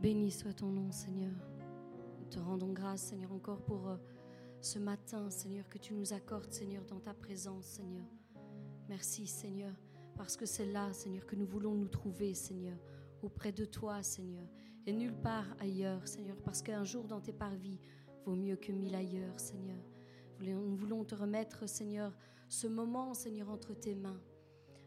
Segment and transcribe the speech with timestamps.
[0.00, 1.34] Béni soit ton nom, Seigneur.
[2.20, 3.96] Nous te rendons grâce, Seigneur, encore pour euh,
[4.60, 8.06] ce matin, Seigneur, que tu nous accordes, Seigneur, dans ta présence, Seigneur.
[8.88, 9.74] Merci, Seigneur,
[10.16, 12.78] parce que c'est là, Seigneur, que nous voulons nous trouver, Seigneur,
[13.22, 14.46] auprès de toi, Seigneur,
[14.86, 17.80] et nulle part ailleurs, Seigneur, parce qu'un jour dans tes parvis
[18.24, 19.82] vaut mieux que mille ailleurs, Seigneur.
[20.40, 22.16] Nous voulons te remettre, Seigneur,
[22.48, 24.20] ce moment, Seigneur, entre tes mains,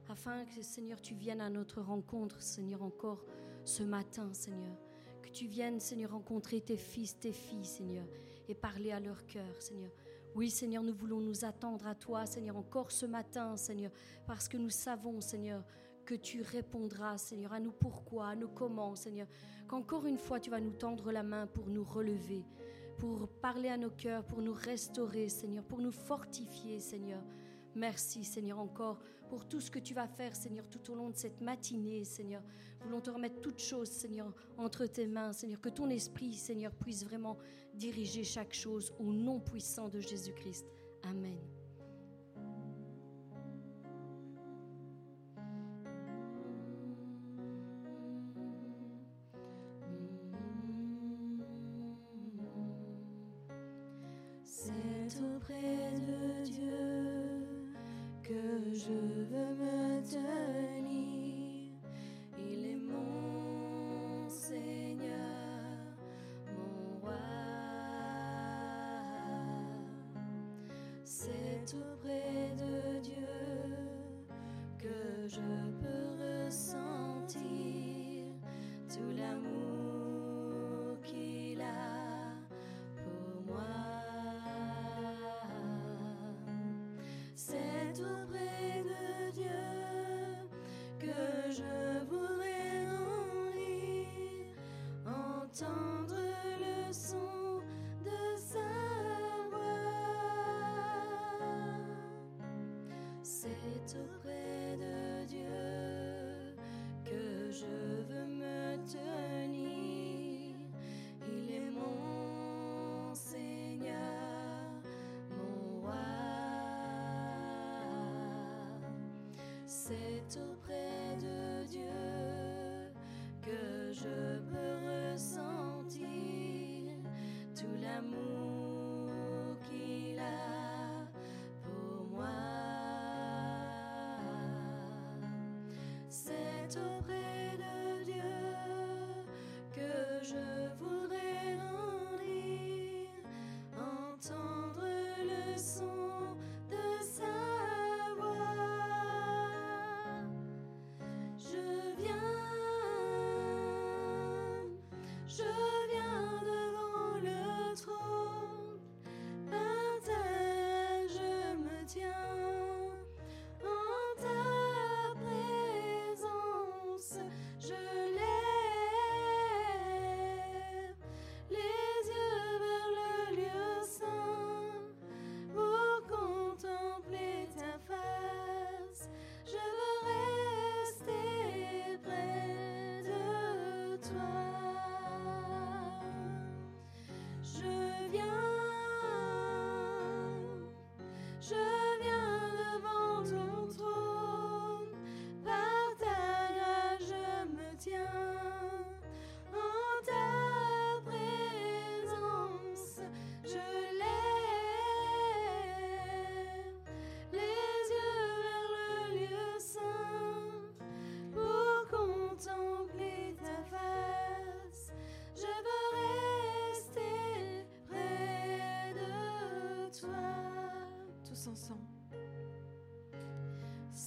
[0.07, 3.25] afin que, Seigneur, tu viennes à notre rencontre, Seigneur, encore
[3.65, 4.77] ce matin, Seigneur.
[5.21, 8.05] Que tu viennes, Seigneur, rencontrer tes fils, tes filles, Seigneur,
[8.47, 9.91] et parler à leur cœur, Seigneur.
[10.33, 13.91] Oui, Seigneur, nous voulons nous attendre à toi, Seigneur, encore ce matin, Seigneur,
[14.25, 15.63] parce que nous savons, Seigneur,
[16.05, 19.27] que tu répondras, Seigneur, à nous pourquoi, à nous comment, Seigneur.
[19.67, 22.43] Qu'encore une fois, tu vas nous tendre la main pour nous relever,
[22.97, 27.21] pour parler à nos cœurs, pour nous restaurer, Seigneur, pour nous fortifier, Seigneur.
[27.75, 28.99] Merci, Seigneur, encore
[29.29, 32.41] pour tout ce que tu vas faire, Seigneur, tout au long de cette matinée, Seigneur.
[32.83, 35.61] Voulons te remettre toutes choses, Seigneur, entre tes mains, Seigneur.
[35.61, 37.37] Que ton esprit, Seigneur, puisse vraiment
[37.73, 40.65] diriger chaque chose au nom puissant de Jésus-Christ.
[41.03, 41.60] Amen.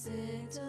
[0.05, 0.61] sit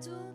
[0.00, 0.27] do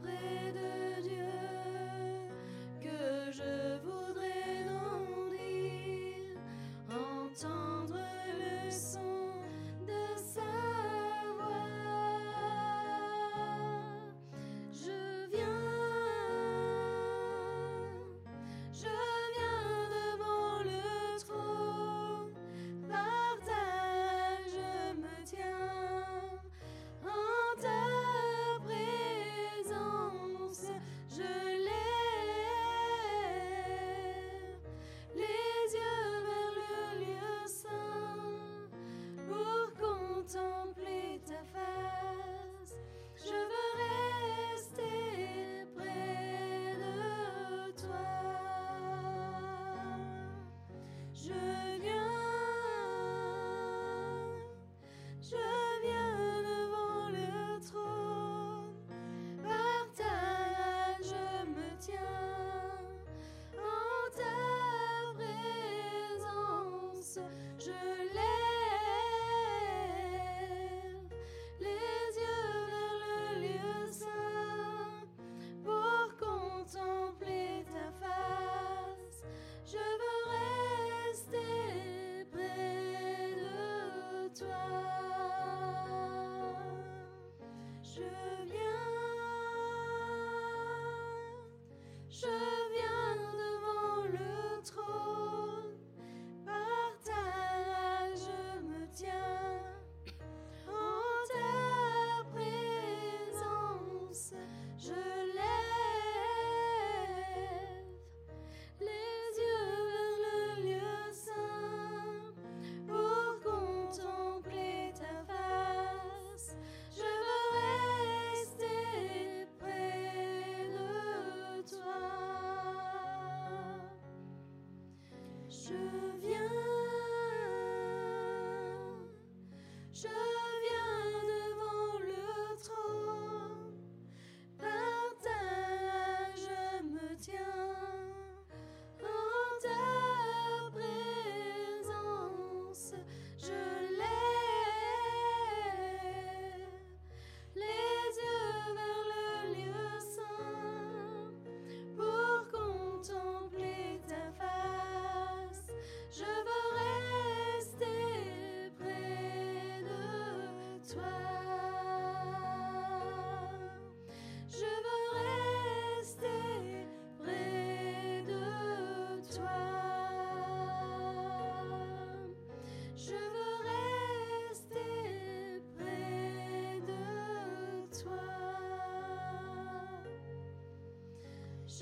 [125.63, 126.12] should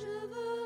[0.02, 0.61] cheveux.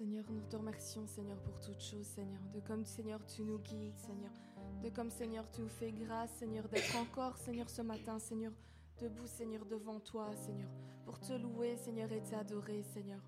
[0.00, 3.98] Seigneur, nous te remercions, Seigneur, pour toutes choses, Seigneur, de comme, Seigneur, tu nous guides,
[3.98, 4.32] Seigneur,
[4.82, 8.50] de comme, Seigneur, tu nous fais grâce, Seigneur, d'être encore, Seigneur, ce matin, Seigneur,
[8.98, 10.70] debout, Seigneur, devant toi, Seigneur,
[11.04, 13.20] pour te louer, Seigneur, et t'adorer, Seigneur.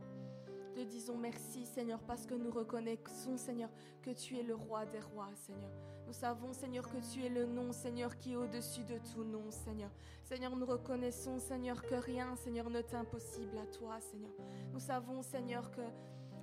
[0.75, 3.69] Te disons merci, Seigneur, parce que nous reconnaissons, Seigneur,
[4.01, 5.71] que tu es le roi des rois, Seigneur.
[6.07, 9.51] Nous savons, Seigneur, que tu es le nom, Seigneur, qui est au-dessus de tout nom,
[9.51, 9.91] Seigneur.
[10.25, 14.33] Seigneur, nous reconnaissons, Seigneur, que rien, Seigneur, ne t'est impossible à toi, Seigneur.
[14.73, 15.83] Nous savons, Seigneur, que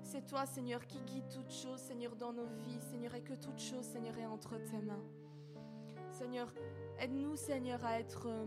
[0.09, 3.59] c'est toi, Seigneur, qui guide toutes choses, Seigneur, dans nos vies, Seigneur, et que toute
[3.59, 5.03] chose, Seigneur, est entre tes mains.
[6.11, 6.51] Seigneur,
[6.99, 8.45] aide-nous, Seigneur, à être euh,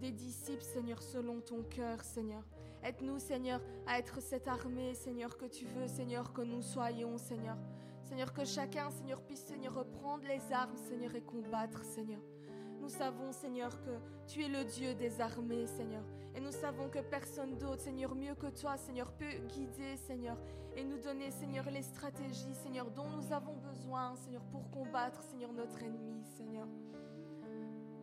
[0.00, 2.42] des disciples, Seigneur, selon ton cœur, Seigneur.
[2.82, 7.56] Aide-nous, Seigneur, à être cette armée, Seigneur, que tu veux, Seigneur, que nous soyons, Seigneur.
[8.02, 12.20] Seigneur, que chacun, Seigneur, puisse, Seigneur, reprendre les armes, Seigneur, et combattre, Seigneur.
[12.80, 13.96] Nous savons, Seigneur, que
[14.26, 16.02] tu es le Dieu des armées, Seigneur.
[16.36, 20.36] Et nous savons que personne d'autre, Seigneur, mieux que toi, Seigneur, peut guider, Seigneur,
[20.76, 25.52] et nous donner, Seigneur, les stratégies, Seigneur, dont nous avons besoin, Seigneur, pour combattre, Seigneur,
[25.54, 26.68] notre ennemi, Seigneur.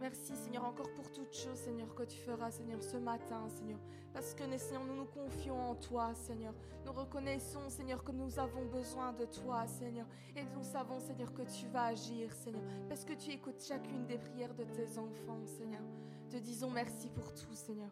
[0.01, 3.79] Merci, Seigneur, encore pour toutes choses, Seigneur, que tu feras, Seigneur, ce matin, Seigneur.
[4.11, 6.53] Parce que, Seigneur, nous nous confions en toi, Seigneur.
[6.85, 10.05] Nous reconnaissons, Seigneur, que nous avons besoin de toi, Seigneur.
[10.35, 12.63] Et nous savons, Seigneur, que tu vas agir, Seigneur.
[12.89, 15.83] Parce que tu écoutes chacune des prières de tes enfants, Seigneur.
[16.29, 17.91] Te disons merci pour tout, Seigneur.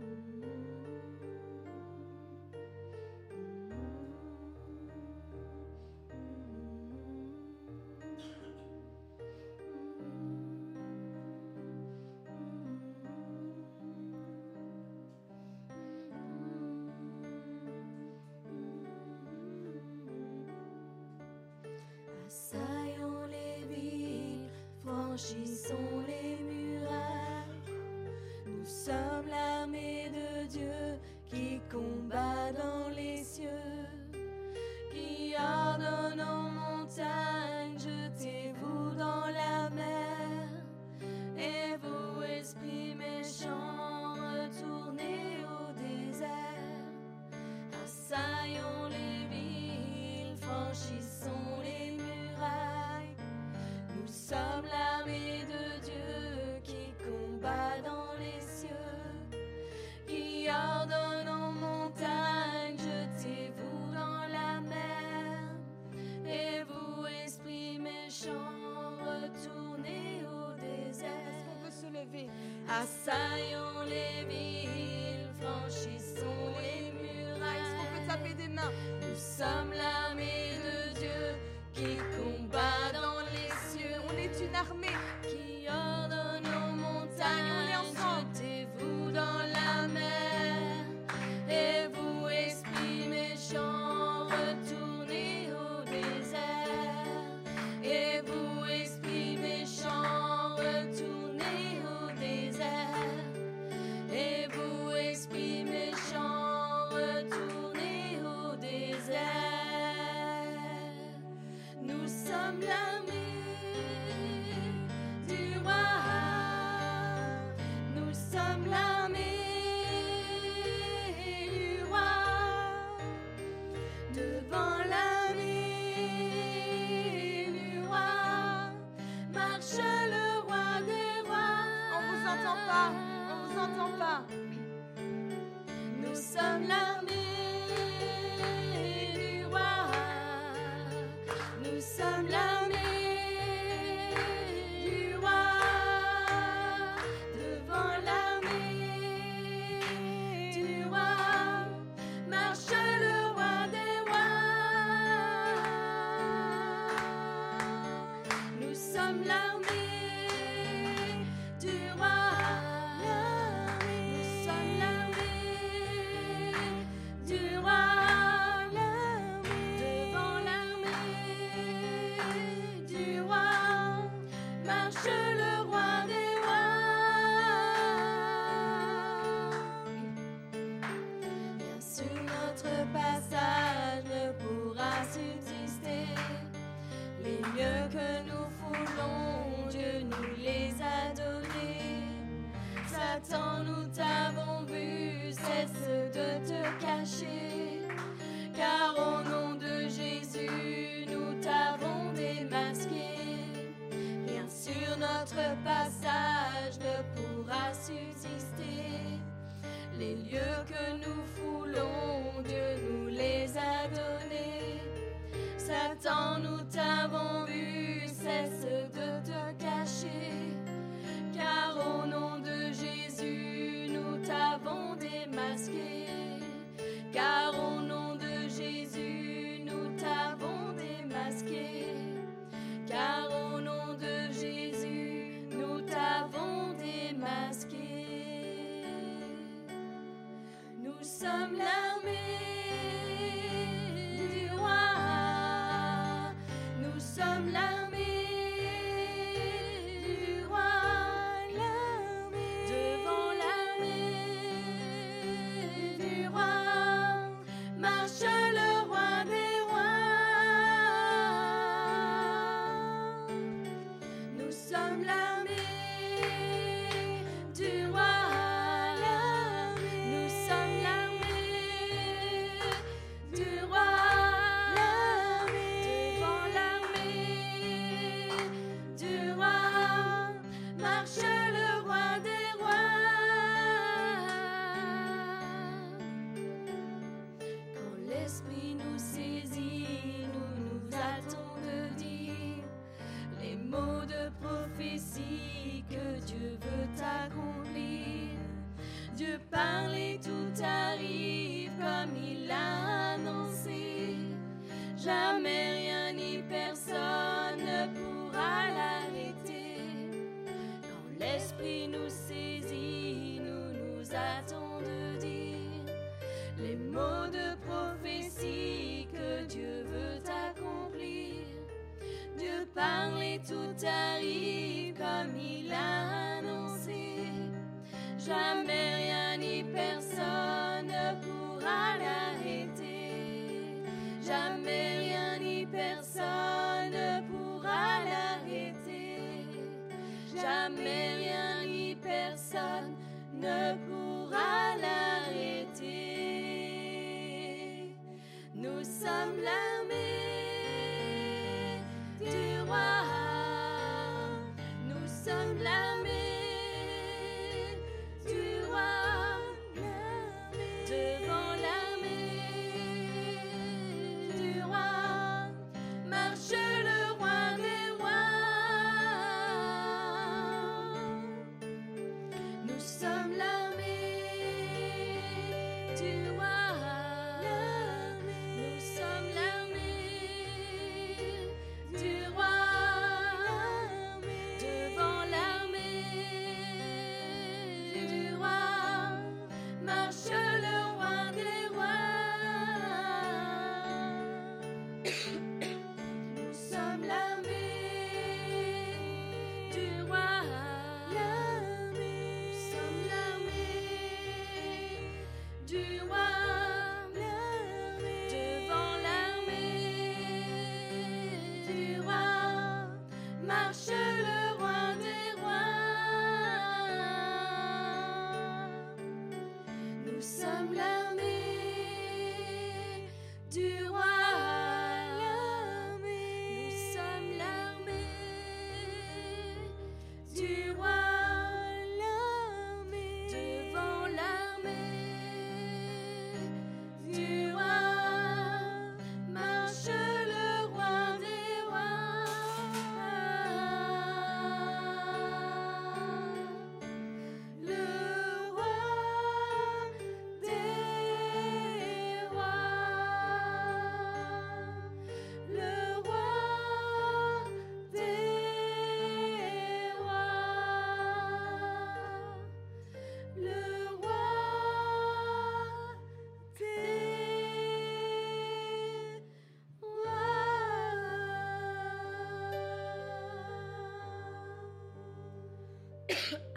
[210.67, 211.20] que nous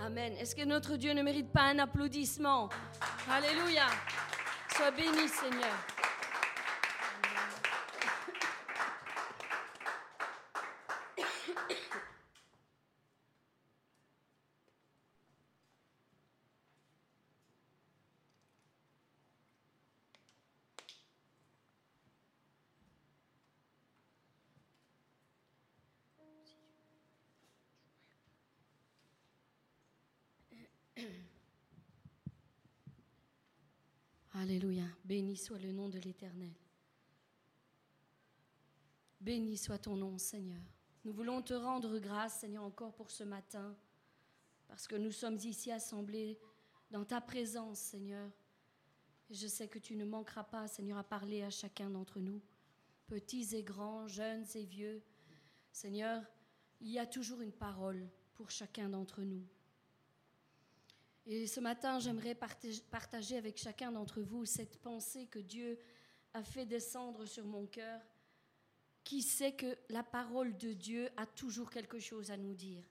[0.06, 0.34] Amen.
[0.38, 2.68] Est-ce que notre Dieu ne mérite pas un applaudissement?
[3.30, 3.86] Alléluia.
[4.76, 5.93] Sois béni, Seigneur.
[39.56, 40.60] Soit ton nom, Seigneur.
[41.04, 43.76] Nous voulons te rendre grâce, Seigneur, encore pour ce matin,
[44.66, 46.40] parce que nous sommes ici assemblés
[46.90, 48.30] dans ta présence, Seigneur.
[49.30, 52.42] Je sais que tu ne manqueras pas, Seigneur, à parler à chacun d'entre nous,
[53.06, 55.02] petits et grands, jeunes et vieux.
[55.70, 56.24] Seigneur,
[56.80, 59.46] il y a toujours une parole pour chacun d'entre nous.
[61.26, 65.78] Et ce matin, j'aimerais partager avec chacun d'entre vous cette pensée que Dieu
[66.32, 68.00] a fait descendre sur mon cœur
[69.04, 72.84] qui sait que la parole de Dieu a toujours quelque chose à nous dire?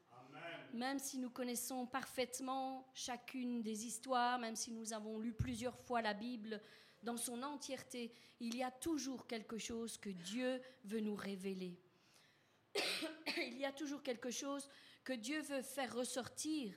[0.74, 6.02] Même si nous connaissons parfaitement chacune des histoires, même si nous avons lu plusieurs fois
[6.02, 6.62] la Bible
[7.04, 11.78] dans son entièreté, il y a toujours quelque chose que Dieu veut nous révéler.
[13.38, 14.68] il y a toujours quelque chose
[15.04, 16.76] que Dieu veut faire ressortir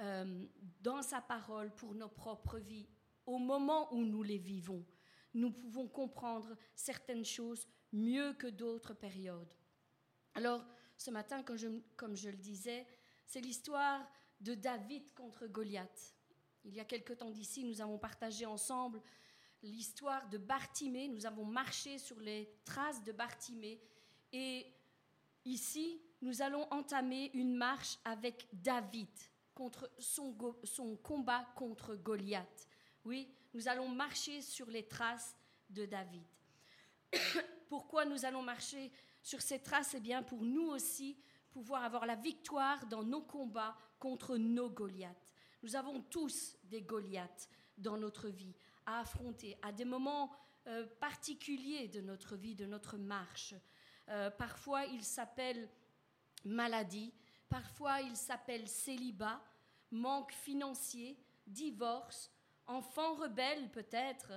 [0.00, 0.46] euh,
[0.80, 2.88] dans sa parole pour nos propres vies.
[3.24, 4.84] Au moment où nous les vivons,
[5.34, 9.52] nous pouvons comprendre certaines choses mieux que d'autres périodes.
[10.34, 10.64] Alors,
[10.96, 11.56] ce matin, comme
[12.16, 12.86] je, le disais,
[13.26, 14.06] c'est l'histoire
[14.40, 16.14] de David contre Goliath.
[16.64, 19.00] Il y a quelque temps d'ici, nous avons partagé ensemble
[19.62, 21.08] l'histoire de Bartimée.
[21.08, 23.80] Nous avons marché sur les traces de Bartimée.
[24.32, 24.66] Et
[25.44, 29.08] ici, nous allons entamer une marche avec David
[29.54, 32.68] contre son combat contre Goliath.
[33.04, 35.36] Oui, nous allons marcher sur les traces
[35.70, 36.24] de David.
[37.68, 41.16] Pourquoi nous allons marcher sur ces traces Eh bien, pour nous aussi
[41.50, 45.34] pouvoir avoir la victoire dans nos combats contre nos Goliaths.
[45.62, 47.48] Nous avons tous des Goliaths
[47.78, 50.30] dans notre vie à affronter à des moments
[50.68, 53.54] euh, particuliers de notre vie, de notre marche.
[54.08, 55.68] Euh, parfois, il s'appelle
[56.44, 57.12] maladie,
[57.48, 59.42] parfois, il s'appelle célibat,
[59.90, 62.30] manque financier, divorce,
[62.66, 64.32] enfants rebelles peut-être,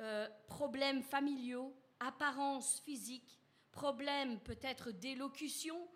[0.00, 1.74] euh, problèmes familiaux,
[2.06, 3.38] apparence physique,
[3.70, 5.88] problème peut-être d'élocution,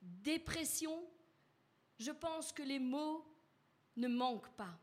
[0.00, 0.98] dépression,
[1.98, 3.24] je pense que les mots
[3.96, 4.78] ne manquent pas.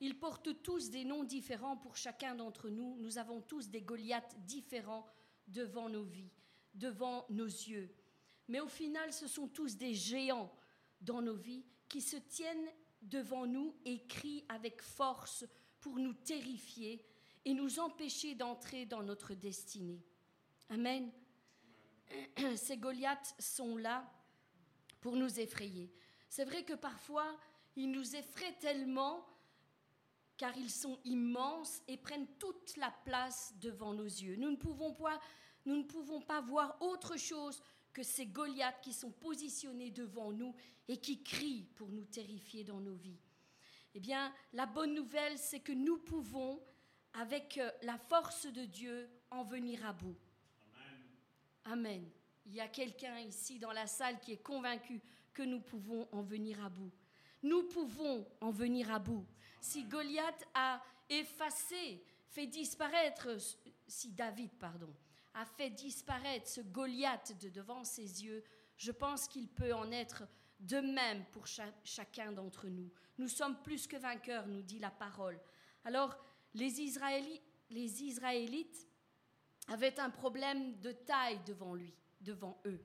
[0.00, 2.96] Ils portent tous des noms différents pour chacun d'entre nous.
[2.98, 5.06] Nous avons tous des Goliaths différents
[5.46, 6.32] devant nos vies,
[6.74, 7.94] devant nos yeux.
[8.48, 10.50] Mais au final, ce sont tous des géants
[11.00, 12.68] dans nos vies qui se tiennent
[13.02, 15.44] devant nous et crient avec force
[15.80, 17.04] pour nous terrifier,
[17.44, 20.02] et nous empêcher d'entrer dans notre destinée.
[20.68, 21.10] Amen.
[22.56, 24.10] Ces Goliaths sont là
[25.00, 25.92] pour nous effrayer.
[26.28, 27.36] C'est vrai que parfois,
[27.76, 29.26] ils nous effraient tellement
[30.36, 34.36] car ils sont immenses et prennent toute la place devant nos yeux.
[34.36, 34.92] Nous ne pouvons
[36.22, 40.54] pas, voir autre chose que ces Goliaths qui sont positionnés devant nous
[40.88, 43.20] et qui crient pour nous terrifier dans nos vies.
[43.94, 46.62] Eh bien, la bonne nouvelle, c'est que nous pouvons
[47.14, 50.16] avec euh, la force de Dieu, en venir à bout.
[51.64, 52.08] Amen.
[52.46, 55.00] Il y a quelqu'un ici dans la salle qui est convaincu
[55.32, 56.90] que nous pouvons en venir à bout.
[57.42, 59.24] Nous pouvons en venir à bout.
[59.60, 63.28] Si Goliath a effacé, fait disparaître,
[63.86, 64.92] si David, pardon,
[65.34, 68.42] a fait disparaître ce Goliath de devant ses yeux,
[68.76, 70.24] je pense qu'il peut en être
[70.58, 72.90] de même pour chacun d'entre nous.
[73.18, 75.38] Nous sommes plus que vainqueurs, nous dit la parole.
[75.84, 76.16] Alors,
[76.54, 78.86] les Israélites,
[79.68, 82.84] avaient un problème de taille devant lui, devant eux.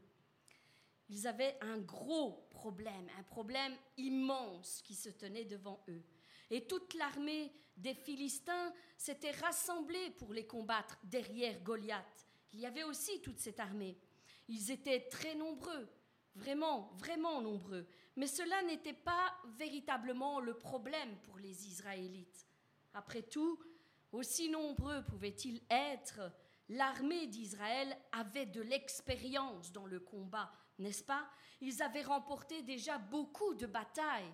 [1.10, 6.04] Ils avaient un gros problème, un problème immense qui se tenait devant eux.
[6.49, 12.28] Et toute l'armée des Philistins s'était rassemblée pour les combattre derrière Goliath.
[12.54, 13.97] Il y avait aussi toute cette armée.
[14.47, 15.88] Ils étaient très nombreux,
[16.36, 17.88] vraiment, vraiment nombreux.
[18.15, 22.45] Mais cela n'était pas véritablement le problème pour les Israélites.
[22.96, 23.60] Après tout,
[24.14, 26.32] aussi nombreux pouvaient-ils être,
[26.70, 31.30] l'armée d'Israël avait de l'expérience dans le combat, n'est-ce pas?
[31.60, 34.34] Ils avaient remporté déjà beaucoup de batailles.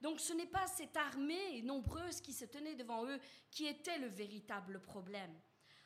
[0.00, 4.08] Donc ce n'est pas cette armée nombreuse qui se tenait devant eux qui était le
[4.08, 5.38] véritable problème.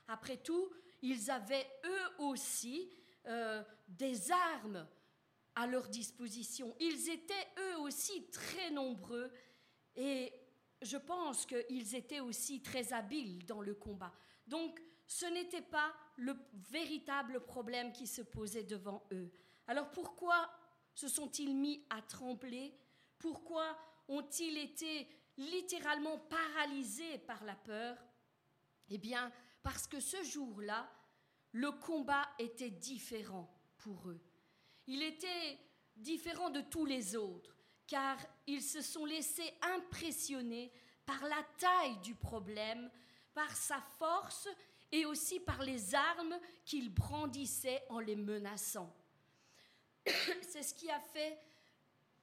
[0.07, 2.89] Après tout, ils avaient eux aussi
[3.27, 4.87] euh, des armes
[5.57, 6.77] à leur disposition.
[6.79, 9.29] Ils étaient eux aussi très nombreux
[9.97, 10.33] et
[10.83, 14.13] je pense qu'ils étaient aussi très habiles dans le combat.
[14.47, 16.37] Donc, ce n'était pas le
[16.71, 19.31] véritable problème qui se posait devant eux.
[19.67, 20.51] Alors pourquoi
[20.95, 22.75] se sont-ils mis à trembler?
[23.19, 23.77] Pourquoi
[24.09, 27.97] ont-ils été littéralement paralysés par la peur?
[28.89, 30.91] Eh bien, parce que ce jour-là,
[31.53, 34.21] le combat était différent pour eux.
[34.87, 35.59] Il était
[35.97, 37.52] différent de tous les autres
[37.93, 40.73] car ils se sont laissés impressionner
[41.05, 42.91] par la taille du problème,
[43.35, 44.49] par sa force
[44.91, 48.91] et aussi par les armes qu'il brandissait en les menaçant.
[50.07, 51.39] C'est ce qui a fait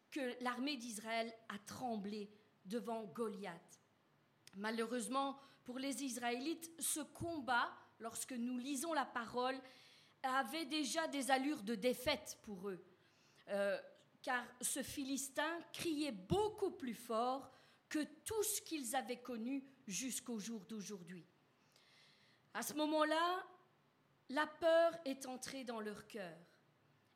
[0.09, 2.31] que l'armée d'Israël a tremblé
[2.65, 3.79] devant Goliath.
[4.55, 9.61] Malheureusement pour les Israélites, ce combat, lorsque nous lisons la parole,
[10.23, 12.83] avait déjà des allures de défaite pour eux,
[13.49, 13.79] euh,
[14.21, 17.51] car ce Philistin criait beaucoup plus fort
[17.87, 21.25] que tout ce qu'ils avaient connu jusqu'au jour d'aujourd'hui.
[22.53, 23.45] À ce moment-là,
[24.29, 26.37] la peur est entrée dans leur cœur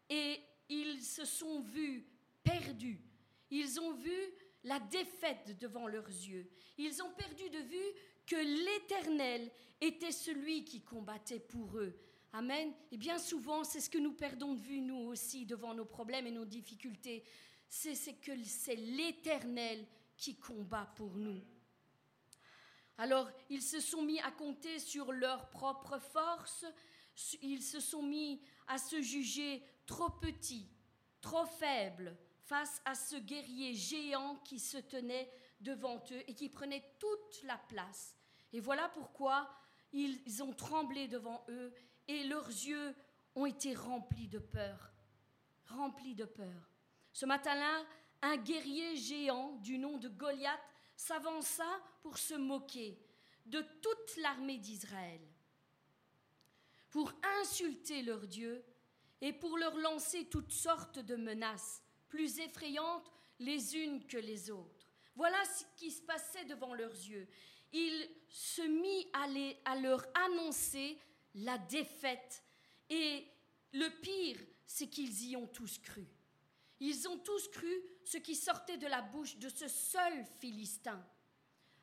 [0.09, 0.39] et
[0.69, 2.07] ils se sont vus
[2.43, 3.01] perdus.
[3.51, 4.17] Ils ont vu
[4.63, 6.49] la défaite devant leurs yeux.
[6.77, 7.93] Ils ont perdu de vue
[8.25, 11.99] que l'Éternel était celui qui combattait pour eux.
[12.35, 12.73] Amen.
[12.91, 16.25] Et bien souvent, c'est ce que nous perdons de vue, nous aussi, devant nos problèmes
[16.25, 17.23] et nos difficultés.
[17.69, 19.85] C'est que c'est l'Éternel
[20.17, 21.39] qui combat pour nous.
[22.97, 26.65] Alors, ils se sont mis à compter sur leur propre force,
[27.43, 30.67] ils se sont mis à se juger trop petits,
[31.21, 36.83] trop faibles face à ce guerrier géant qui se tenait devant eux et qui prenait
[36.99, 38.15] toute la place.
[38.51, 39.49] Et voilà pourquoi
[39.91, 41.71] ils ont tremblé devant eux
[42.07, 42.95] et leurs yeux
[43.35, 44.93] ont été remplis de peur,
[45.67, 46.69] remplis de peur.
[47.11, 47.85] Ce matin-là,
[48.21, 50.59] un guerrier géant du nom de Goliath
[50.95, 51.67] s'avança
[52.01, 52.97] pour se moquer
[53.45, 55.21] de toute l'armée d'Israël,
[56.89, 57.11] pour
[57.41, 58.63] insulter leur Dieu
[59.21, 64.87] et pour leur lancer toutes sortes de menaces, plus effrayantes les unes que les autres.
[65.15, 67.27] Voilà ce qui se passait devant leurs yeux.
[67.71, 69.27] Il se mit à,
[69.71, 70.97] à leur annoncer
[71.35, 72.43] la défaite.
[72.89, 73.27] Et
[73.73, 76.07] le pire, c'est qu'ils y ont tous cru.
[76.79, 81.03] Ils ont tous cru ce qui sortait de la bouche de ce seul Philistin.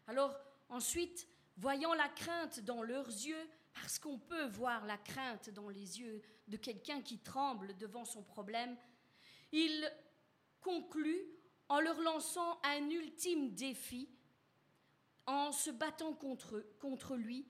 [0.07, 0.37] Alors
[0.69, 6.01] ensuite, voyant la crainte dans leurs yeux, parce qu'on peut voir la crainte dans les
[6.01, 8.77] yeux de quelqu'un qui tremble devant son problème,
[9.53, 9.91] il
[10.61, 11.25] conclut
[11.69, 14.09] en leur lançant un ultime défi,
[15.27, 17.47] en se battant contre, contre lui,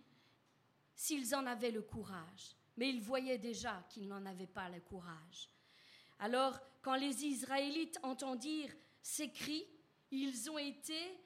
[1.01, 2.55] s'ils en avaient le courage.
[2.77, 5.49] Mais ils voyaient déjà qu'ils n'en avaient pas le courage.
[6.19, 9.67] Alors, quand les Israélites entendirent ces cris,
[10.11, 11.19] ils ont été,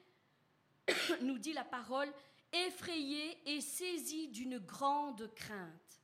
[1.22, 2.08] nous dit la parole,
[2.52, 6.00] effrayés et saisis d'une grande crainte.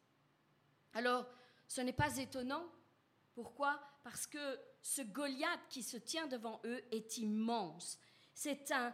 [0.94, 1.28] Alors,
[1.68, 2.66] ce n'est pas étonnant.
[3.34, 3.80] Pourquoi?
[4.02, 8.00] Parce que ce Goliath qui se tient devant eux est immense.
[8.34, 8.92] C'est un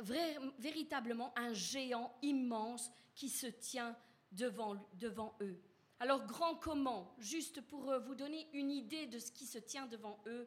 [0.00, 3.96] véritablement un géant immense qui se tient
[4.32, 5.60] devant, devant eux.
[5.98, 9.86] Alors, grand comment, juste pour euh, vous donner une idée de ce qui se tient
[9.86, 10.46] devant eux,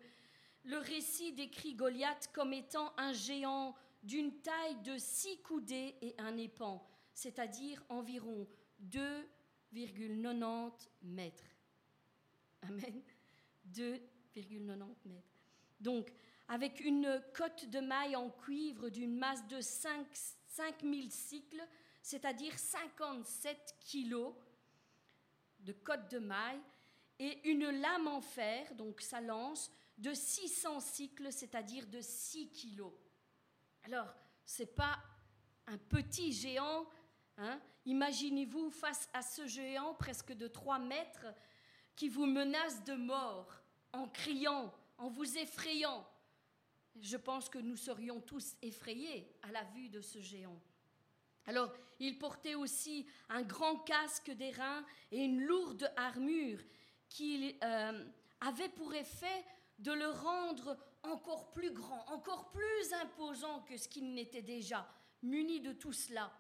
[0.64, 6.38] le récit décrit Goliath comme étant un géant d'une taille de six coudées et un
[6.38, 8.48] épan, c'est-à-dire environ
[8.90, 10.72] 2,90
[11.04, 11.44] mètres.
[12.64, 13.04] Amen.
[13.72, 14.00] 2,90
[15.06, 15.28] mètres.
[15.80, 16.12] Donc,
[16.54, 20.06] avec une cote de maille en cuivre d'une masse de 5,
[20.46, 21.68] 5000 cycles,
[22.04, 24.36] c'est-à-dire 57 kilos,
[25.62, 26.62] de côte de maille
[27.18, 32.94] et une lame en fer, donc sa lance, de 600 cycles, c'est-à-dire de 6 kilos.
[33.86, 34.14] Alors,
[34.46, 35.00] ce n'est pas
[35.66, 36.86] un petit géant.
[37.38, 37.60] Hein.
[37.88, 41.26] Imaginez-vous face à ce géant presque de 3 mètres
[41.96, 43.60] qui vous menace de mort
[43.92, 46.08] en criant, en vous effrayant.
[47.02, 50.60] Je pense que nous serions tous effrayés à la vue de ce géant.
[51.46, 56.60] Alors, il portait aussi un grand casque d'airain et une lourde armure
[57.10, 58.06] qui euh,
[58.40, 59.46] avait pour effet
[59.80, 64.88] de le rendre encore plus grand, encore plus imposant que ce qu'il n'était déjà,
[65.22, 66.32] muni de tout cela.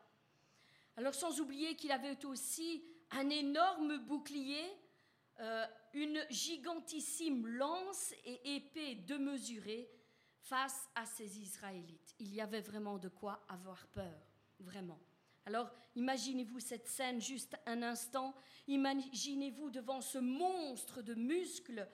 [0.96, 4.64] Alors, sans oublier qu'il avait aussi un énorme bouclier,
[5.40, 9.90] euh, une gigantissime lance et épée démesurée
[10.44, 12.16] face à ces Israélites.
[12.20, 14.28] Il y avait vraiment de quoi avoir peur
[14.60, 15.00] vraiment.
[15.46, 18.34] Alors imaginez-vous cette scène juste un instant,
[18.68, 21.88] imaginez-vous devant ce monstre de muscles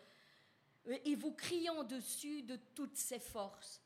[0.86, 3.82] et vous criant dessus de toutes ses forces.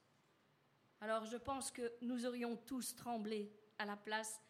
[1.01, 4.41] Alors je pense que nous aurions tous tremblé à la place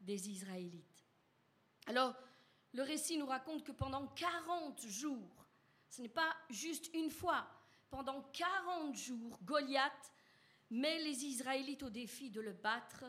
[0.00, 1.06] des Israélites.
[1.86, 2.14] Alors
[2.74, 5.46] le récit nous raconte que pendant 40 jours,
[5.88, 7.46] ce n'est pas juste une fois,
[7.92, 10.12] pendant 40 jours, Goliath
[10.70, 13.04] met les Israélites au défi de le battre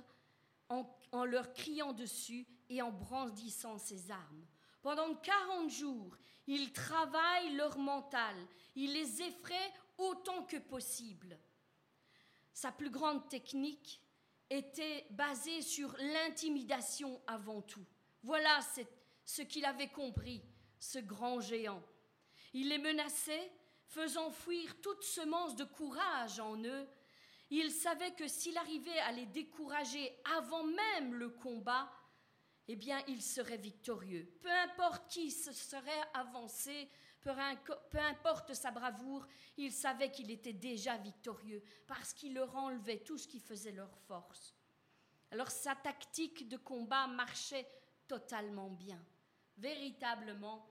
[0.67, 4.45] en, leur criant dessus et en brandissant ses armes.
[4.81, 6.17] Pendant 40 jours,
[6.47, 8.35] ils travaillent leur mental,
[8.75, 11.39] ils les effraient autant que possible.
[12.51, 14.01] Sa plus grande technique
[14.49, 17.85] était basé sur l'intimidation avant tout.
[18.21, 18.59] Voilà
[19.23, 20.43] ce qu'il avait compris,
[20.77, 21.81] ce grand géant.
[22.53, 23.49] Il les menaçait,
[23.87, 26.87] faisant fuir toute semence de courage en eux.
[27.49, 31.91] Il savait que s'il arrivait à les décourager avant même le combat,
[32.67, 34.31] eh bien, il serait victorieux.
[34.41, 36.89] Peu importe qui se serait avancé,
[37.21, 43.17] peu importe sa bravoure, il savait qu'il était déjà victorieux parce qu'il leur enlevait tout
[43.17, 44.55] ce qui faisait leur force.
[45.31, 47.67] Alors sa tactique de combat marchait
[48.07, 49.03] totalement bien,
[49.57, 50.67] véritablement,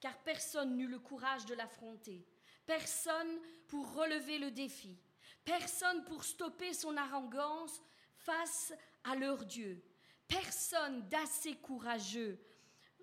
[0.00, 2.26] car personne n'eut le courage de l'affronter,
[2.70, 4.96] personne pour relever le défi,
[5.44, 7.82] personne pour stopper son arrogance
[8.14, 9.82] face à leur Dieu,
[10.28, 12.38] personne d'assez courageux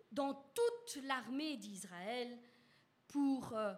[0.09, 2.39] dans toute l'armée d'Israël
[3.09, 3.73] pour euh,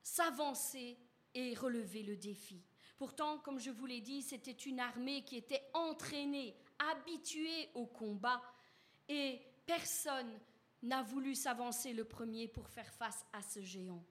[0.00, 0.96] s'avancer
[1.34, 2.62] et relever le défi.
[2.96, 8.40] Pourtant, comme je vous l'ai dit, c'était une armée qui était entraînée, habituée au combat,
[9.08, 10.38] et personne
[10.84, 14.04] n'a voulu s'avancer le premier pour faire face à ce géant.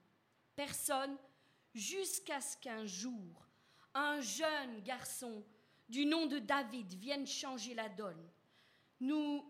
[0.56, 1.16] Personne,
[1.74, 3.46] jusqu'à ce qu'un jour,
[3.94, 5.44] un jeune garçon
[5.88, 8.28] du nom de David vienne changer la donne.
[9.00, 9.44] Nous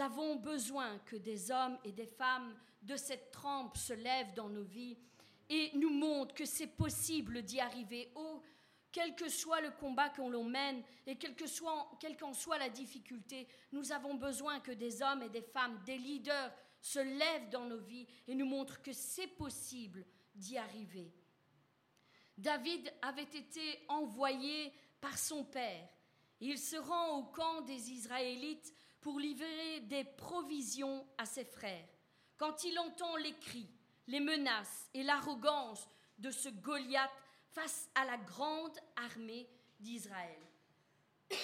[0.00, 4.64] avons besoin que des hommes et des femmes de cette trempe se lève dans nos
[4.64, 4.98] vies
[5.48, 8.10] et nous montre que c'est possible d'y arriver.
[8.16, 8.42] Oh,
[8.90, 13.46] quel que soit le combat qu'on l'on mène et quelle qu'en soit, soit la difficulté,
[13.72, 17.78] nous avons besoin que des hommes et des femmes, des leaders se lèvent dans nos
[17.78, 20.04] vies et nous montrent que c'est possible
[20.38, 21.12] d'y arriver.
[22.36, 25.88] David avait été envoyé par son père.
[26.40, 31.88] Il se rend au camp des Israélites pour livrer des provisions à ses frères
[32.38, 33.68] quand il entend les cris,
[34.06, 35.86] les menaces et l'arrogance
[36.18, 37.10] de ce Goliath
[37.50, 40.40] face à la grande armée d'Israël.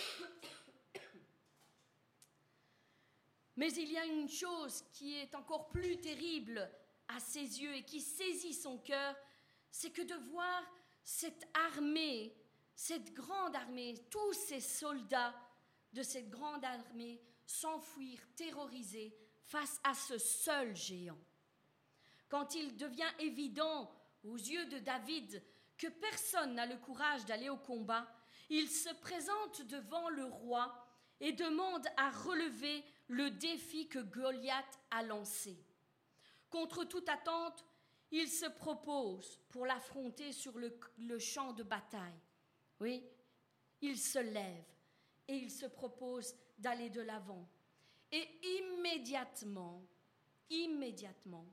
[3.56, 6.70] Mais il y a une chose qui est encore plus terrible
[7.08, 9.14] à ses yeux et qui saisit son cœur,
[9.70, 10.62] c'est que de voir
[11.02, 12.34] cette armée,
[12.74, 15.34] cette grande armée, tous ces soldats
[15.92, 21.18] de cette grande armée s'enfuir terrorisés face à ce seul géant.
[22.28, 23.90] Quand il devient évident
[24.24, 25.42] aux yeux de David
[25.76, 28.08] que personne n'a le courage d'aller au combat,
[28.48, 30.74] il se présente devant le roi
[31.20, 35.56] et demande à relever le défi que Goliath a lancé.
[36.54, 37.64] Contre toute attente,
[38.12, 42.20] il se propose pour l'affronter sur le, champ de bataille.
[42.78, 43.04] Oui,
[43.80, 44.64] il se lève
[45.26, 47.50] et il se propose d'aller de l'avant.
[48.12, 48.24] Et
[48.60, 49.84] immédiatement,
[50.48, 51.44] immédiatement,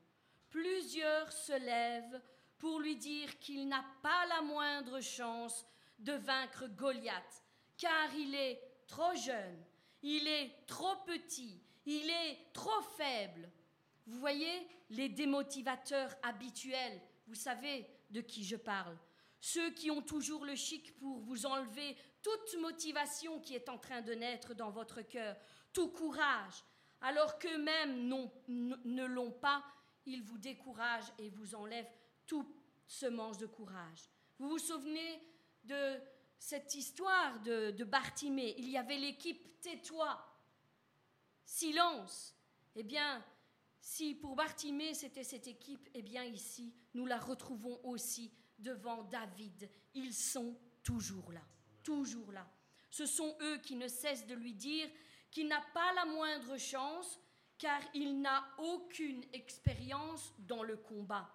[0.52, 2.22] plusieurs se lèvent
[2.60, 5.66] pour lui dire qu'il n'a pas la moindre chance
[5.98, 7.44] de vaincre Goliath,
[7.76, 9.66] car il est trop jeune,
[10.04, 13.50] il est trop petit, il est trop faible.
[14.06, 18.97] Vous voyez les démotivateurs habituels, vous savez de qui je parle.
[19.39, 24.01] Ceux qui ont toujours le chic pour vous enlever toute motivation qui est en train
[24.01, 25.36] de naître dans votre cœur,
[25.73, 26.63] tout courage,
[26.99, 28.08] alors qu'eux-mêmes
[28.47, 29.63] ne l'ont pas,
[30.06, 31.91] ils vous découragent et vous enlèvent
[32.27, 32.47] tout
[32.86, 34.10] semence de courage.
[34.38, 35.19] Vous vous souvenez
[35.63, 35.99] de
[36.38, 38.56] cette histoire de, de Bartimée?
[38.58, 40.19] Il y avait l'équipe Tais-toi,
[41.45, 42.36] silence.
[42.75, 43.23] Eh bien,
[43.82, 49.70] si pour Bartimée c'était cette équipe, eh bien ici, nous la retrouvons aussi devant David.
[49.96, 51.41] Ils sont toujours là,
[51.84, 52.48] toujours là.
[52.89, 54.88] Ce sont eux qui ne cessent de lui dire
[55.32, 57.20] qui n'a pas la moindre chance
[57.58, 61.34] car il n'a aucune expérience dans le combat.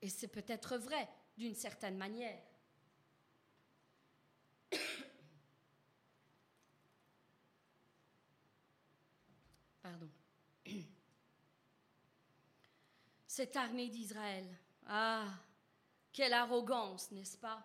[0.00, 2.40] Et c'est peut-être vrai d'une certaine manière.
[9.86, 10.10] Pardon.
[13.28, 14.44] Cette armée d'Israël,
[14.88, 15.28] ah,
[16.12, 17.64] quelle arrogance, n'est-ce pas?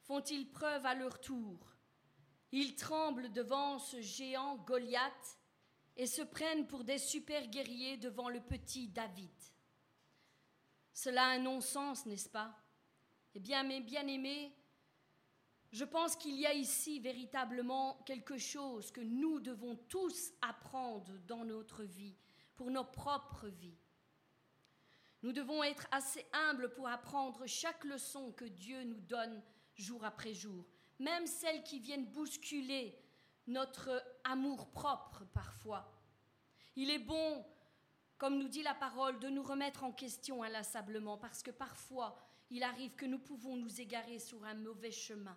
[0.00, 1.76] Font-ils preuve à leur tour?
[2.50, 5.38] Ils tremblent devant ce géant Goliath
[5.96, 9.30] et se prennent pour des super guerriers devant le petit David.
[10.92, 12.52] Cela a un non-sens, n'est-ce pas?
[13.36, 14.52] Eh bien, mes bien-aimés,
[15.72, 21.44] je pense qu'il y a ici véritablement quelque chose que nous devons tous apprendre dans
[21.44, 22.16] notre vie,
[22.56, 23.78] pour nos propres vies.
[25.22, 29.42] Nous devons être assez humbles pour apprendre chaque leçon que Dieu nous donne
[29.74, 30.66] jour après jour
[31.00, 32.96] même celles qui viennent bousculer
[33.46, 35.90] notre amour propre parfois.
[36.76, 37.44] Il est bon,
[38.18, 42.16] comme nous dit la parole, de nous remettre en question inlassablement, parce que parfois
[42.50, 45.36] il arrive que nous pouvons nous égarer sur un mauvais chemin,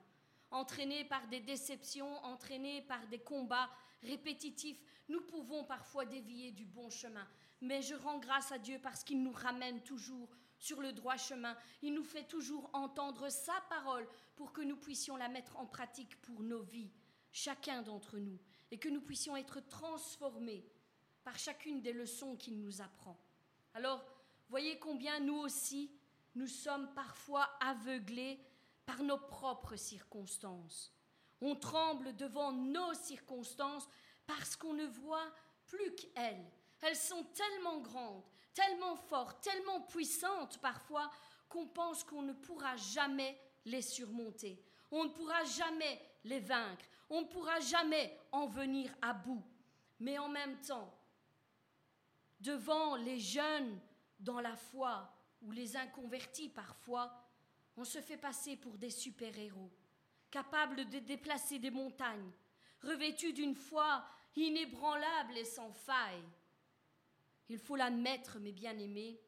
[0.54, 3.70] entraînés par des déceptions, entraînés par des combats
[4.04, 7.28] répétitifs, nous pouvons parfois dévier du bon chemin.
[7.62, 11.58] Mais je rends grâce à Dieu parce qu'il nous ramène toujours sur le droit chemin.
[11.82, 16.20] Il nous fait toujours entendre sa parole pour que nous puissions la mettre en pratique
[16.22, 16.92] pour nos vies,
[17.32, 18.40] chacun d'entre nous,
[18.72, 20.66] et que nous puissions être transformés
[21.24, 23.18] par chacune des leçons qu'il nous apprend.
[23.74, 24.06] Alors,
[24.50, 25.92] voyez combien nous aussi,
[26.36, 28.40] nous sommes parfois aveuglés
[28.86, 30.94] par nos propres circonstances.
[31.42, 33.88] On tremble devant nos circonstances
[34.26, 35.32] parce qu'on ne voit
[35.66, 36.52] plus qu'elles.
[36.82, 41.10] Elles sont tellement grandes, tellement fortes, tellement puissantes parfois
[41.50, 44.62] qu'on pense qu'on ne pourra jamais les surmonter.
[44.92, 46.86] On ne pourra jamais les vaincre.
[47.10, 49.44] On ne pourra jamais en venir à bout.
[50.00, 50.94] Mais en même temps,
[52.40, 53.80] devant les jeunes
[54.20, 57.14] dans la foi ou les inconvertis parfois,
[57.78, 59.72] on se fait passer pour des super-héros,
[60.30, 62.32] capables de déplacer des montagnes,
[62.82, 64.06] revêtus d'une foi
[64.36, 66.24] inébranlable et sans faille.
[67.50, 69.20] Il faut l'admettre, mes bien-aimés,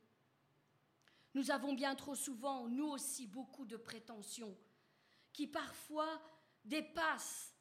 [1.35, 4.55] nous avons bien trop souvent, nous aussi, beaucoup de prétentions
[5.33, 6.21] qui parfois
[6.63, 7.53] dépassent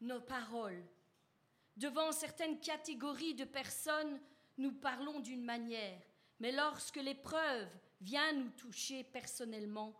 [0.00, 0.82] nos paroles.
[1.76, 4.18] Devant certaines catégories de personnes,
[4.56, 6.00] nous parlons d'une manière,
[6.40, 7.68] mais lorsque l'épreuve
[8.00, 9.94] vient nous toucher personnellement,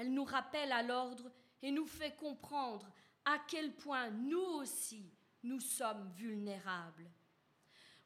[0.00, 1.30] elle nous rappelle à l'ordre
[1.60, 2.90] et nous fait comprendre
[3.26, 7.10] à quel point nous aussi nous sommes vulnérables.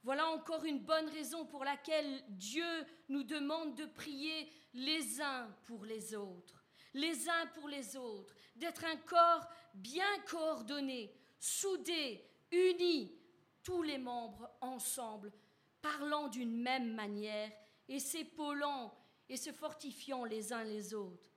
[0.02, 2.66] Voilà encore une bonne raison pour laquelle Dieu
[3.08, 6.64] nous demande de prier les uns pour les autres,
[6.94, 13.16] les uns pour les autres, d'être un corps bien coordonné, soudé, uni,
[13.62, 15.32] tous les membres ensemble,
[15.80, 17.52] parlant d'une même manière
[17.88, 18.92] et s'épaulant
[19.28, 21.33] et se fortifiant les uns les autres.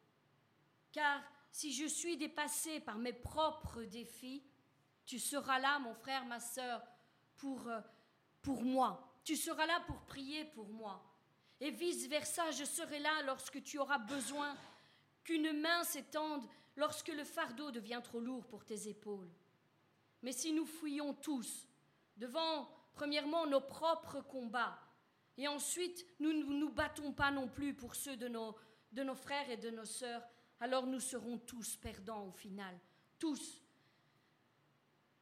[0.98, 1.22] Car
[1.52, 4.43] si je suis dépassé par mes propres défis,
[5.06, 6.82] tu seras là, mon frère, ma sœur,
[7.36, 7.80] pour euh,
[8.41, 9.20] pour moi.
[9.24, 11.06] Tu seras là pour prier pour moi.
[11.60, 14.58] Et vice-versa, je serai là lorsque tu auras besoin
[15.24, 16.43] qu'une main s'étende
[16.76, 19.30] lorsque le fardeau devient trop lourd pour tes épaules.
[20.24, 21.68] Mais si nous fouillons tous
[22.16, 24.80] devant, premièrement, nos propres combats,
[25.38, 28.56] et ensuite nous ne nous, battons pas non plus pour ceux de nos,
[28.93, 30.28] de nos frères et de nos sœurs,
[30.60, 32.78] alors nous serons tous perdants au final.
[33.20, 33.62] Tous.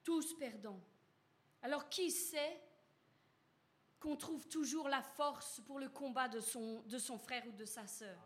[0.03, 0.81] Tous perdants.
[1.61, 2.61] Alors qui sait
[3.99, 7.65] qu'on trouve toujours la force pour le combat de son, de son frère ou de
[7.65, 8.19] sa sœur?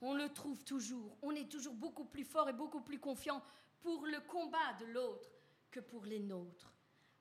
[0.00, 1.16] On le trouve toujours.
[1.22, 3.40] On est toujours beaucoup plus fort et beaucoup plus confiant
[3.80, 5.30] pour le combat de l'autre
[5.70, 6.72] que pour les nôtres.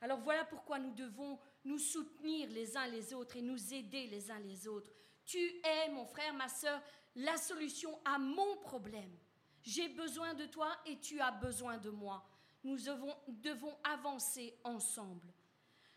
[0.02, 4.32] Alors voilà pourquoi nous devons nous soutenir les uns les autres et nous aider les
[4.32, 4.92] uns les autres.
[5.24, 6.82] Tu es, mon frère, ma sœur,
[7.16, 9.16] la solution à mon problème.
[9.64, 12.28] J'ai besoin de toi et tu as besoin de moi.
[12.64, 15.34] Nous devons, avancer ensemble.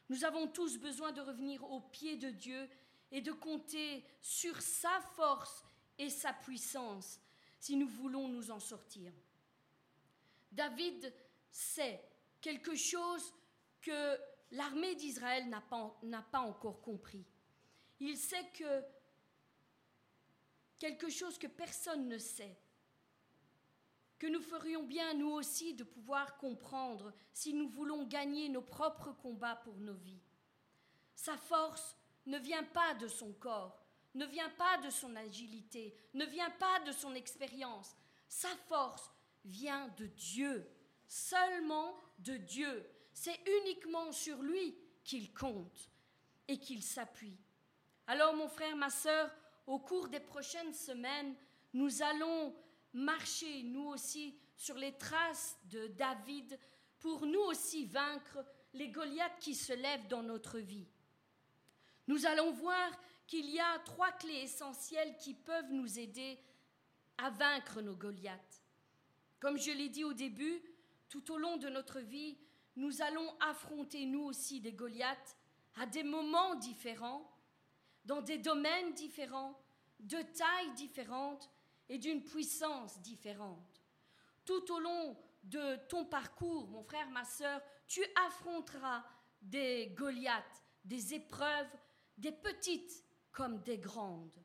[0.08, 2.68] Nous avons tous besoin de revenir au pied de Dieu
[3.10, 5.64] et de compter sur sa force
[5.98, 7.20] et sa puissance
[7.58, 9.12] si nous voulons nous en sortir.
[10.52, 11.12] David
[11.50, 12.02] sait
[12.40, 13.32] quelque chose
[13.80, 14.18] que
[14.50, 15.98] l'armée d'Israël n'a pas,
[16.30, 17.24] pas, encore compris.
[18.00, 18.82] Il sait que
[20.78, 22.56] quelque chose que personne ne sait,
[24.24, 29.12] que nous ferions bien, nous aussi, de pouvoir comprendre si nous voulons gagner nos propres
[29.12, 30.22] combats pour nos vies.
[31.14, 31.94] Sa force
[32.24, 36.80] ne vient pas de son corps, ne vient pas de son agilité, ne vient pas
[36.86, 37.94] de son expérience.
[38.26, 39.12] Sa force
[39.44, 40.66] vient de Dieu,
[41.06, 42.88] seulement de Dieu.
[43.12, 45.90] C'est uniquement sur lui qu'il compte
[46.48, 47.36] et qu'il s'appuie.
[48.06, 49.30] Alors mon frère, ma sœur,
[49.66, 51.34] au cours des prochaines semaines,
[51.74, 52.54] nous allons
[52.94, 56.58] marcher, nous aussi, sur les traces de David
[57.00, 60.86] pour nous aussi vaincre les Goliaths qui se lèvent dans notre vie.
[62.06, 62.90] Nous allons voir
[63.26, 66.38] qu'il y a trois clés essentielles qui peuvent nous aider
[67.18, 68.62] à vaincre nos Goliaths.
[69.40, 70.62] Comme je l'ai dit au début,
[71.08, 72.36] tout au long de notre vie,
[72.76, 75.36] nous allons affronter nous aussi des Goliaths
[75.76, 77.30] à des moments différents,
[78.04, 79.58] dans des domaines différents,
[80.00, 81.50] de tailles différentes,
[81.88, 83.82] et d'une puissance différente.
[84.44, 89.04] Tout au long de ton parcours, mon frère, ma sœur, tu affronteras
[89.40, 91.70] des Goliaths, des épreuves,
[92.16, 94.42] des petites comme des grandes.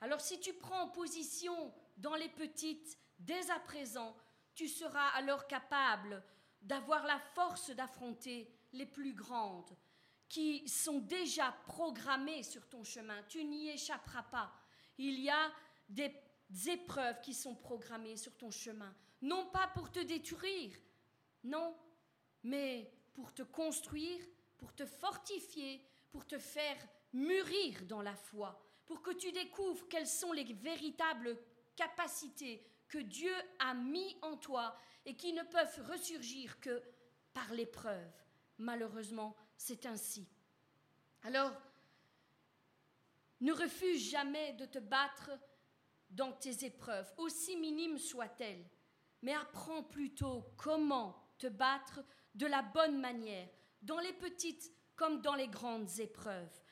[0.00, 4.16] Alors si tu prends position dans les petites dès à présent,
[4.54, 6.22] tu seras alors capable
[6.62, 9.76] d'avoir la force d'affronter les plus grandes
[10.28, 13.22] qui sont déjà programmées sur ton chemin.
[13.28, 14.52] Tu n'y échapperas pas.
[14.98, 15.52] Il y a
[15.88, 16.12] des
[16.66, 20.76] épreuves qui sont programmées sur ton chemin, non pas pour te détruire,
[21.44, 21.76] non,
[22.42, 24.22] mais pour te construire,
[24.58, 26.76] pour te fortifier, pour te faire
[27.12, 31.36] mûrir dans la foi, pour que tu découvres quelles sont les véritables
[31.74, 36.82] capacités que Dieu a mis en toi et qui ne peuvent ressurgir que
[37.32, 38.12] par l'épreuve.
[38.58, 40.28] Malheureusement, c'est ainsi.
[41.22, 41.52] Alors,
[43.40, 45.30] ne refuse jamais de te battre
[46.16, 48.64] dans tes épreuves, aussi minimes soient-elles,
[49.22, 52.02] mais apprends plutôt comment te battre
[52.34, 53.48] de la bonne manière,
[53.82, 56.62] dans les petites comme dans les grandes épreuves,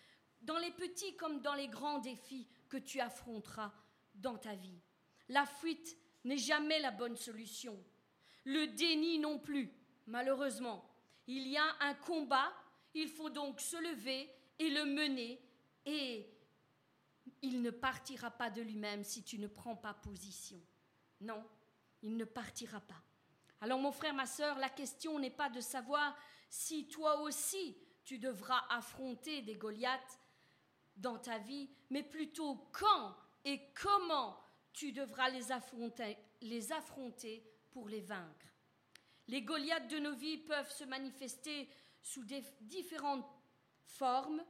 [0.40, 3.72] dans les petits comme dans les grands défis que tu affronteras
[4.14, 4.80] dans ta vie.
[5.28, 7.78] La fuite n'est jamais la bonne solution.
[8.45, 9.70] Le déni non plus,
[10.07, 10.90] malheureusement.
[11.26, 12.53] Il y a un combat,
[12.95, 15.40] il faut donc se lever et le mener,
[15.86, 16.34] et
[17.45, 20.61] il ne partira pas de lui-même si tu ne prends pas position.
[21.20, 21.45] Non,
[22.03, 23.03] il ne partira pas.
[23.61, 26.16] Alors mon frère, ma sœur, la question n'est pas de savoir
[26.49, 30.18] si toi aussi tu devras affronter des Goliaths
[30.97, 34.38] dans ta vie, mais plutôt quand et comment
[34.72, 38.47] tu devras les affronter, les affronter pour les vaincre.
[39.28, 41.68] Les Goliaths de nos vies peuvent se manifester
[42.03, 42.24] sous
[42.61, 43.26] différentes
[43.86, 44.42] formes,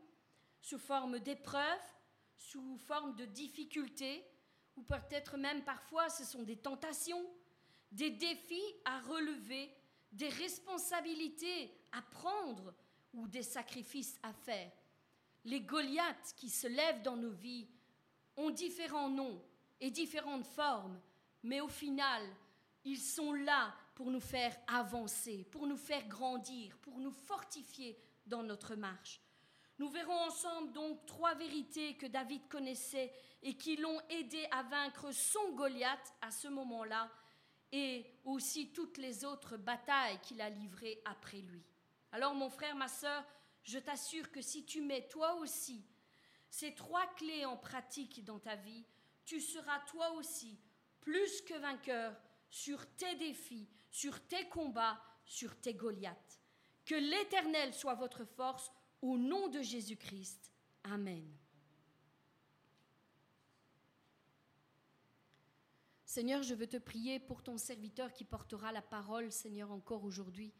[0.60, 1.93] sous forme d'épreuves,
[2.50, 4.24] sous forme de difficultés,
[4.76, 7.24] ou peut-être même parfois ce sont des tentations,
[7.92, 9.70] des défis à relever,
[10.12, 12.74] des responsabilités à prendre
[13.12, 14.72] ou des sacrifices à faire.
[15.44, 17.68] Les Goliaths qui se lèvent dans nos vies
[18.36, 19.42] ont différents noms
[19.80, 21.00] et différentes formes,
[21.42, 22.22] mais au final,
[22.84, 28.42] ils sont là pour nous faire avancer, pour nous faire grandir, pour nous fortifier dans
[28.42, 29.20] notre marche.
[29.78, 33.12] Nous verrons ensemble donc trois vérités que David connaissait
[33.42, 37.10] et qui l'ont aidé à vaincre son Goliath à ce moment-là
[37.72, 41.64] et aussi toutes les autres batailles qu'il a livrées après lui.
[42.12, 43.24] Alors mon frère, ma sœur,
[43.64, 45.84] je t'assure que si tu mets toi aussi
[46.48, 48.84] ces trois clés en pratique dans ta vie,
[49.24, 50.56] tu seras toi aussi
[51.00, 52.14] plus que vainqueur
[52.48, 56.40] sur tes défis, sur tes combats, sur tes Goliaths.
[56.84, 58.70] Que l'Éternel soit votre force
[59.04, 60.50] au nom de Jésus-Christ.
[60.84, 61.30] Amen.
[66.06, 70.54] Seigneur, je veux te prier pour ton serviteur qui portera la parole, Seigneur, encore aujourd'hui.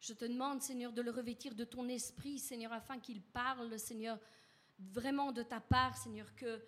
[0.00, 4.20] Je te demande, Seigneur, de le revêtir de ton esprit, Seigneur, afin qu'il parle, Seigneur,
[4.78, 6.62] vraiment de ta part, Seigneur, que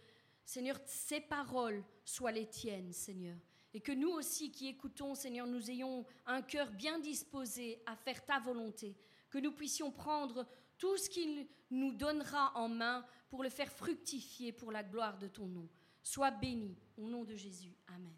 [0.45, 3.39] Seigneur, ces paroles soient les tiennes, Seigneur.
[3.75, 8.25] Et que nous aussi qui écoutons, Seigneur, nous ayons un cœur bien disposé à faire
[8.25, 8.97] ta volonté.
[9.31, 10.47] Que nous puissions prendre
[10.83, 15.29] tout ce qu'il nous donnera en main pour le faire fructifier pour la gloire de
[15.29, 15.69] ton nom.
[16.03, 17.73] Sois béni au nom de Jésus.
[17.87, 18.13] Amen.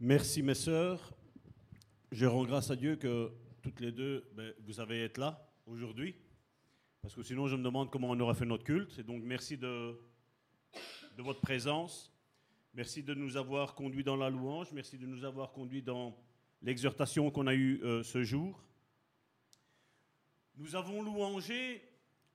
[0.00, 1.12] Merci mes sœurs.
[2.10, 3.30] Je rends grâce à Dieu que
[3.62, 6.16] toutes les deux, ben, vous avez été là aujourd'hui.
[7.00, 8.98] Parce que sinon, je me demande comment on aura fait notre culte.
[8.98, 9.96] Et donc, merci de,
[11.20, 12.10] de votre présence.
[12.72, 14.72] Merci de nous avoir conduits dans la louange.
[14.72, 16.16] Merci de nous avoir conduits dans
[16.62, 18.64] l'exhortation qu'on a eue euh, ce jour.
[20.56, 21.86] Nous avons louangé,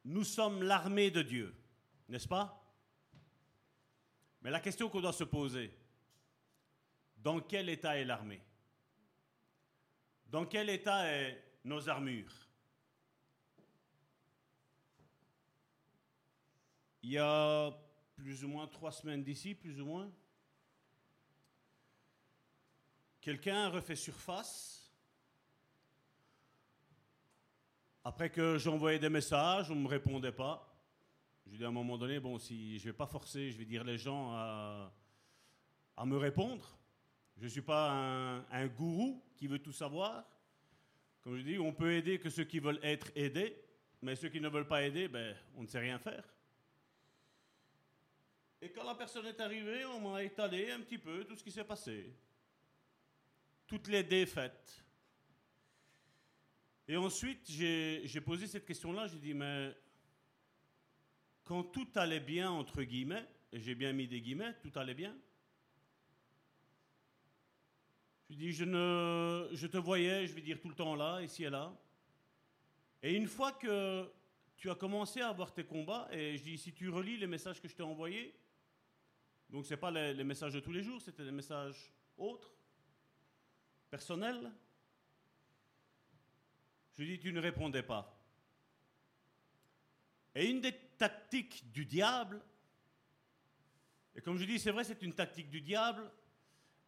[0.04, 1.56] nous sommes l'armée de Dieu,
[2.10, 2.64] n'est-ce pas?
[4.44, 5.76] Mais la question qu'on doit se poser,
[7.18, 8.44] dans quel état est l'armée?
[10.28, 12.48] Dans quel état est nos armures?
[17.02, 17.76] Il y a
[18.16, 20.12] plus ou moins trois semaines d'ici, plus ou moins,
[23.22, 24.94] quelqu'un refait surface.
[28.04, 30.72] Après que j'envoyais des messages, on ne me répondait pas.
[31.48, 33.66] Je dis à un moment donné, bon, si je ne vais pas forcer, je vais
[33.66, 34.92] dire les gens à,
[35.98, 36.78] à me répondre.
[37.38, 37.92] Je ne suis pas
[38.52, 40.24] un, gourou qui veut tout savoir.
[41.22, 43.56] Comme je dis, on peut aider que ceux qui veulent être aidés,
[44.02, 46.24] mais ceux qui ne veulent pas aider, ben, on ne sait rien faire.
[48.66, 51.52] Et quand la personne est arrivée, on m'a étalé un petit peu tout ce qui
[51.52, 52.12] s'est passé.
[53.68, 54.84] Toutes les défaites.
[56.88, 59.72] Et ensuite, j'ai posé cette question-là, j'ai dit, mais
[61.44, 65.16] quand tout allait bien, entre guillemets, et j'ai bien mis des guillemets, tout allait bien,
[68.32, 71.44] je dis, je, ne, je te voyais, je vais dire tout le temps là, ici
[71.44, 71.72] et là.
[73.04, 74.12] Et une fois que
[74.58, 77.62] tu as commencé à avoir tes combats, et je dis, si tu relis les messages
[77.62, 78.34] que je t'ai envoyés,
[79.50, 82.52] donc ce n'est pas les, messages de tous les jours, c'était des messages autres,
[83.90, 84.52] personnels,
[86.98, 88.18] Je lui dis, tu ne répondais pas.
[90.34, 92.42] Et une des tactiques du diable,
[94.16, 96.10] et comme je dis, c'est vrai, c'est une tactique du diable,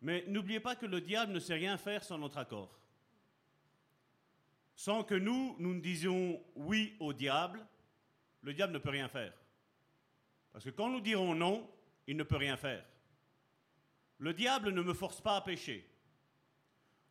[0.01, 2.79] mais n'oubliez pas que le diable ne sait rien faire sans notre accord.
[4.75, 7.65] Sans que nous, nous ne disions oui au diable,
[8.41, 9.33] le diable ne peut rien faire.
[10.53, 11.69] Parce que quand nous dirons non,
[12.07, 12.85] il ne peut rien faire.
[14.17, 15.87] Le diable ne me force pas à pécher.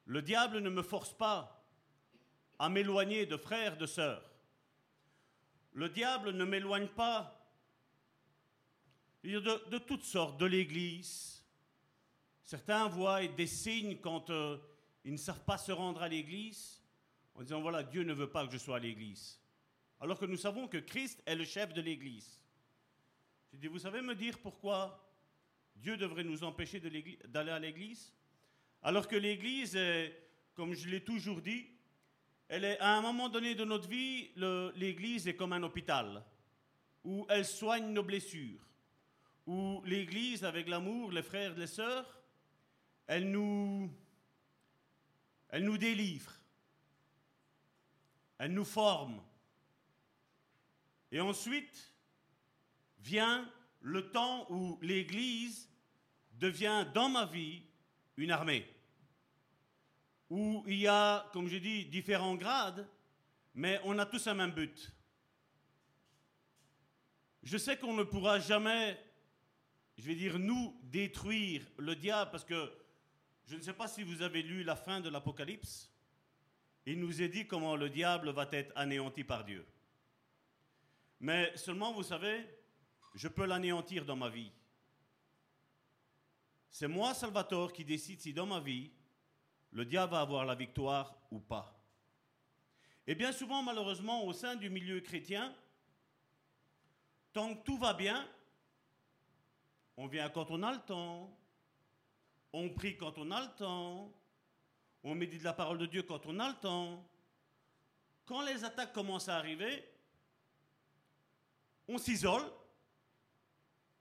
[0.07, 1.65] Le diable ne me force pas
[2.59, 4.25] à m'éloigner de frères, de sœurs.
[5.73, 7.33] Le diable ne m'éloigne pas
[9.23, 11.45] de, toutes sortes, de l'Église.
[12.43, 14.57] Certains voient des signes quand euh,
[15.05, 16.81] ils ne savent pas se rendre à l'Église,
[17.35, 19.41] en disant, voilà, Dieu ne veut pas que je sois à l'Église.
[20.01, 22.41] Alors que nous savons que Christ est le chef de l'Église.
[23.63, 25.03] Vous savez me dire pourquoi
[25.75, 28.13] Dieu devrait nous empêcher d'aller à l'Église?
[28.83, 30.17] Alors que l'Église est,
[30.55, 31.67] comme je l'ai toujours dit,
[32.49, 34.31] elle est, à un moment donné de notre vie,
[34.77, 36.25] l'Église est comme un hôpital,
[37.05, 38.61] où elle soigne nos blessures,
[39.47, 42.23] où l'Église, avec l'amour, les frères les sœurs,
[43.07, 43.91] elle nous,
[45.49, 46.33] elle nous délivre,
[48.39, 49.23] elle nous forme.
[51.11, 51.96] Et ensuite
[53.07, 53.49] vient
[53.81, 55.69] le temps où l'Église
[56.33, 57.63] devient dans ma vie
[58.17, 58.67] une armée
[60.29, 62.87] où il y a, comme je dis, différents grades,
[63.55, 64.93] mais on a tous un même but.
[67.43, 68.99] Je sais qu'on ne pourra jamais,
[69.97, 72.73] je vais dire, nous détruire le diable, parce que
[73.47, 75.93] je ne sais pas si vous avez lu la fin de l'Apocalypse.
[76.87, 79.65] Il nous est dit comment le diable va être anéanti par Dieu.
[81.21, 82.45] Mais seulement, vous savez,
[83.17, 84.53] je peux l'anéantir dans ma vie.
[86.71, 88.91] C'est moi, Salvatore, qui décide si dans ma vie,
[89.73, 91.75] le diable va avoir la victoire ou pas.
[93.07, 95.55] Et bien souvent, malheureusement, au sein du milieu chrétien,
[97.33, 98.29] tant que tout va bien,
[99.97, 101.35] on vient quand on a le temps,
[102.53, 104.13] on prie quand on a le temps,
[105.03, 107.03] on médite la parole de Dieu quand on a le temps.
[108.27, 109.89] Quand les attaques commencent à arriver,
[111.89, 112.45] on s'isole,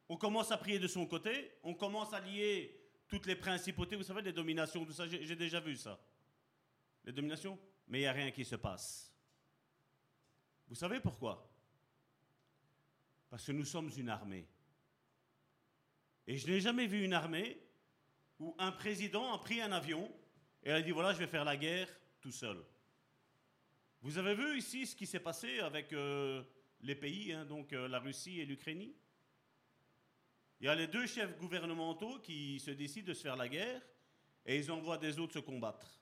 [0.09, 4.03] on commence à prier de son côté, on commence à lier toutes les principautés, vous
[4.03, 5.99] savez, les dominations, tout ça, j'ai déjà vu ça.
[7.03, 9.13] Les dominations, mais il n'y a rien qui se passe.
[10.67, 11.51] Vous savez pourquoi?
[13.29, 14.47] Parce que nous sommes une armée.
[16.27, 17.61] Et je n'ai jamais vu une armée
[18.39, 20.11] où un président a pris un avion
[20.63, 21.89] et a dit voilà, je vais faire la guerre
[22.19, 22.63] tout seul.
[24.01, 26.43] Vous avez vu ici ce qui s'est passé avec euh,
[26.81, 28.91] les pays, hein, donc euh, la Russie et l'Ukraine?
[30.59, 33.81] Il y a les deux chefs gouvernementaux qui se décident de se faire la guerre
[34.45, 35.99] et ils envoient des autres se combattre.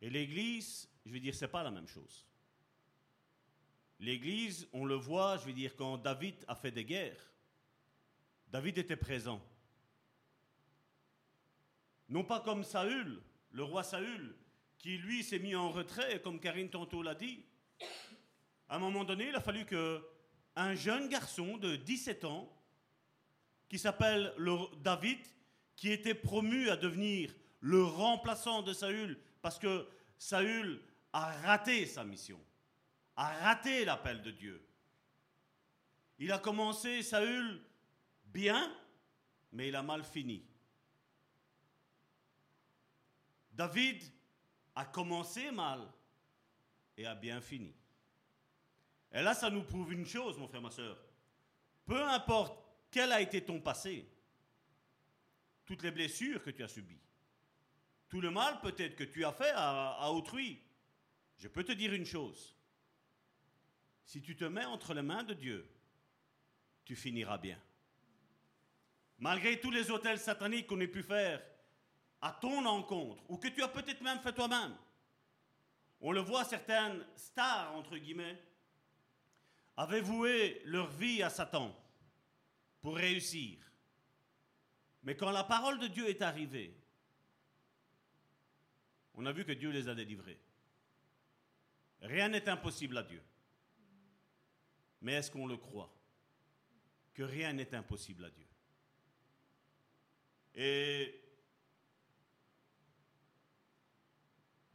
[0.00, 2.26] Et l'Église, je veux dire, c'est pas la même chose.
[4.00, 7.32] L'Église, on le voit, je veux dire, quand David a fait des guerres,
[8.48, 9.42] David était présent.
[12.08, 13.22] Non pas comme Saül,
[13.52, 14.36] le roi Saül,
[14.78, 17.44] qui lui s'est mis en retrait, comme Karine tantôt l'a dit.
[18.68, 20.06] À un moment donné, il a fallu que
[20.56, 22.50] un jeune garçon de 17 ans
[23.68, 24.32] qui s'appelle
[24.82, 25.18] David,
[25.76, 29.88] qui était promu à devenir le remplaçant de Saül parce que
[30.18, 30.80] Saül
[31.12, 32.40] a raté sa mission,
[33.16, 34.66] a raté l'appel de Dieu.
[36.18, 37.60] Il a commencé, Saül,
[38.26, 38.72] bien,
[39.52, 40.44] mais il a mal fini.
[43.52, 44.02] David
[44.74, 45.80] a commencé mal
[46.96, 47.74] et a bien fini.
[49.14, 50.98] Et là, ça nous prouve une chose, mon frère, ma soeur.
[51.86, 52.58] Peu importe
[52.90, 54.08] quel a été ton passé,
[55.64, 57.00] toutes les blessures que tu as subies,
[58.08, 60.60] tout le mal peut-être que tu as fait à, autrui,
[61.38, 62.56] je peux te dire une chose.
[64.04, 65.68] Si tu te mets entre les mains de Dieu,
[66.84, 67.60] tu finiras bien.
[69.18, 71.40] Malgré tous les hôtels sataniques qu'on ait pu faire
[72.20, 74.76] à ton encontre, ou que tu as peut-être même fait toi-même,
[76.00, 78.38] on le voit, certaines stars, entre guillemets,
[79.76, 81.74] avaient voué leur vie à Satan
[82.80, 83.58] pour réussir?
[85.02, 86.74] Mais quand la parole de Dieu est arrivée,
[89.14, 90.40] on a vu que Dieu les a délivrés.
[92.00, 93.22] Rien n'est impossible à Dieu.
[95.00, 95.94] Mais est-ce qu'on le croit
[97.12, 98.46] Que rien n'est impossible à Dieu?
[100.54, 101.20] Et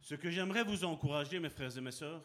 [0.00, 2.24] ce que j'aimerais vous encourager, mes frères et mes sœurs,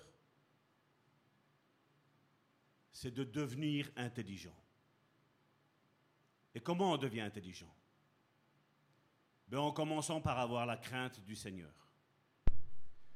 [2.96, 4.56] c'est de devenir intelligent.
[6.56, 7.76] Et comment on devient intelligent?
[9.50, 11.74] Ben, En commençant par avoir la crainte du Seigneur.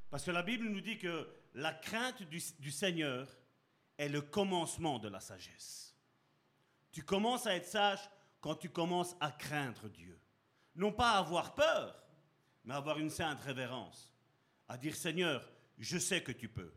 [0.09, 3.25] Parce que la Bible nous dit que la crainte du, du Seigneur
[3.97, 5.95] est le commencement de la sagesse.
[6.91, 8.01] Tu commences à être sage
[8.41, 10.19] quand tu commences à craindre Dieu.
[10.75, 12.03] Non pas avoir peur,
[12.65, 14.11] mais avoir une sainte révérence.
[14.67, 16.73] À dire Seigneur, je sais que tu peux.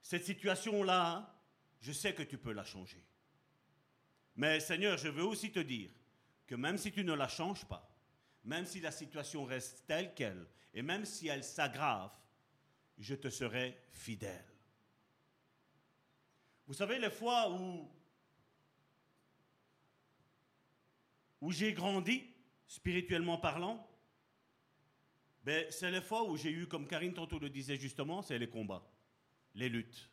[0.00, 1.35] Cette situation-là,
[1.80, 3.02] je sais que tu peux la changer.
[4.36, 5.90] Mais Seigneur, je veux aussi te dire
[6.46, 7.88] que même si tu ne la changes pas,
[8.44, 12.12] même si la situation reste telle qu'elle, et même si elle s'aggrave,
[12.98, 14.44] je te serai fidèle.
[16.66, 17.90] Vous savez, les fois où,
[21.40, 22.24] où j'ai grandi,
[22.66, 23.88] spirituellement parlant,
[25.44, 28.50] ben, c'est les fois où j'ai eu, comme Karine tantôt le disait justement, c'est les
[28.50, 28.84] combats,
[29.54, 30.10] les luttes.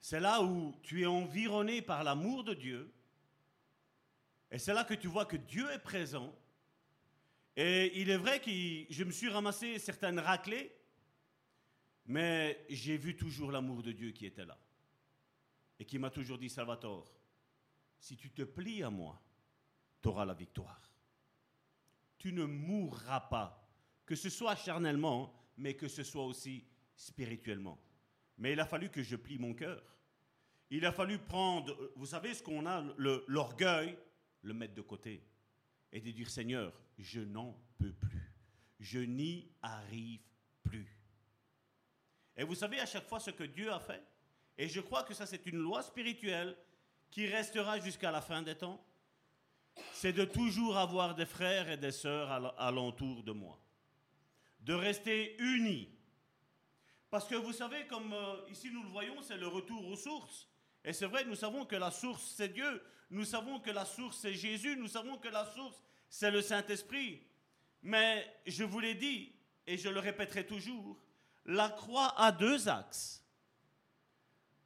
[0.00, 2.92] C'est là où tu es environné par l'amour de Dieu.
[4.50, 6.34] Et c'est là que tu vois que Dieu est présent.
[7.56, 10.72] Et il est vrai que je me suis ramassé certaines raclées,
[12.06, 14.58] mais j'ai vu toujours l'amour de Dieu qui était là.
[15.80, 17.12] Et qui m'a toujours dit, Salvatore,
[17.98, 19.20] si tu te plies à moi,
[20.00, 20.90] tu auras la victoire.
[22.16, 23.68] Tu ne mourras pas,
[24.06, 27.78] que ce soit charnellement, mais que ce soit aussi spirituellement.
[28.38, 29.82] Mais il a fallu que je plie mon cœur.
[30.70, 32.84] Il a fallu prendre, vous savez ce qu'on a,
[33.26, 33.98] l'orgueil,
[34.42, 35.22] le, mettre de côté
[35.92, 38.32] et de dire Seigneur, je n'en peux plus.
[38.78, 40.20] Je n'y arrive
[40.62, 40.86] plus.
[42.36, 44.02] Et vous savez à chaque fois ce que Dieu a fait?
[44.56, 46.56] Et je crois que ça c'est une loi spirituelle
[47.10, 48.84] qui restera jusqu'à la fin des temps.
[49.92, 52.30] C'est de toujours avoir des frères et des sœurs
[52.60, 53.58] alentour de moi.
[54.60, 55.88] De rester unis
[57.10, 60.48] parce que vous savez, comme euh, ici nous le voyons, c'est le retour aux sources.
[60.84, 62.82] Et c'est vrai, nous savons que la source, c'est Dieu.
[63.10, 64.76] Nous savons que la source, c'est Jésus.
[64.76, 67.22] Nous savons que la source, c'est le Saint-Esprit.
[67.82, 69.32] Mais je vous l'ai dit,
[69.66, 71.02] et je le répéterai toujours,
[71.46, 73.24] la croix a deux axes.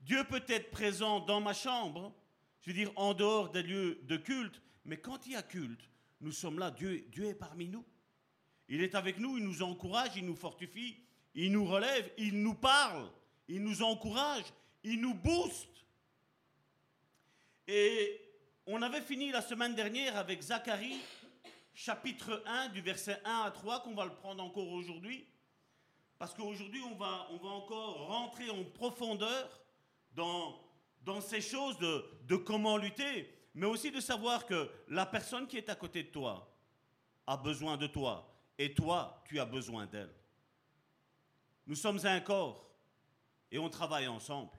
[0.01, 2.13] Dieu peut être présent dans ma chambre,
[2.61, 5.89] je veux dire en dehors des lieux de culte, mais quand il y a culte,
[6.21, 7.85] nous sommes là, Dieu, Dieu est parmi nous.
[8.69, 10.99] Il est avec nous, il nous encourage, il nous fortifie,
[11.35, 13.11] il nous relève, il nous parle,
[13.49, 14.45] il nous encourage,
[14.85, 15.69] il nous booste.
[17.67, 18.21] Et
[18.67, 21.01] on avait fini la semaine dernière avec Zacharie,
[21.75, 25.27] chapitre 1, du verset 1 à 3, qu'on va le prendre encore aujourd'hui.
[26.19, 29.61] Parce qu'aujourd'hui, on va, on va encore rentrer en profondeur
[30.15, 30.61] dans,
[31.05, 35.57] dans ces choses de, de comment lutter, mais aussi de savoir que la personne qui
[35.57, 36.49] est à côté de toi
[37.27, 38.29] a besoin de toi,
[38.59, 40.13] et toi, tu as besoin d'elle.
[41.67, 42.71] Nous sommes un corps
[43.51, 44.51] et on travaille ensemble.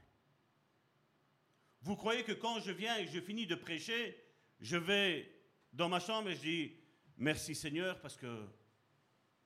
[1.82, 4.18] Vous croyez que quand je viens et je finis de prêcher,
[4.62, 5.30] je vais
[5.74, 6.76] dans ma chambre et je dis
[7.18, 8.48] merci Seigneur parce que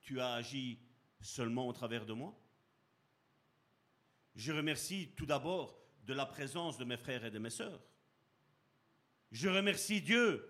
[0.02, 0.80] tu as agi
[1.20, 2.38] seulement au travers de moi?
[4.36, 7.82] Je remercie tout d'abord de la présence de mes frères et de mes sœurs.
[9.32, 10.48] Je remercie Dieu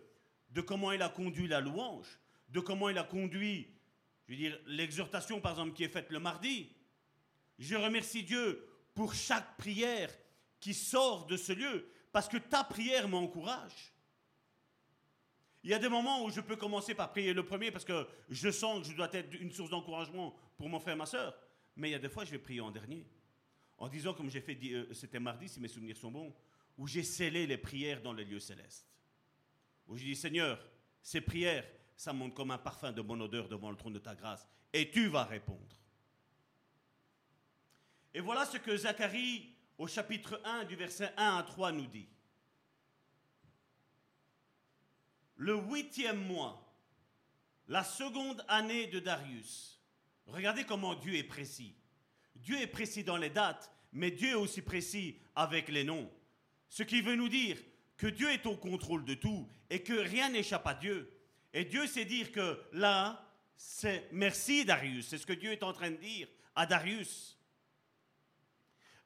[0.50, 3.74] de comment il a conduit la louange, de comment il a conduit,
[4.28, 6.76] je veux dire, l'exhortation par exemple qui est faite le mardi.
[7.58, 10.12] Je remercie Dieu pour chaque prière
[10.60, 13.94] qui sort de ce lieu, parce que ta prière m'encourage.
[15.64, 18.08] Il y a des moments où je peux commencer par prier le premier parce que
[18.30, 21.38] je sens que je dois être une source d'encouragement pour mon frère et ma soeur.
[21.76, 23.06] Mais il y a des fois, je vais prier en dernier.
[23.78, 26.34] En disant, comme j'ai fait, euh, c'était mardi, si mes souvenirs sont bons,
[26.78, 28.88] où j'ai scellé les prières dans les lieux célestes.
[29.88, 30.60] Où je dis, Seigneur,
[31.02, 34.16] ces prières, ça monte comme un parfum de bonne odeur devant le trône de ta
[34.16, 34.48] grâce.
[34.74, 35.76] Et tu vas répondre.
[38.18, 39.48] Et voilà ce que Zacharie,
[39.78, 42.08] au chapitre 1, du verset 1 à 3, nous dit.
[45.36, 46.68] Le huitième mois,
[47.68, 49.80] la seconde année de Darius.
[50.26, 51.76] Regardez comment Dieu est précis.
[52.38, 56.10] Dieu est précis dans les dates, mais Dieu est aussi précis avec les noms.
[56.70, 57.60] Ce qui veut nous dire
[57.98, 61.08] que Dieu est au contrôle de tout et que rien n'échappe à Dieu.
[61.54, 65.06] Et Dieu sait dire que là, c'est merci Darius.
[65.06, 67.37] C'est ce que Dieu est en train de dire à Darius.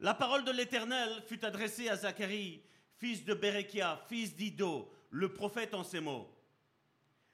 [0.02, 2.64] La parole de l'Éternel fut adressée à Zacharie,
[2.98, 6.28] fils de Berekia, fils d'Ido, le prophète en ces mots.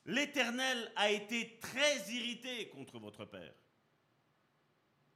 [0.06, 3.54] L'Éternel a été très irrité contre votre père.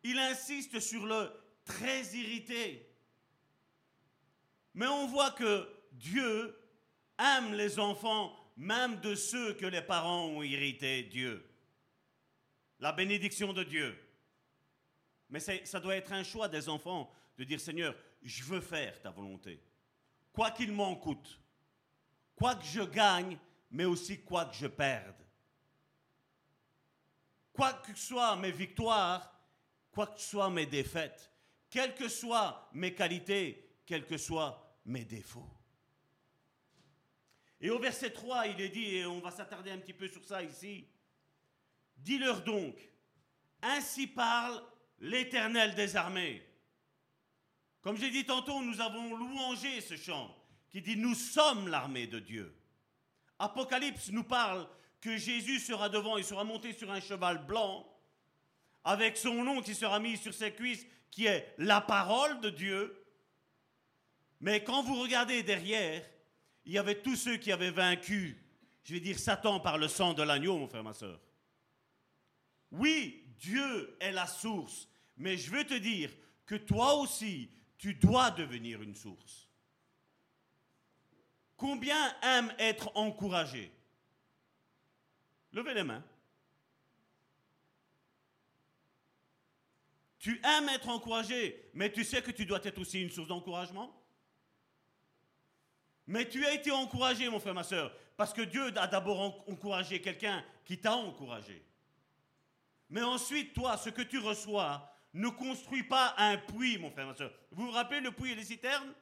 [0.03, 1.29] Il insiste sur le
[1.65, 2.89] très irrité.
[4.73, 6.57] Mais on voit que Dieu
[7.19, 11.45] aime les enfants, même de ceux que les parents ont irrité Dieu.
[12.79, 13.93] La bénédiction de Dieu.
[15.29, 17.11] Mais ça doit être un choix des enfants
[17.41, 19.59] de dire Seigneur, je veux faire ta volonté,
[20.31, 21.41] quoi qu'il m'en coûte,
[22.35, 23.35] quoi que je gagne,
[23.71, 25.15] mais aussi quoi que je perde.
[27.51, 29.41] Quoi que soient mes victoires,
[29.91, 31.31] quoi que soient mes défaites,
[31.67, 35.49] quelles que soient mes qualités, quels que soient mes défauts.
[37.59, 40.23] Et au verset 3, il est dit, et on va s'attarder un petit peu sur
[40.23, 40.87] ça ici,
[41.97, 42.75] Dis-leur donc,
[43.61, 44.63] ainsi parle
[44.99, 46.50] l'Éternel des armées.
[47.81, 50.35] Comme j'ai dit tantôt, nous avons louangé ce chant
[50.69, 52.55] qui dit Nous sommes l'armée de Dieu.
[53.39, 54.67] Apocalypse nous parle
[55.01, 57.87] que Jésus sera devant, il sera monté sur un cheval blanc,
[58.83, 63.03] avec son nom qui sera mis sur ses cuisses, qui est la parole de Dieu.
[64.39, 66.07] Mais quand vous regardez derrière,
[66.65, 68.37] il y avait tous ceux qui avaient vaincu,
[68.83, 71.19] je vais dire Satan par le sang de l'agneau, mon frère, ma soeur.
[72.71, 76.11] Oui, Dieu est la source, mais je veux te dire
[76.45, 77.49] que toi aussi,
[77.81, 79.49] tu dois devenir une source.
[81.57, 83.71] Combien aiment être encouragés?
[85.51, 86.03] Levez les mains.
[90.19, 93.91] Tu aimes être encouragé, mais tu sais que tu dois être aussi une source d'encouragement?
[96.05, 99.99] Mais tu as été encouragé, mon frère, ma soeur, parce que Dieu a d'abord encouragé
[100.01, 101.65] quelqu'un qui t'a encouragé.
[102.91, 107.15] Mais ensuite, toi, ce que tu reçois ne construit pas un puits, mon frère, ma
[107.15, 107.33] soeur.
[107.51, 108.93] Vous vous rappelez le puits et les citernes?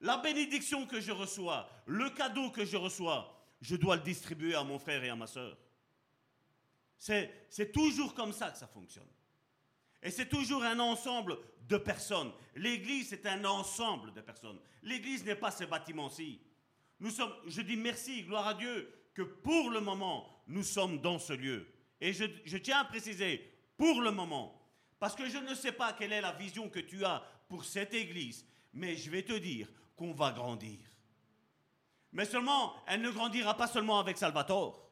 [0.00, 4.62] La bénédiction que je reçois, le cadeau que je reçois, je dois le distribuer à
[4.62, 5.56] mon frère et à ma soeur.
[6.98, 9.08] C'est toujours comme ça que ça fonctionne.
[10.02, 12.32] Et c'est toujours un ensemble de personnes.
[12.54, 14.60] L'Église, c'est un ensemble de personnes.
[14.82, 16.40] L'Église n'est pas ces bâtiments-ci.
[17.00, 21.18] Nous sommes, je dis merci, gloire à Dieu, que pour le moment, nous sommes dans
[21.18, 21.66] ce lieu.
[22.00, 24.60] Et je tiens à préciser, pour le moment,
[24.98, 27.94] parce que je ne sais pas quelle est la vision que tu as pour cette
[27.94, 30.78] Église, mais je vais te dire qu'on va grandir.
[32.12, 34.90] Mais seulement, elle ne grandira pas seulement avec Salvatore.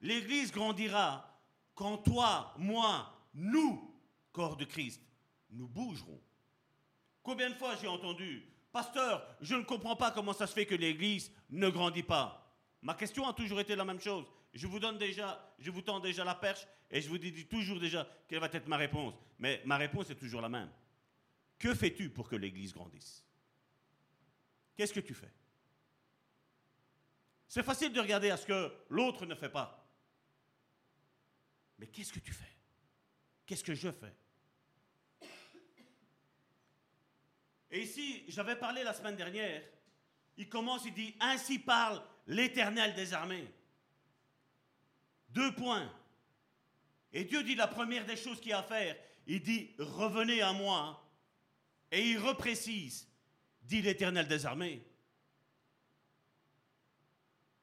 [0.00, 1.42] L'Église grandira
[1.74, 3.94] quand toi, moi, nous,
[4.32, 5.00] corps de Christ,
[5.50, 6.20] nous bougerons.
[7.22, 10.74] Combien de fois j'ai entendu, Pasteur, je ne comprends pas comment ça se fait que
[10.74, 12.54] l'Église ne grandit pas.
[12.82, 14.26] Ma question a toujours été la même chose.
[14.52, 17.80] Je vous donne déjà, je vous tends déjà la perche et je vous dis toujours
[17.80, 19.14] déjà quelle va être ma réponse?
[19.38, 20.70] Mais ma réponse est toujours la même.
[21.58, 23.24] Que fais-tu pour que l'Église grandisse?
[24.76, 25.32] Qu'est-ce que tu fais?
[27.48, 29.86] C'est facile de regarder à ce que l'autre ne fait pas.
[31.78, 32.56] Mais qu'est-ce que tu fais?
[33.46, 34.14] Qu'est-ce que je fais?
[37.70, 39.62] Et ici, j'avais parlé la semaine dernière,
[40.36, 43.52] il commence, il dit, Ainsi parle l'Éternel des armées.
[45.30, 45.92] Deux points.
[47.12, 48.96] Et Dieu dit la première des choses qu'il y a à faire,
[49.26, 51.04] il dit, revenez à moi.
[51.90, 53.08] Et il reprécise,
[53.62, 54.82] dit l'Éternel des armées.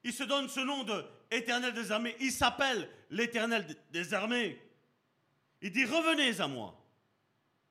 [0.03, 2.15] Il se donne ce nom de Éternel des armées.
[2.19, 4.61] Il s'appelle l'Éternel des armées.
[5.61, 6.79] Il dit, revenez à moi.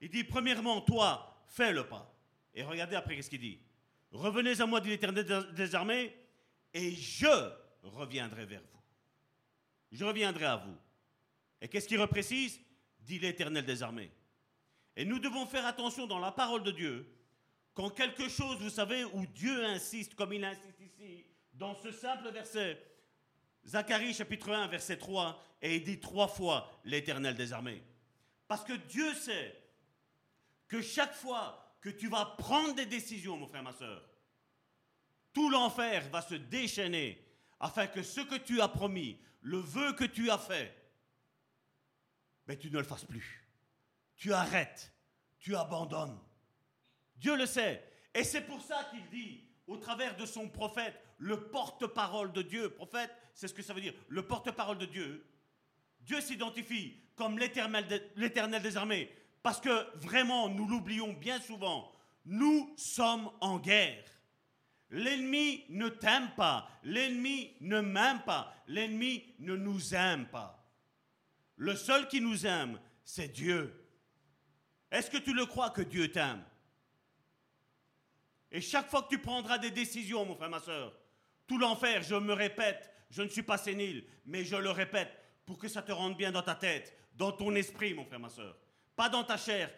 [0.00, 2.12] Il dit, premièrement, toi, fais le pas.
[2.54, 3.60] Et regardez après qu'est-ce qu'il dit.
[4.10, 6.16] Revenez à moi, dit l'Éternel des armées,
[6.72, 7.52] et je
[7.82, 8.80] reviendrai vers vous.
[9.92, 10.76] Je reviendrai à vous.
[11.64, 12.60] Et qu'est-ce qu'il reprécise?
[13.00, 14.10] Dit l'Éternel des armées.
[14.96, 17.10] Et nous devons faire attention dans la parole de Dieu,
[17.72, 22.30] quand quelque chose, vous savez, où Dieu insiste, comme il insiste ici, dans ce simple
[22.32, 22.78] verset,
[23.66, 27.82] Zacharie chapitre 1, verset 3, et il dit trois fois l'Éternel des armées.
[28.46, 29.58] Parce que Dieu sait
[30.68, 34.06] que chaque fois que tu vas prendre des décisions, mon frère, ma soeur,
[35.32, 37.26] tout l'enfer va se déchaîner
[37.58, 40.83] afin que ce que tu as promis, le vœu que tu as fait,
[42.46, 43.46] mais tu ne le fasses plus.
[44.16, 44.92] Tu arrêtes,
[45.38, 46.18] tu abandonnes.
[47.16, 47.82] Dieu le sait.
[48.14, 52.70] Et c'est pour ça qu'il dit, au travers de son prophète, le porte-parole de Dieu,
[52.70, 55.26] prophète, c'est ce que ça veut dire, le porte-parole de Dieu,
[56.00, 59.10] Dieu s'identifie comme l'éternel des armées,
[59.42, 61.90] parce que vraiment, nous l'oublions bien souvent,
[62.24, 64.04] nous sommes en guerre.
[64.90, 70.63] L'ennemi ne t'aime pas, l'ennemi ne m'aime pas, l'ennemi ne nous aime pas.
[71.56, 73.72] Le seul qui nous aime, c'est Dieu.
[74.90, 76.44] Est-ce que tu le crois que Dieu t'aime?
[78.50, 80.96] Et chaque fois que tu prendras des décisions, mon frère, ma soeur,
[81.46, 85.12] tout l'enfer, je me répète, je ne suis pas sénile, mais je le répète
[85.44, 88.30] pour que ça te rende bien dans ta tête, dans ton esprit, mon frère, ma
[88.30, 88.56] soeur
[88.96, 89.72] pas dans ta chair.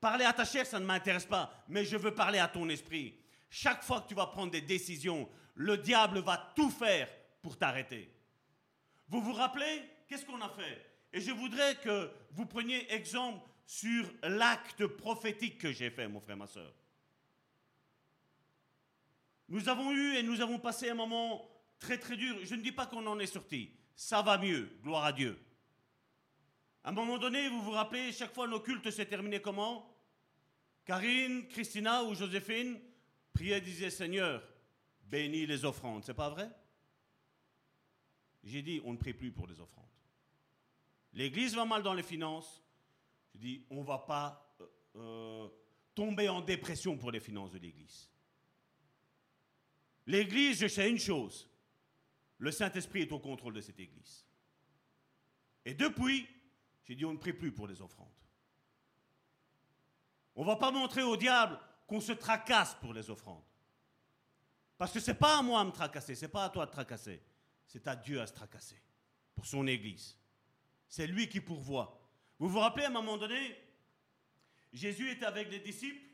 [0.00, 3.18] Parler à ta chair, ça ne m'intéresse pas, mais je veux parler à ton esprit.
[3.48, 7.08] Chaque fois que tu vas prendre des décisions, le diable va tout faire
[7.40, 8.12] pour t'arrêter.
[9.08, 9.82] Vous vous rappelez?
[10.08, 10.93] Qu'est-ce qu'on a fait?
[11.14, 16.36] Et je voudrais que vous preniez exemple sur l'acte prophétique que j'ai fait, mon frère,
[16.36, 16.74] ma soeur.
[19.48, 21.48] Nous avons eu et nous avons passé un moment
[21.78, 22.36] très très dur.
[22.42, 23.70] Je ne dis pas qu'on en est sorti.
[23.94, 25.38] Ça va mieux, gloire à Dieu.
[26.82, 29.96] À un moment donné, vous vous rappelez, chaque fois nos cultes s'est terminé comment?
[30.84, 32.80] Karine, Christina ou Joséphine
[33.32, 34.42] priaient disaient Seigneur,
[35.04, 36.04] bénis les offrandes.
[36.04, 36.50] C'est pas vrai?
[38.42, 39.93] J'ai dit on ne prie plus pour les offrandes.
[41.14, 42.62] L'Église va mal dans les finances.
[43.32, 45.48] Je dis on ne va pas euh, euh,
[45.94, 48.10] tomber en dépression pour les finances de l'Église.
[50.06, 51.48] L'Église, je sais une chose
[52.38, 54.24] le Saint-Esprit est au contrôle de cette Église.
[55.64, 56.28] Et depuis,
[56.82, 58.08] j'ai dit on ne prie plus pour les offrandes.
[60.36, 63.44] On ne va pas montrer au diable qu'on se tracasse pour les offrandes.
[64.76, 66.66] Parce que ce n'est pas à moi de me tracasser, ce n'est pas à toi
[66.66, 67.22] de tracasser.
[67.66, 68.80] C'est à Dieu à se tracasser
[69.34, 70.18] pour son Église.
[70.88, 72.00] C'est lui qui pourvoit.
[72.38, 73.56] Vous vous rappelez à un moment donné,
[74.72, 76.04] Jésus était avec les disciples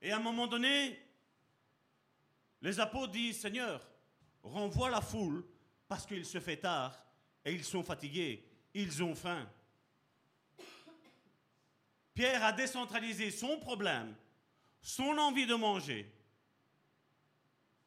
[0.00, 0.98] et à un moment donné,
[2.60, 3.86] les apôtres disent, Seigneur,
[4.42, 5.44] renvoie la foule
[5.88, 7.04] parce qu'il se fait tard
[7.44, 8.44] et ils sont fatigués,
[8.74, 9.48] ils ont faim.
[12.14, 14.14] Pierre a décentralisé son problème,
[14.80, 16.12] son envie de manger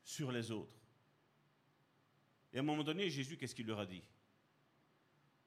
[0.04, 0.72] sur les autres.
[2.54, 4.04] Et à un moment donné, Jésus, qu'est-ce qu'il leur a dit?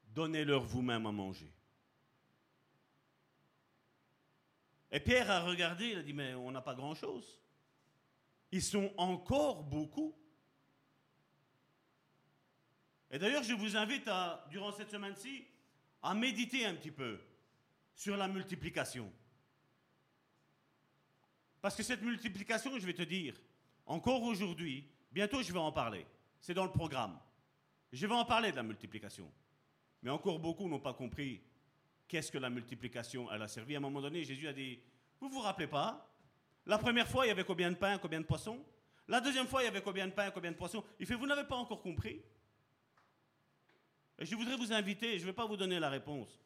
[0.09, 1.53] Donnez-leur vous-même à manger.
[4.91, 7.39] Et Pierre a regardé, il a dit, mais on n'a pas grand-chose.
[8.51, 10.17] Ils sont encore beaucoup.
[13.11, 15.45] Et d'ailleurs, je vous invite, à, durant cette semaine-ci,
[16.03, 17.21] à méditer un petit peu
[17.95, 19.13] sur la multiplication.
[21.61, 23.35] Parce que cette multiplication, je vais te dire,
[23.87, 26.07] encore aujourd'hui, bientôt je vais en parler.
[26.41, 27.19] C'est dans le programme.
[27.93, 29.31] Je vais en parler de la multiplication.
[30.03, 31.41] Mais encore beaucoup n'ont pas compris
[32.07, 33.75] qu'est-ce que la multiplication elle a servi.
[33.75, 34.79] À un moment donné, Jésus a dit,
[35.21, 36.09] vous vous rappelez pas?
[36.67, 38.65] La première fois, il y avait combien de pains, combien de poissons?
[39.09, 41.27] La deuxième fois, il y avait combien de pains, combien de poissons Il fait, vous
[41.27, 42.21] n'avez pas encore compris
[44.19, 46.39] Et je voudrais vous inviter, je ne vais pas vous donner la réponse,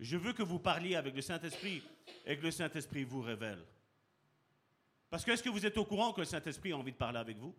[0.00, 1.82] je veux que vous parliez avec le Saint-Esprit
[2.26, 3.64] et que le Saint-Esprit vous révèle.
[5.10, 7.18] Parce que est-ce que vous êtes au courant que le Saint-Esprit a envie de parler
[7.18, 7.54] avec vous?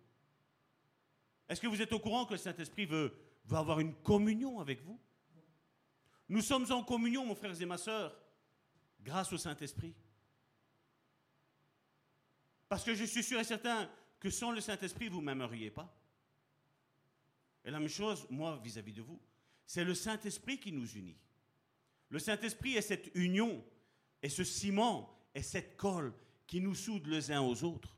[1.48, 3.14] Est-ce que vous êtes au courant que le Saint-Esprit veut
[3.52, 5.00] avoir une communion avec vous?
[6.30, 8.16] Nous sommes en communion, mon frère et ma soeur,
[9.02, 9.96] grâce au Saint-Esprit.
[12.68, 15.92] Parce que je suis sûr et certain que sans le Saint-Esprit, vous ne m'aimeriez pas.
[17.66, 19.20] Et la même chose, moi, vis-à-vis -vis de vous,
[19.66, 21.18] c'est le Saint-Esprit qui nous unit.
[22.10, 23.64] Le Saint-Esprit est cette union,
[24.22, 26.14] et ce ciment, et cette colle
[26.46, 27.96] qui nous soude les uns aux autres.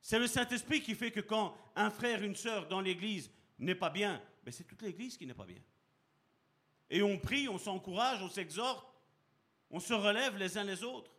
[0.00, 3.90] C'est le Saint-Esprit qui fait que quand un frère, une sœur dans l'Église n'est pas
[3.90, 5.62] bien, ben c'est toute l'Église qui n'est pas bien.
[6.90, 8.86] Et on prie, on s'encourage, on s'exhorte,
[9.70, 11.10] on se relève les uns les autres.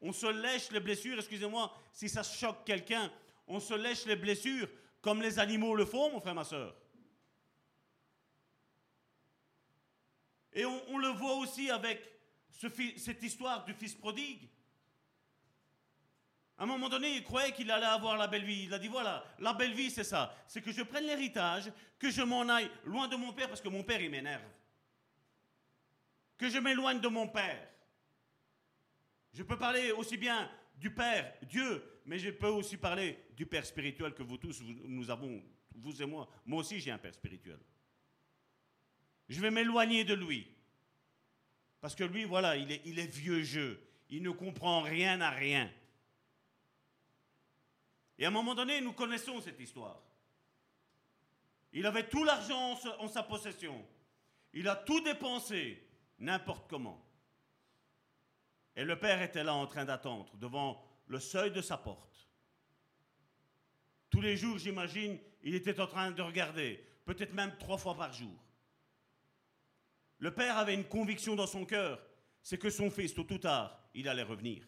[0.00, 3.10] On se lèche les blessures, excusez-moi si ça choque quelqu'un,
[3.46, 4.68] on se lèche les blessures
[5.00, 6.74] comme les animaux le font, mon frère, ma soeur.
[10.52, 12.02] Et on, le voit aussi avec
[12.50, 14.48] cette histoire du fils prodigue.
[16.56, 18.64] À un moment donné, il croyait qu'il allait avoir la belle vie.
[18.64, 20.34] Il a dit voilà, la belle vie, c'est ça.
[20.48, 23.68] C'est que je prenne l'héritage, que je m'en aille loin de mon père, parce que
[23.68, 24.42] mon père, il m'énerve.
[26.38, 27.68] Que je m'éloigne de mon père.
[29.34, 33.66] Je peux parler aussi bien du Père, Dieu, mais je peux aussi parler du Père
[33.66, 35.42] spirituel que vous tous, nous avons,
[35.74, 36.28] vous et moi.
[36.46, 37.58] Moi aussi, j'ai un Père spirituel.
[39.28, 40.46] Je vais m'éloigner de lui.
[41.80, 43.80] Parce que lui, voilà, il est, vieux jeu.
[44.10, 45.70] Il ne comprend rien à rien.
[48.18, 50.00] Et à un moment donné, nous connaissons cette histoire.
[51.72, 53.86] Il avait tout l'argent en sa possession.
[54.54, 55.86] Il a tout dépensé,
[56.18, 57.04] n'importe comment.
[58.76, 62.28] Et le père était là en train d'attendre, devant le seuil de sa porte.
[64.10, 68.12] Tous les jours, j'imagine, il était en train de regarder, peut-être même trois fois par
[68.12, 68.38] jour.
[70.18, 72.00] Le père avait une conviction dans son cœur,
[72.42, 74.64] c'est que son fils, tôt ou tard, il allait revenir.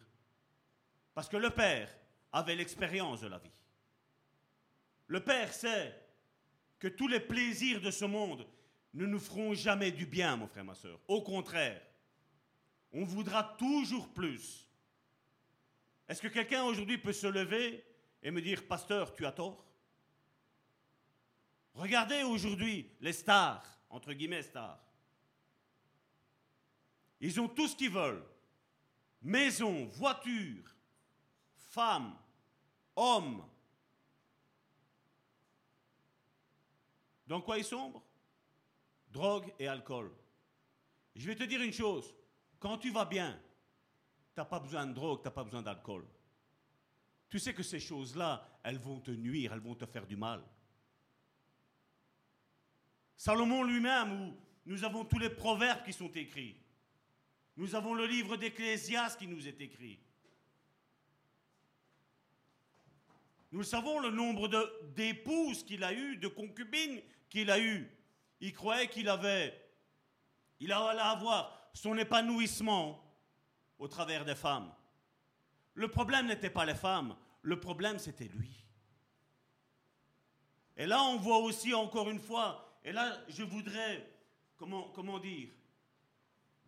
[1.13, 1.93] Parce que le père
[2.31, 3.51] avait l'expérience de la vie.
[5.07, 5.93] Le père sait
[6.79, 8.47] que tous les plaisirs de ce monde
[8.93, 10.99] ne nous feront jamais du bien, mon frère, ma soeur.
[11.07, 11.81] Au contraire,
[12.91, 14.67] on voudra toujours plus.
[16.07, 17.85] Est-ce que quelqu'un aujourd'hui peut se lever
[18.21, 19.65] et me dire, pasteur, tu as tort?
[21.73, 24.83] Regardez aujourd'hui les stars, entre guillemets stars.
[27.21, 28.25] Ils ont tout ce qu'ils veulent.
[29.21, 30.75] Maison, voiture,
[31.69, 32.17] femmes,
[32.95, 33.47] hommes.
[37.27, 38.03] Dans quoi ils sombrent?
[39.11, 40.11] Drogue et alcool.
[41.15, 42.15] Je vais te dire une chose.
[42.59, 43.39] Quand tu vas bien,
[44.33, 46.05] tu n'as pas besoin de drogue, tu n'as pas besoin d'alcool.
[47.29, 50.43] Tu sais que ces choses-là, elles vont te nuire, elles vont te faire du mal.
[53.17, 54.35] Salomon lui-même,
[54.65, 56.57] nous avons tous les proverbes qui sont écrits.
[57.57, 59.99] Nous avons le livre d'Ecclésias qui nous est écrit.
[63.51, 64.47] Nous savons le nombre
[64.95, 67.89] d'épouses qu'il a eu, de concubines qu'il a eu.
[68.41, 69.55] Il croyait qu'il avait,
[70.59, 73.01] il allait avoir son épanouissement
[73.77, 74.73] au travers des femmes.
[75.75, 78.65] Le problème n'était pas les femmes, le problème c'était lui.
[80.75, 84.07] Et là, on voit aussi encore une fois, et là, je voudrais,
[84.57, 85.49] comment, dire,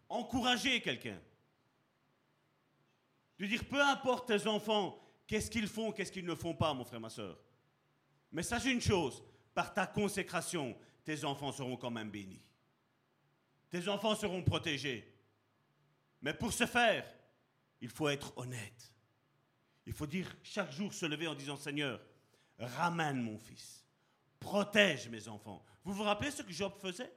[0.09, 1.19] encourager quelqu'un.
[3.39, 6.85] De dire, peu importe tes enfants, qu'est-ce qu'ils font, qu'est-ce qu'ils ne font pas, mon
[6.85, 7.37] frère, ma soeur.
[8.31, 12.43] Mais sache une chose, par ta consécration, tes enfants seront quand même bénis.
[13.69, 15.11] Tes enfants seront protégés.
[16.21, 17.05] Mais pour ce faire,
[17.81, 18.93] il faut être honnête.
[19.85, 21.99] Il faut dire chaque jour se lever en disant Seigneur,
[22.57, 23.83] ramène mon fils,
[24.39, 25.63] protège mes enfants.
[25.83, 27.13] Vous vous rappelez ce que Job faisait?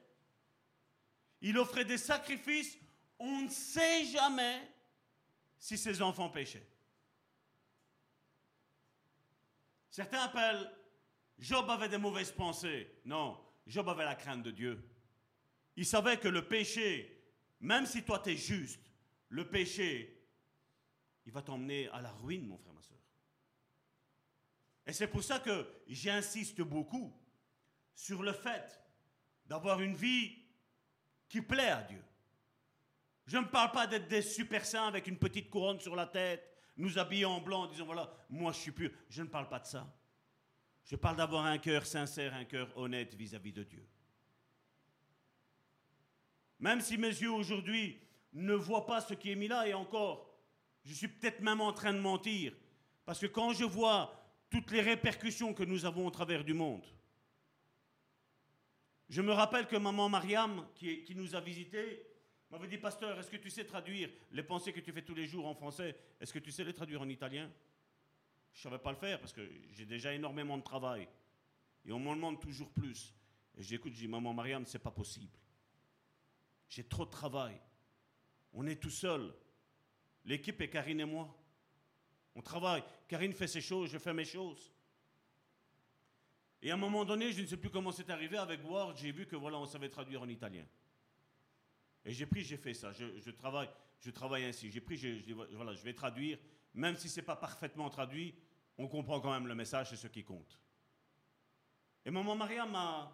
[1.41, 2.77] Il offrait des sacrifices,
[3.19, 4.61] on ne sait jamais
[5.57, 6.67] si ses enfants péchaient.
[9.89, 10.71] Certains appellent
[11.39, 12.99] Job avait des mauvaises pensées.
[13.05, 14.81] Non, Job avait la crainte de Dieu.
[15.75, 17.23] Il savait que le péché,
[17.59, 18.81] même si toi tu es juste,
[19.29, 20.25] le péché,
[21.25, 22.97] il va t'emmener à la ruine, mon frère, ma soeur.
[24.85, 27.13] Et c'est pour ça que j'insiste beaucoup
[27.93, 28.81] sur le fait
[29.45, 30.37] d'avoir une vie
[31.27, 32.01] qui plaît à Dieu.
[33.25, 36.49] Je ne parle pas d'être des super saints avec une petite couronne sur la tête,
[36.77, 38.91] nous habiller en blanc en disant voilà, moi je suis pur.
[39.09, 39.93] Je ne parle pas de ça.
[40.87, 43.85] Je parle d'avoir un cœur sincère, un cœur honnête vis-à-vis de Dieu.
[46.59, 47.99] Même si mes yeux aujourd'hui
[48.31, 50.33] ne voient pas ce qui est mis là, et encore,
[50.85, 52.53] je suis peut-être même en train de mentir,
[53.05, 54.17] parce que quand je vois
[54.49, 56.85] toutes les répercussions que nous avons au travers du monde,
[59.09, 62.05] je me rappelle que maman Mariam, qui, nous a visités,
[62.49, 65.27] m'avait dit, pasteur, est-ce que tu sais traduire les pensées que tu fais tous les
[65.27, 65.97] jours en français?
[66.19, 67.51] Est-ce que tu sais les traduire en italien?
[68.57, 71.07] Je ne savais pas le faire parce que j'ai déjà énormément de travail.
[71.85, 73.13] Et on m'en demande toujours plus.
[73.55, 75.37] Et j'écoute, je dis, maman Mariam, c'est pas possible.
[76.67, 77.55] J'ai trop de travail.
[78.53, 79.31] On est tout seul.
[80.25, 81.37] L'équipe est Karine et moi.
[82.33, 82.83] On travaille.
[83.07, 84.73] Karine fait ses choses, je fais mes choses.
[86.63, 89.11] Et à un moment donné, je ne sais plus comment c'est arrivé, avec Word, j'ai
[89.11, 90.65] vu que voilà, on savait traduire en italien.
[92.03, 92.91] Et j'ai pris, j'ai fait ça.
[92.91, 94.71] Je, travaille, je travaille ainsi.
[94.71, 96.39] J'ai pris, je, voilà, je vais traduire.
[96.73, 98.33] Même si ce n'est pas parfaitement traduit,
[98.77, 100.59] on comprend quand même le message, c'est ce qui compte.
[102.05, 103.11] Et maman Maria m'a,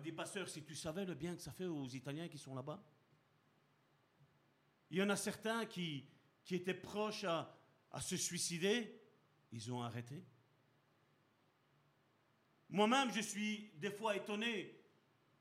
[0.00, 2.82] dit, pasteur, si tu savais le bien que ça fait aux Italiens qui sont là-bas.
[4.90, 6.06] Il y en a certains qui,
[6.44, 7.54] qui étaient proches à,
[7.90, 9.02] à se suicider,
[9.52, 10.24] ils ont arrêté.
[12.68, 14.76] Moi-même, je suis des fois étonné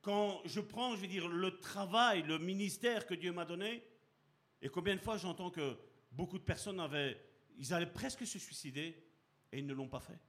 [0.01, 3.83] quand je prends, je veux dire, le travail, le ministère que Dieu m'a donné,
[4.61, 5.77] et combien de fois j'entends que
[6.11, 7.19] beaucoup de personnes avaient,
[7.57, 9.04] ils allaient presque se suicider
[9.55, 10.19] et ils ne l'ont pas fait.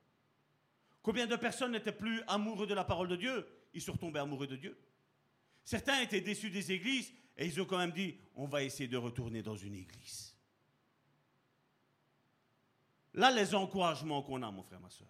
[1.03, 3.47] Combien de personnes n'étaient plus amoureux de la parole de Dieu?
[3.75, 4.79] Ils sont retombés amoureux de Dieu.
[5.65, 8.97] Certains étaient déçus des églises et ils ont quand même dit, on va essayer de
[8.97, 10.35] retourner dans une église.
[13.15, 15.09] Là, les encouragements qu'on a, mon frère, ma soeur.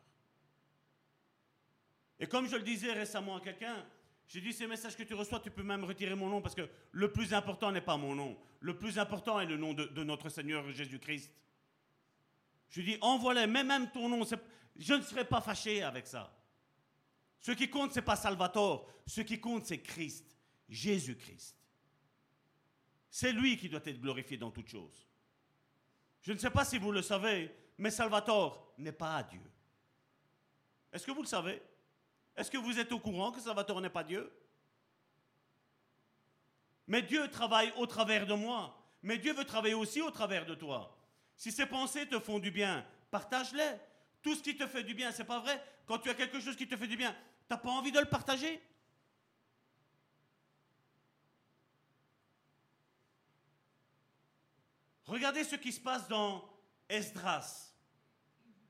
[2.18, 3.84] Et comme je le disais récemment à quelqu'un,
[4.28, 6.68] j'ai dit, ces messages que tu reçois, tu peux même retirer mon nom parce que
[6.92, 8.36] le plus important n'est pas mon nom.
[8.60, 11.30] Le plus important est le nom de, notre Seigneur Jésus-Christ.
[12.68, 14.24] Je dis, envoie-les, mets même ton nom.
[14.76, 16.36] Je ne serai pas fâché avec ça.
[17.40, 18.88] Ce qui compte, ce n'est pas Salvatore.
[19.06, 20.36] Ce qui compte, c'est Christ,
[20.68, 21.56] Jésus-Christ.
[23.10, 25.06] C'est lui qui doit être glorifié dans toutes choses.
[26.22, 29.48] Je ne sais pas si vous le savez, mais Salvatore n'est pas Dieu.
[30.92, 31.62] Est-ce que vous le savez?
[32.36, 34.30] Est-ce que vous êtes au courant que Salvatore n'est pas Dieu?
[36.86, 38.76] Mais Dieu travaille au travers de moi.
[39.02, 40.95] Mais Dieu veut travailler aussi au travers de toi.
[41.36, 43.72] Si ces pensées te font du bien, partage-les.
[44.22, 46.56] Tout ce qui te fait du bien, c'est pas vrai Quand tu as quelque chose
[46.56, 47.18] qui te fait du bien, tu
[47.50, 48.60] n'as pas envie de le partager
[55.04, 56.44] Regardez ce qui se passe dans
[56.88, 57.72] Esdras.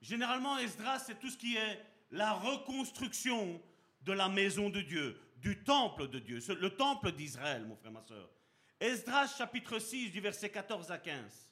[0.03, 3.61] Généralement, Esdras, c'est tout ce qui est la reconstruction
[4.03, 8.03] de la maison de Dieu, du temple de Dieu, le temple d'Israël, mon frère, ma
[8.03, 8.31] soeur.
[8.79, 11.47] Esdras chapitre 6 du verset 14 à 15.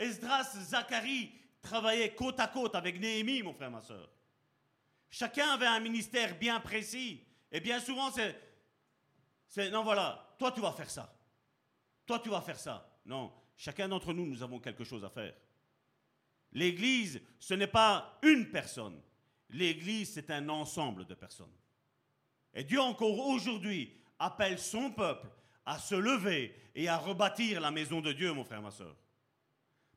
[0.00, 1.30] Esdras, Zacharie
[1.60, 4.10] travaillaient côte à côte avec Néhémie, mon frère, ma soeur.
[5.10, 7.22] Chacun avait un ministère bien précis.
[7.52, 8.34] Et bien souvent, c'est,
[9.46, 11.14] c'est, non, voilà, toi tu vas faire ça.
[12.06, 12.98] Toi tu vas faire ça.
[13.04, 15.34] Non, chacun d'entre nous, nous avons quelque chose à faire.
[16.52, 19.00] L'Église, ce n'est pas une personne.
[19.50, 21.52] L'Église, c'est un ensemble de personnes.
[22.54, 25.28] Et Dieu encore aujourd'hui appelle son peuple
[25.66, 28.96] à se lever et à rebâtir la maison de Dieu, mon frère, ma soeur.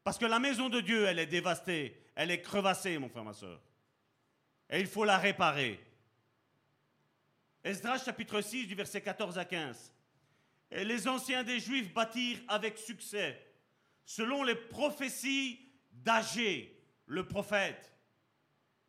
[0.03, 3.33] Parce que la maison de Dieu, elle est dévastée, elle est crevassée, mon frère, ma
[3.33, 3.61] soeur.
[4.69, 5.79] Et il faut la réparer.
[7.63, 9.93] Esdras chapitre 6 du verset 14 à 15.
[10.71, 13.39] Et les anciens des Juifs bâtirent avec succès,
[14.05, 15.59] selon les prophéties
[15.91, 17.93] d'Agé, le prophète.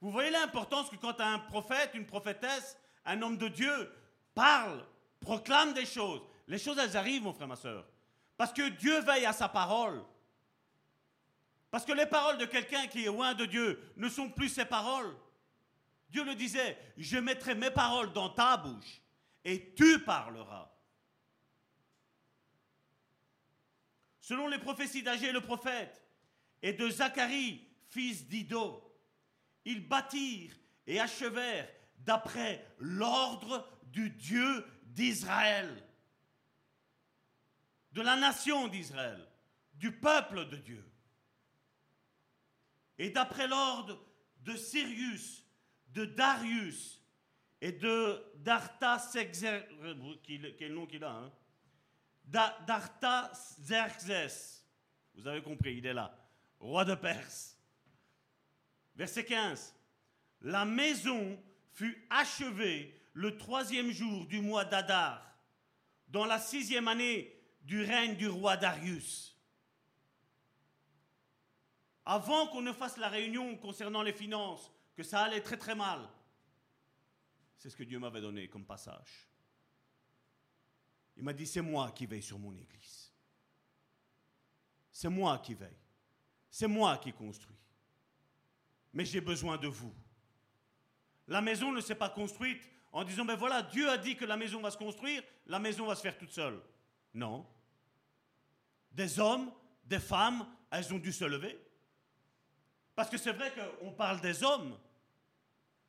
[0.00, 3.92] Vous voyez l'importance que quand un prophète, une prophétesse, un homme de Dieu
[4.34, 4.84] parle,
[5.20, 7.86] proclame des choses, les choses elles arrivent, mon frère, ma soeur.
[8.36, 10.02] Parce que Dieu veille à sa parole.
[11.74, 14.64] Parce que les paroles de quelqu'un qui est loin de Dieu ne sont plus ses
[14.64, 15.12] paroles.
[16.08, 19.02] Dieu le disait, je mettrai mes paroles dans ta bouche
[19.44, 20.70] et tu parleras.
[24.20, 26.00] Selon les prophéties d'Agé le prophète
[26.62, 28.96] et de Zacharie, fils d'Ido,
[29.64, 30.54] ils bâtirent
[30.86, 31.68] et achevèrent
[31.98, 35.84] d'après l'ordre du Dieu d'Israël,
[37.90, 39.28] de la nation d'Israël,
[39.72, 40.93] du peuple de Dieu.
[42.98, 44.04] Et d'après l'ordre
[44.42, 45.44] de Sirius,
[45.88, 47.02] de Darius
[47.60, 49.64] et de d'Artaxerxès,
[50.58, 51.32] quel hein?
[55.14, 56.16] Vous avez compris, il est là.
[56.58, 57.58] Roi de Perse.
[58.96, 59.74] Verset 15.
[60.42, 61.42] La maison
[61.72, 65.38] fut achevée le troisième jour du mois d'Adar,
[66.08, 69.33] dans la sixième année du règne du roi Darius.
[72.06, 76.00] Avant qu'on ne fasse la réunion concernant les finances, que ça allait très très mal,
[77.56, 79.28] c'est ce que Dieu m'avait donné comme passage.
[81.16, 83.12] Il m'a dit, c'est moi qui veille sur mon Église.
[84.90, 85.78] C'est moi qui veille.
[86.50, 87.56] C'est moi qui construis.
[88.92, 89.92] Mais j'ai besoin de vous.
[91.26, 92.62] La maison ne s'est pas construite
[92.92, 95.86] en disant, ben voilà, Dieu a dit que la maison va se construire, la maison
[95.86, 96.60] va se faire toute seule.
[97.12, 97.46] Non.
[98.92, 99.50] Des hommes,
[99.84, 101.58] des femmes, elles ont dû se lever.
[102.94, 104.78] Parce que c'est vrai qu'on parle des hommes,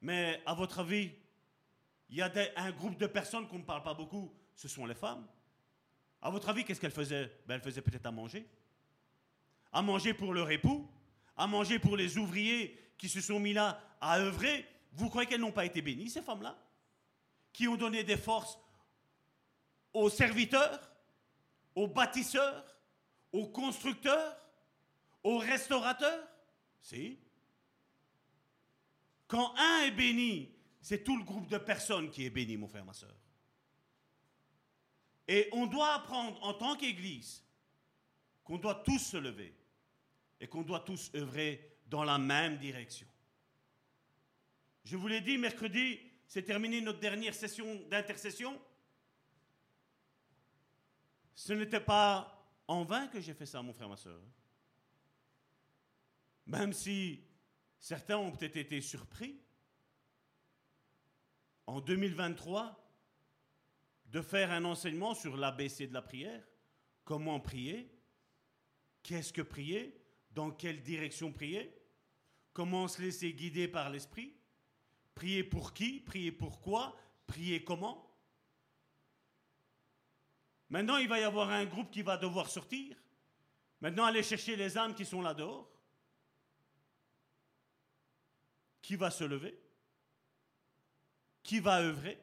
[0.02, 1.12] mais à votre avis,
[2.10, 4.96] il y a un groupe de personnes qu'on ne parle pas beaucoup, ce sont les
[4.96, 5.26] femmes.
[6.22, 7.32] À votre avis, qu'est-ce qu'elles faisaient?
[7.46, 8.48] Ben, Elles faisaient peut-être à manger.
[9.72, 10.90] À manger pour leur époux,
[11.38, 14.66] à manger pour les ouvriers qui se sont mis là à œuvrer.
[14.94, 16.58] Vous croyez qu'elles n'ont pas été bénies, ces femmes-là?
[17.52, 18.58] Qui ont donné des forces
[19.94, 20.80] aux serviteurs,
[21.76, 22.66] aux bâtisseurs,
[23.32, 24.38] aux constructeurs,
[25.24, 26.28] aux restaurateurs?
[26.86, 27.18] Si.
[29.26, 32.86] Quand un est béni, c'est tout le groupe de personnes qui est béni, mon frère,
[32.86, 33.16] ma soeur.
[35.28, 37.44] Et on doit apprendre en tant qu'Église
[38.44, 39.56] qu'on doit tous se lever
[40.40, 43.08] et qu'on doit tous œuvrer dans la même direction.
[44.84, 48.62] Je vous l'ai dit, mercredi, c'est terminé notre dernière session d'intercession.
[51.34, 54.22] Ce n'était pas en vain que j'ai fait ça, mon frère, ma soeur.
[56.46, 57.24] Même si
[57.80, 59.40] certains ont peut-être été surpris.
[61.68, 62.86] En 2023,
[64.08, 66.48] de faire un enseignement sur l'ABC de la prière,
[67.04, 67.92] comment prier,
[69.04, 70.00] qu'est-ce que prier,
[70.32, 71.76] dans quelle direction prier,
[72.54, 74.36] comment se laisser guider par l'Esprit,
[75.14, 76.96] prier pour qui, prier pourquoi,
[77.28, 78.10] prier comment.
[80.70, 82.98] Maintenant, il va y avoir un groupe qui va devoir sortir.
[83.82, 85.75] Maintenant, aller chercher les âmes qui sont là dehors.
[88.86, 89.60] Qui va se lever?
[91.42, 92.20] Qui va œuvrer?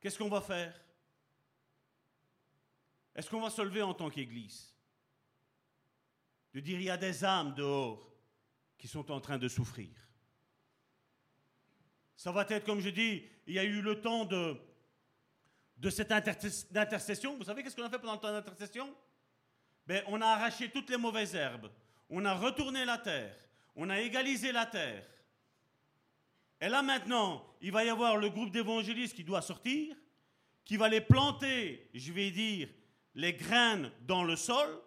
[0.00, 0.74] Qu'est-ce qu'on va faire?
[3.14, 4.74] Est-ce qu'on va se lever en tant qu'Église?
[6.54, 8.10] De dire, il y a des âmes dehors
[8.78, 9.90] qui sont en train de souffrir.
[12.16, 14.58] Ça va être, comme je dis, il y a eu le temps de,
[15.76, 17.36] de cette intercession.
[17.36, 18.96] Vous savez qu'est-ce qu'on a fait pendant le temps d'intercession?
[19.86, 21.70] Ben, On a arraché toutes les mauvaises herbes.
[22.08, 23.36] On a retourné la terre.
[23.74, 25.04] On a égalisé la terre.
[26.60, 29.94] Et là maintenant, il va y avoir le groupe d'évangélistes qui doit sortir,
[30.64, 32.68] qui va les planter, je vais dire,
[33.14, 34.80] les graines dans le sol.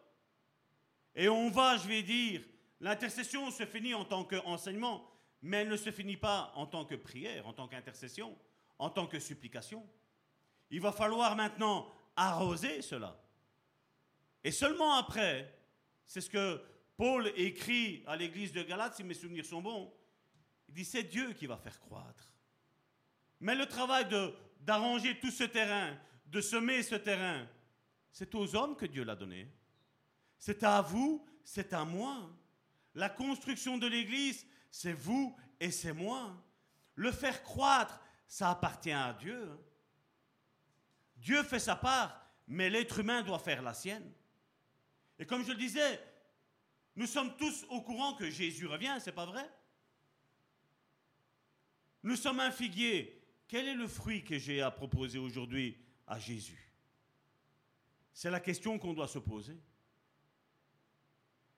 [1.15, 2.41] Et on va, je vais dire,
[2.79, 5.09] l'intercession se finit en tant qu'enseignement,
[5.41, 8.37] mais elle ne se finit pas en tant que prière, en tant qu'intercession,
[8.77, 9.87] en tant que supplication.
[10.71, 13.19] Il va falloir maintenant arroser cela.
[14.43, 15.53] Et seulement après,
[16.05, 16.61] c'est ce que
[16.99, 19.89] Paul écrit à l'église de Galate, si mes souvenirs sont bons,
[20.67, 22.33] il dit, c'est Dieu qui va faire croître.
[23.39, 24.05] Mais le travail
[24.59, 27.47] d'arranger tout ce terrain, de semer ce terrain,
[28.11, 29.49] c'est aux hommes que Dieu l'a donné.
[30.37, 32.29] C'est à vous, c'est à moi.
[32.95, 36.35] La construction de l'Église, c'est vous et c'est moi.
[36.95, 39.49] Le faire croître, ça appartient à Dieu.
[41.15, 44.11] Dieu fait sa part, mais l'être humain doit faire la sienne.
[45.17, 46.08] Et comme je le disais,
[46.95, 49.49] nous sommes tous au courant que Jésus revient, c'est pas vrai?
[52.03, 53.15] Nous sommes un figuier.
[53.47, 56.71] Quel est le fruit que j'ai à proposer aujourd'hui à Jésus?
[58.13, 59.57] C'est la question qu'on doit se poser.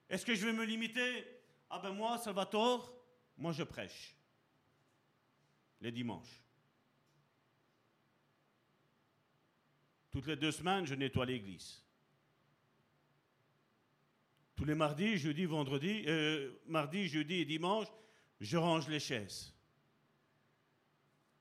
[0.10, 1.26] Est-ce que je vais me limiter?
[1.70, 2.94] Ah ben moi, Salvatore,
[3.38, 4.16] moi je prêche.
[5.80, 6.44] Les dimanches.
[10.12, 11.81] Toutes les deux semaines, je nettoie l'église.
[14.62, 17.88] Tous les mardis, jeudi, vendredi, euh, mardi, jeudi et dimanche,
[18.40, 19.56] je range les chaises.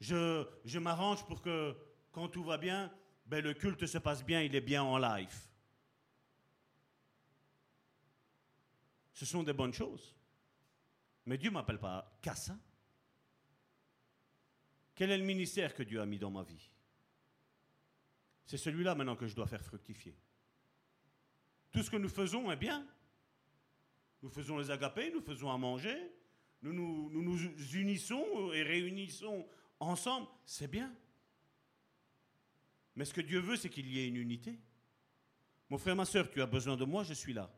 [0.00, 1.76] Je, m'arrange pour que
[2.12, 2.90] quand tout va bien,
[3.26, 5.38] ben, le culte se passe bien, il est bien en live.
[9.12, 10.16] Ce sont des bonnes choses.
[11.26, 12.56] Mais Dieu ne m'appelle pas qu'à ça.
[14.94, 16.70] Quel est le ministère que Dieu a mis dans ma vie?
[18.46, 20.16] C'est celui-là maintenant que je dois faire fructifier.
[21.70, 22.88] Tout ce que nous faisons est bien.
[24.22, 25.96] Nous faisons les agapés, nous faisons à manger,
[26.62, 27.38] nous nous,
[27.74, 29.48] unissons et réunissons
[29.78, 30.94] ensemble, c'est bien.
[32.96, 34.58] Mais ce que Dieu veut, c'est qu'il y ait une unité.
[35.70, 37.50] Mon frère, ma soeur, tu as besoin de moi, je suis là.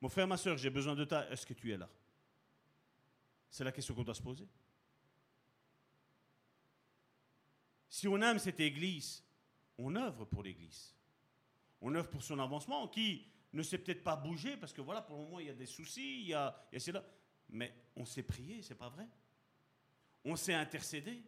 [0.00, 1.88] Mon frère, ma soeur, j'ai besoin de toi, est-ce que tu es là?
[3.48, 4.46] C'est la question qu'on doit se poser.
[7.88, 9.24] Si on aime cette Église,
[9.78, 10.94] on œuvre pour l'Église.
[11.80, 15.16] On œuvre pour son avancement, qui ne s'est peut-être pas bougé, parce que voilà, pour
[15.16, 17.04] le moment, il y a des soucis, il y a, il y a là.
[17.50, 19.06] Mais on s'est prié, c'est pas vrai
[20.24, 21.22] On s'est intercédé.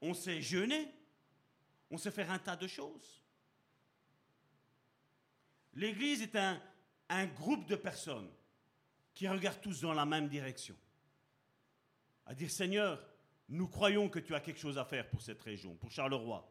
[0.00, 0.90] On s'est jeûné.
[1.90, 3.22] On sait faire un tas de choses.
[5.74, 6.60] L'Église est un,
[7.08, 8.30] un groupe de personnes
[9.12, 10.76] qui regardent tous dans la même direction.
[12.26, 13.04] À dire, Seigneur,
[13.48, 16.50] nous croyons que tu as quelque chose à faire pour cette région, pour Charleroi.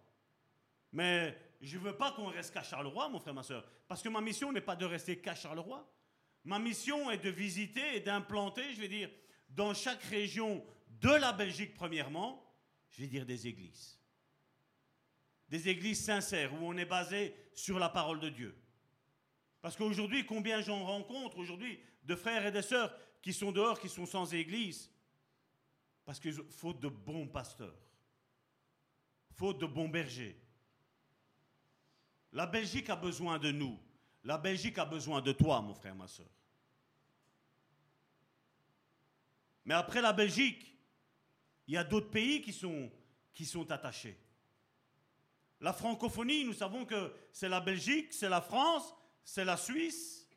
[0.91, 4.09] Mais je ne veux pas qu'on reste qu'à Charleroi, mon frère, ma soeur, parce que
[4.09, 5.89] ma mission n'est pas de rester qu'à Charleroi.
[6.43, 9.09] Ma mission est de visiter et d'implanter, je vais dire,
[9.49, 12.53] dans chaque région de la Belgique, premièrement,
[12.89, 13.97] je vais dire des églises.
[15.47, 18.57] Des églises sincères, où on est basé sur la parole de Dieu.
[19.61, 23.87] Parce qu'aujourd'hui, combien j'en rencontre aujourd'hui de frères et de sœurs qui sont dehors, qui
[23.87, 24.91] sont sans église?
[26.03, 27.79] Parce qu'il faut de bons pasteurs,
[29.31, 30.42] faute de bons bergers.
[32.33, 33.79] La Belgique a besoin de nous.
[34.23, 36.29] La Belgique a besoin de toi, mon frère, ma soeur.
[39.65, 40.75] Mais après la Belgique,
[41.67, 42.91] il y a d'autres pays qui sont,
[43.33, 44.17] qui sont attachés.
[45.61, 48.93] La francophonie, nous savons que c'est la Belgique, c'est la France,
[49.23, 50.27] c'est la Suisse,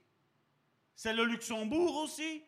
[0.95, 2.43] c'est le Luxembourg aussi.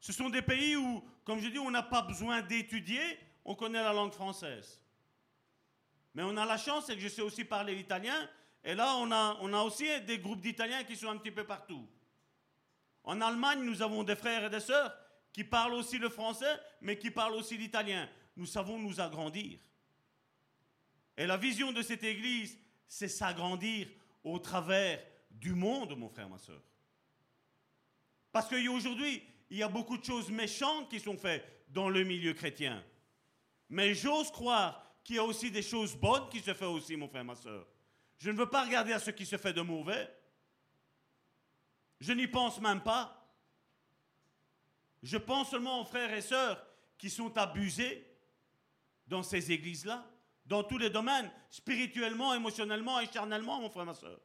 [0.00, 3.82] Ce sont des pays où, comme je dis, on n'a pas besoin d'étudier, on connaît
[3.82, 4.80] la langue française.
[6.16, 8.26] Mais on a la chance, c'est que je sais aussi parler l'italien,
[8.64, 11.44] et là, on a, on a aussi des groupes d'Italiens qui sont un petit peu
[11.44, 11.86] partout.
[13.04, 14.96] En Allemagne, nous avons des frères et des sœurs
[15.30, 18.08] qui parlent aussi le français, mais qui parlent aussi l'italien.
[18.34, 19.58] Nous savons nous agrandir.
[21.18, 23.86] Et la vision de cette Église, c'est s'agrandir
[24.24, 24.98] au travers
[25.30, 26.62] du monde, mon frère, ma soeur.
[28.32, 32.32] Parce qu'aujourd'hui, il y a beaucoup de choses méchantes qui sont faites dans le milieu
[32.32, 32.82] chrétien.
[33.68, 37.08] Mais j'ose croire qu'il y a aussi des choses bonnes qui se font aussi, mon
[37.08, 37.64] frère, ma soeur.
[38.18, 40.12] Je ne veux pas regarder à ce qui se fait de mauvais.
[42.00, 43.30] Je n'y pense même pas.
[45.04, 46.60] Je pense seulement aux frères et sœurs
[46.98, 48.04] qui sont abusés
[49.06, 50.04] dans ces églises-là,
[50.44, 54.18] dans tous les domaines, spirituellement, émotionnellement et charnellement, mon frère, ma soeur.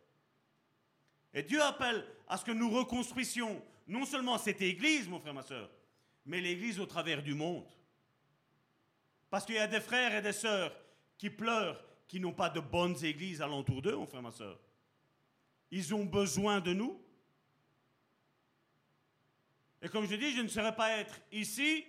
[1.32, 5.44] Et Dieu appelle à ce que nous reconstruisions non seulement cette église, mon frère, ma
[5.44, 5.70] soeur,
[6.26, 7.68] mais l'église au travers du monde.
[9.32, 10.76] Parce qu'il y a des frères et des sœurs
[11.18, 14.60] qui pleurent, qui n'ont pas de bonnes églises alentour d'eux, mon frère, ma soeur.
[15.72, 17.02] Ils ont besoin de nous.
[19.82, 21.86] Et comme je dis, je ne saurais pas être ici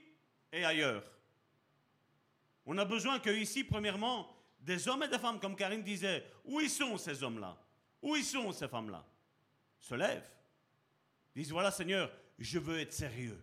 [0.52, 1.02] et ailleurs.
[2.64, 6.60] On a besoin que ici, premièrement, des hommes et des femmes, comme Karine disait, où
[6.60, 7.59] ils sont ces hommes-là?
[8.01, 9.05] Où ils sont ces femmes-là?
[9.81, 10.31] Se lèvent,
[11.35, 12.09] disent, voilà Seigneur,
[12.39, 13.43] je veux être sérieux.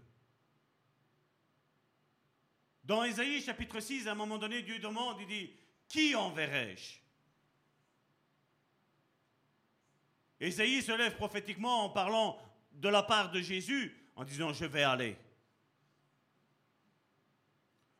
[2.89, 5.53] Dans Ésaïe chapitre 6, à un moment donné, Dieu demande, il dit,
[5.87, 6.97] qui enverrai-je?
[10.39, 12.41] Ésaïe se lève prophétiquement en parlant
[12.71, 15.15] de la part de Jésus, en disant, je vais aller.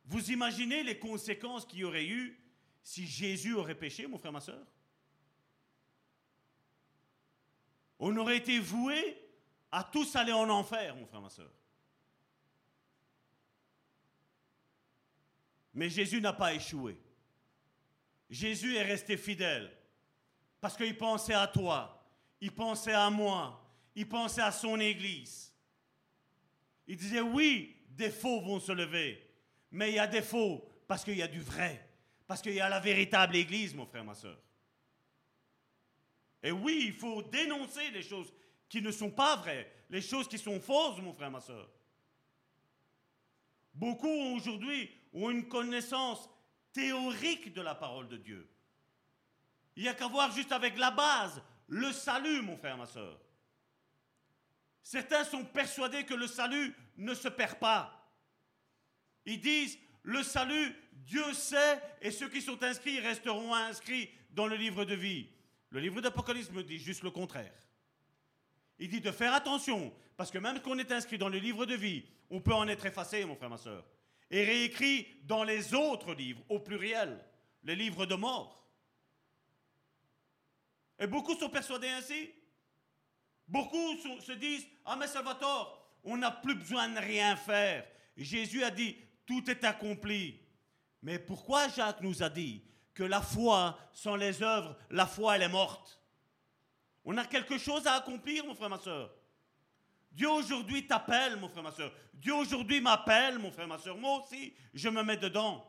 [0.05, 2.41] Vous imaginez les conséquences qu'il y aurait eu
[2.81, 4.65] si Jésus aurait péché, mon frère, ma soeur
[7.99, 9.21] on aurait été voué
[9.71, 11.51] à tous aller en enfer, mon frère, ma soeur.
[15.79, 16.97] Mais Jésus n'a pas échoué.
[18.29, 19.71] Jésus est resté fidèle
[20.59, 22.05] parce qu'il pensait à toi,
[22.41, 23.65] il pensait à moi,
[23.95, 25.55] il pensait à son Église.
[26.85, 29.25] Il disait oui, des faux vont se lever,
[29.71, 31.89] mais il y a des faux parce qu'il y a du vrai,
[32.27, 34.37] parce qu'il y a la véritable Église, mon frère, ma soeur.
[36.43, 38.33] Et oui, il faut dénoncer les choses
[38.67, 41.69] qui ne sont pas vraies, les choses qui sont fausses, mon frère, ma soeur.
[43.73, 46.29] Beaucoup aujourd'hui ont une connaissance
[46.73, 48.49] théorique de la parole de Dieu.
[49.75, 53.19] Il n'y a qu'à voir juste avec la base, le salut, mon frère, ma soeur.
[54.83, 58.11] Certains sont persuadés que le salut ne se perd pas.
[59.25, 64.55] Ils disent, le salut, Dieu sait, et ceux qui sont inscrits resteront inscrits dans le
[64.55, 65.29] livre de vie.
[65.69, 67.53] Le livre d'Apocalypse me dit juste le contraire.
[68.79, 71.75] Il dit de faire attention, parce que même qu'on est inscrit dans le livre de
[71.75, 73.85] vie, on peut en être effacé, mon frère, ma soeur,
[74.31, 77.23] et réécrit dans les autres livres, au pluriel,
[77.63, 78.67] les livres de mort.
[80.99, 82.29] Et beaucoup sont persuadés ainsi.
[83.47, 87.87] Beaucoup se disent, ah mais Salvatore, on n'a plus besoin de rien faire.
[88.15, 88.95] Jésus a dit,
[89.25, 90.39] tout est accompli.
[91.01, 95.43] Mais pourquoi Jacques nous a dit que la foi, sans les œuvres, la foi, elle
[95.43, 96.01] est morte?
[97.05, 99.15] On a quelque chose à accomplir, mon frère, ma soeur.
[100.19, 101.93] Dieu aujourd'hui t'appelle, mon frère, ma soeur.
[102.15, 103.95] Dieu aujourd'hui m'appelle, mon frère, ma soeur.
[103.95, 105.65] Moi aussi, je me mets dedans.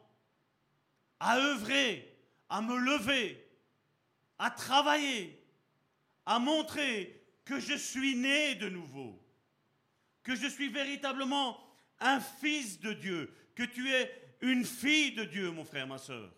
[1.20, 2.18] À œuvrer,
[2.48, 3.48] à me lever,
[4.40, 5.40] à travailler,
[6.26, 9.24] à montrer que je suis né de nouveau,
[10.24, 11.56] que je suis véritablement
[12.00, 16.28] un fils de Dieu, que tu es une fille de Dieu, mon frère, ma soeur.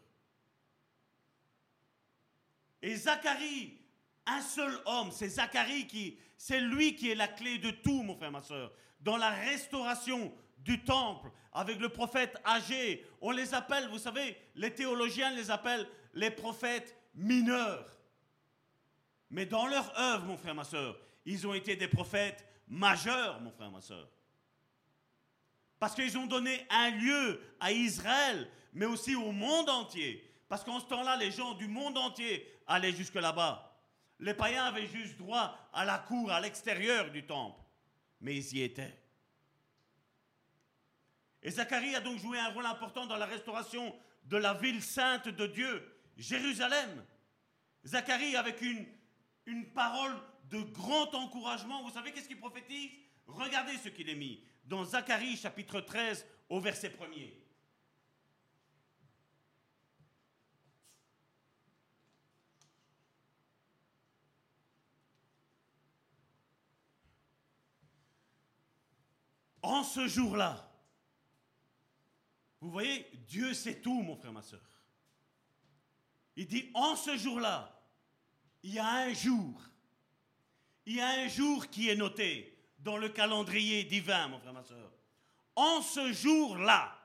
[2.83, 3.79] Et Zacharie,
[4.27, 8.17] un seul homme, c'est Zacharie qui, c'est lui qui est la clé de tout, mon
[8.17, 8.73] frère, ma soeur.
[8.99, 14.75] Dans la restauration du temple, avec le prophète âgé, on les appelle, vous savez, les
[14.75, 17.97] théologiens les appellent les prophètes mineurs.
[19.31, 23.53] Mais dans leur œuvre, mon frère, ma soeur, ils ont été des prophètes majeurs, mon
[23.53, 24.09] frère, ma soeur.
[25.79, 30.29] Parce qu'ils ont donné un lieu à Israël, mais aussi au monde entier.
[30.49, 33.72] Parce qu'en ce temps-là, les gens du monde entier allaient jusque là-bas.
[34.19, 37.61] Les païens avaient juste droit à la cour, à l'extérieur du temple.
[38.21, 38.99] Mais ils y étaient.
[41.43, 43.95] Et Zacharie a donc joué un rôle important dans la restauration
[44.25, 47.05] de la ville sainte de Dieu, Jérusalem.
[47.85, 48.87] Zacharie avec une,
[49.75, 50.15] parole
[50.51, 51.83] de grand encouragement.
[51.83, 52.91] Vous savez qu'est-ce qu'il prophétise?
[53.27, 57.42] Regardez ce qu'il est mis dans Zacharie chapitre 13 au verset 1er.
[69.63, 70.69] En ce jour-là,
[72.61, 74.61] vous voyez, Dieu sait tout, mon frère, ma soeur.
[76.37, 77.83] Il dit, en ce jour-là,
[78.63, 79.61] il y a un jour,
[80.87, 84.63] il y a un jour qui est noté dans le calendrier divin, mon frère, ma
[84.63, 84.93] soeur.
[85.57, 86.99] En ce jour-là,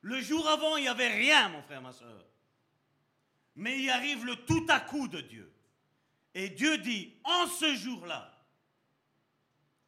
[0.00, 2.26] le jour avant, il n'y avait rien, mon frère, ma soeur.
[3.56, 5.52] Mais il arrive le tout à coup de Dieu.
[6.34, 8.30] Et Dieu dit, en ce jour-là,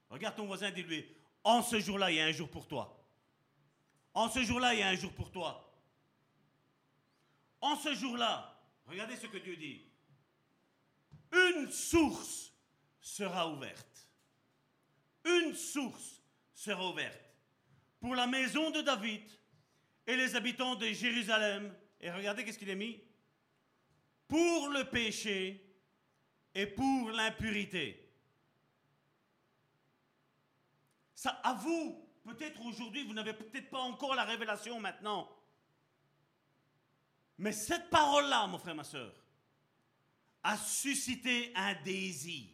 [0.08, 1.15] regarde ton voisin, dis-lui,
[1.46, 3.00] en ce jour-là, il y a un jour pour toi.
[4.12, 5.72] En ce jour-là, il y a un jour pour toi.
[7.60, 9.80] En ce jour-là, regardez ce que Dieu dit.
[11.32, 12.52] Une source
[13.00, 14.08] sera ouverte.
[15.24, 16.20] Une source
[16.52, 17.32] sera ouverte
[18.00, 19.22] pour la maison de David
[20.04, 21.72] et les habitants de Jérusalem.
[22.00, 23.00] Et regardez qu'est-ce qu'il est mis.
[24.26, 25.64] Pour le péché
[26.56, 28.05] et pour l'impurité.
[31.16, 35.26] Ça, à vous, peut-être aujourd'hui, vous n'avez peut-être pas encore la révélation maintenant.
[37.38, 39.14] Mais cette parole-là, mon frère, ma soeur,
[40.42, 42.50] a suscité un désir.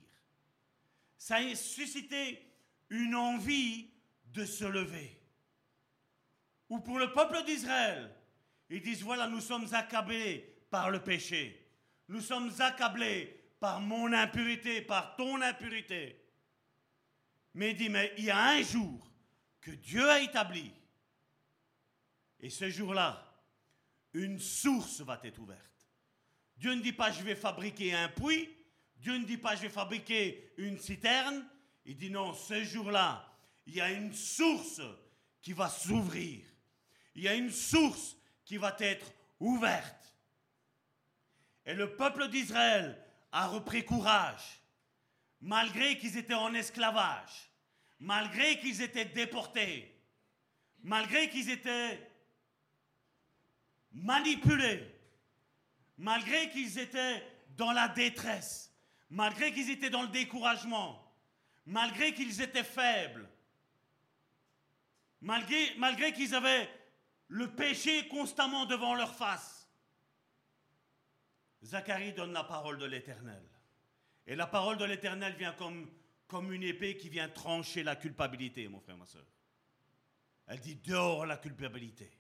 [1.19, 2.41] Ça a suscité
[2.89, 3.91] une envie
[4.27, 5.21] de se lever.
[6.69, 8.15] Ou pour le peuple d'Israël,
[8.71, 11.69] ils disent, voilà, nous sommes accablés par le péché.
[12.07, 16.22] Nous sommes accablés par mon impurité, par ton impurité.
[17.55, 19.11] Mais il dit, mais il y a un jour
[19.61, 20.73] que Dieu a établi.
[22.41, 23.25] Et ce jour-là,
[24.15, 25.61] une source va être ouverte.
[26.57, 28.49] Dieu ne dit pas, je vais fabriquer un puits.
[28.97, 31.47] Dieu ne dit pas, je vais fabriquer une citerne.
[31.85, 33.29] Il dit, non, ce jour-là,
[33.67, 34.81] il y a une source
[35.41, 36.45] qui va s'ouvrir.
[37.15, 40.17] Il y a une source qui va être ouverte.
[41.65, 42.99] Et le peuple d'Israël
[43.31, 44.62] a repris courage
[45.43, 47.51] malgré qu'ils étaient en esclavage,
[47.99, 49.93] malgré qu'ils étaient déportés,
[50.83, 52.11] malgré qu'ils étaient
[53.93, 54.89] manipulés,
[55.99, 57.23] malgré qu'ils étaient
[57.57, 58.73] dans la détresse,
[59.11, 61.13] malgré qu'ils étaient dans le découragement,
[61.67, 63.29] malgré qu'ils étaient faibles,
[65.21, 66.69] malgré, qu'ils avaient
[67.29, 69.69] le péché constamment devant leur face,
[71.65, 73.52] Zacharie donne la parole de l'Éternel.
[74.27, 78.81] Et la parole de l'Éternel vient comme, une épée qui vient trancher la culpabilité, mon
[78.81, 79.27] frère, ma soeur.
[80.47, 82.11] Elle dit dehors la culpabilité.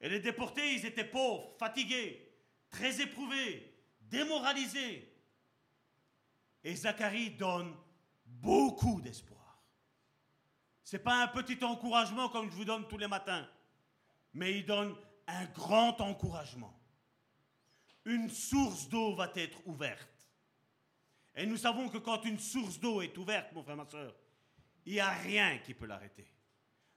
[0.00, 2.30] Et les déportés, ils étaient pauvres, fatigués,
[2.68, 5.10] très éprouvés, démoralisés.
[6.62, 7.74] Et Zacharie donne
[8.26, 9.62] beaucoup d'espoir.
[10.82, 13.48] Ce n'est pas un petit encouragement comme je vous donne tous les matins,
[14.34, 14.94] mais il donne
[15.26, 16.78] un grand encouragement.
[18.04, 20.28] Une source d'eau va être ouverte.
[21.34, 24.14] Et nous savons que quand une source d'eau est ouverte, mon frère, ma soeur,
[24.86, 26.26] il n'y a rien qui peut l'arrêter.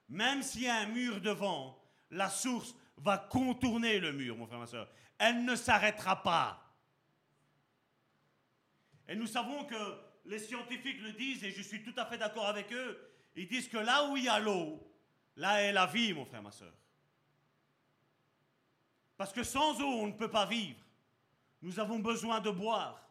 [0.08, 4.58] Même s'il y a un mur devant, la source va contourner le mur, mon frère,
[4.58, 4.88] ma soeur.
[5.18, 6.64] Elle ne s'arrêtera pas.
[9.08, 12.46] Et nous savons que les scientifiques le disent, et je suis tout à fait d'accord
[12.46, 14.86] avec eux, ils disent que là où il y a l'eau,
[15.36, 16.74] là est la vie, mon frère, ma soeur.
[19.16, 20.78] Parce que sans eau, on ne peut pas vivre.
[21.62, 23.08] Nous avons besoin de boire.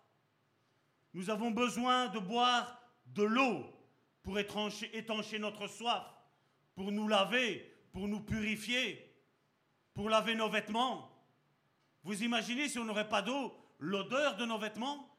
[1.13, 3.65] Nous avons besoin de boire de l'eau
[4.23, 6.05] pour étancher, notre soif,
[6.75, 9.13] pour nous laver, pour nous purifier,
[9.93, 11.11] pour laver nos vêtements.
[12.03, 15.09] Vous imaginez si on n'aurait pas d'eau, l'odeur de nos vêtements?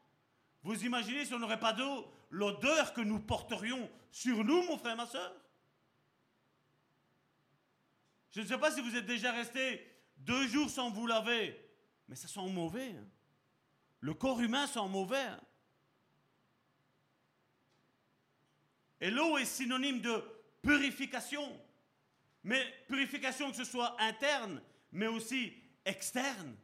[0.63, 4.95] Vous imaginez si on n'aurait pas d'eau, l'odeur que nous porterions sur nous, mon frère,
[4.95, 5.33] ma soeur
[8.31, 9.85] Je ne sais pas si vous êtes déjà resté
[10.17, 11.59] deux jours sans vous laver,
[12.07, 12.91] mais ça sent mauvais.
[12.91, 13.07] Hein.
[14.01, 15.17] Le corps humain sent mauvais.
[15.17, 15.39] Hein.
[19.01, 20.23] Et l'eau est synonyme de
[20.61, 21.59] purification.
[22.43, 24.61] Mais purification que ce soit interne,
[24.91, 25.53] mais aussi
[25.85, 26.55] externe.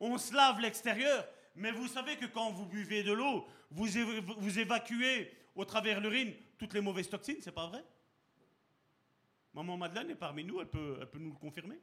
[0.00, 3.86] On se lave l'extérieur, mais vous savez que quand vous buvez de l'eau, vous,
[4.38, 7.84] vous évacuez au travers l'urine toutes les mauvaises toxines, c'est pas vrai?
[9.54, 11.78] Maman Madeleine est parmi nous, elle peut nous le confirmer.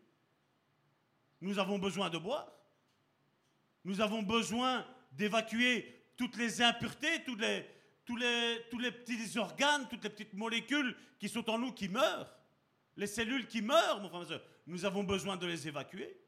[1.41, 2.52] Nous avons besoin de boire.
[3.84, 7.66] Nous avons besoin d'évacuer toutes les impuretés, tous les,
[8.06, 11.88] tous, les, tous les petits organes, toutes les petites molécules qui sont en nous qui
[11.88, 12.30] meurent.
[12.98, 16.20] Les cellules qui meurent, mon frère, nous avons besoin de les évacuer.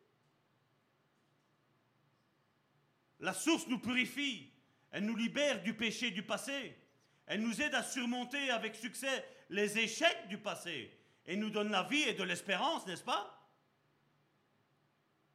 [3.19, 4.52] La source nous purifie,
[4.91, 6.76] elle nous libère du péché du passé,
[7.28, 10.91] elle nous aide à surmonter avec succès les échecs du passé
[11.26, 13.38] et nous donne la vie et de l'espérance, n'est-ce pas?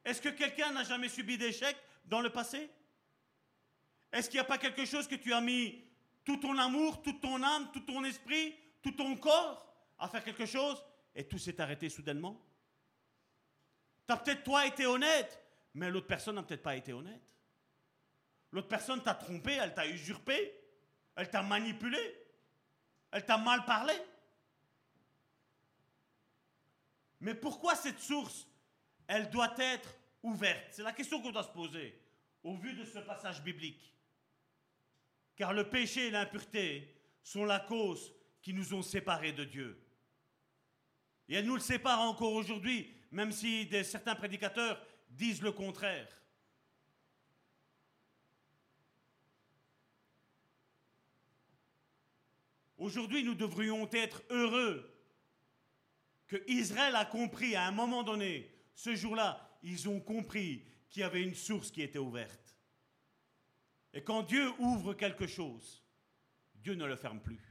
[0.03, 1.77] Est-ce que quelqu'un n'a jamais subi d'échec?
[2.07, 2.69] Dans le passé?
[4.11, 5.83] Est-ce qu'il n'y a pas quelque chose que tu as mis
[6.23, 9.65] tout ton amour, toute ton âme, tout ton esprit, tout ton corps
[9.99, 12.41] à faire quelque chose et tout s'est arrêté soudainement?
[14.07, 15.43] Tu as peut-être toi été honnête,
[15.73, 17.21] mais l'autre personne n'a peut-être pas été honnête.
[18.51, 20.53] L'autre personne t'a trompé, elle t'a usurpé,
[21.15, 21.99] elle t'a manipulé,
[23.11, 23.93] elle t'a mal parlé.
[27.19, 28.47] Mais pourquoi cette source,
[29.07, 29.96] elle doit être
[30.71, 31.99] C'est la question qu'on doit se poser
[32.43, 33.93] au vu de ce passage biblique.
[35.35, 39.83] Car le péché et l'impureté sont la cause qui nous ont séparés de Dieu.
[41.29, 46.07] Et elle nous le sépare encore aujourd'hui, même si certains prédicateurs disent le contraire.
[52.77, 54.93] Aujourd'hui, nous devrions être heureux
[56.27, 61.03] que Israël a compris à un moment donné, ce jour-là, ils ont compris qu'il y
[61.03, 62.55] avait une source qui était ouverte.
[63.93, 65.83] Et quand Dieu ouvre quelque chose,
[66.55, 67.41] Dieu ne le ferme plus.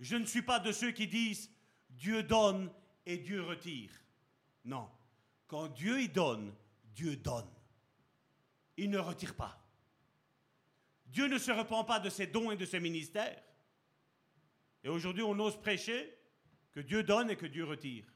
[0.00, 1.50] Je ne suis pas de ceux qui disent
[1.90, 2.70] Dieu donne
[3.06, 3.90] et Dieu retire.
[4.64, 4.90] Non.
[5.46, 6.54] Quand Dieu y donne,
[6.94, 7.50] Dieu donne.
[8.76, 9.58] Il ne retire pas.
[11.06, 13.42] Dieu ne se repent pas de ses dons et de ses ministères.
[14.82, 16.18] Et aujourd'hui, on ose prêcher
[16.72, 18.06] que Dieu donne et que Dieu retire.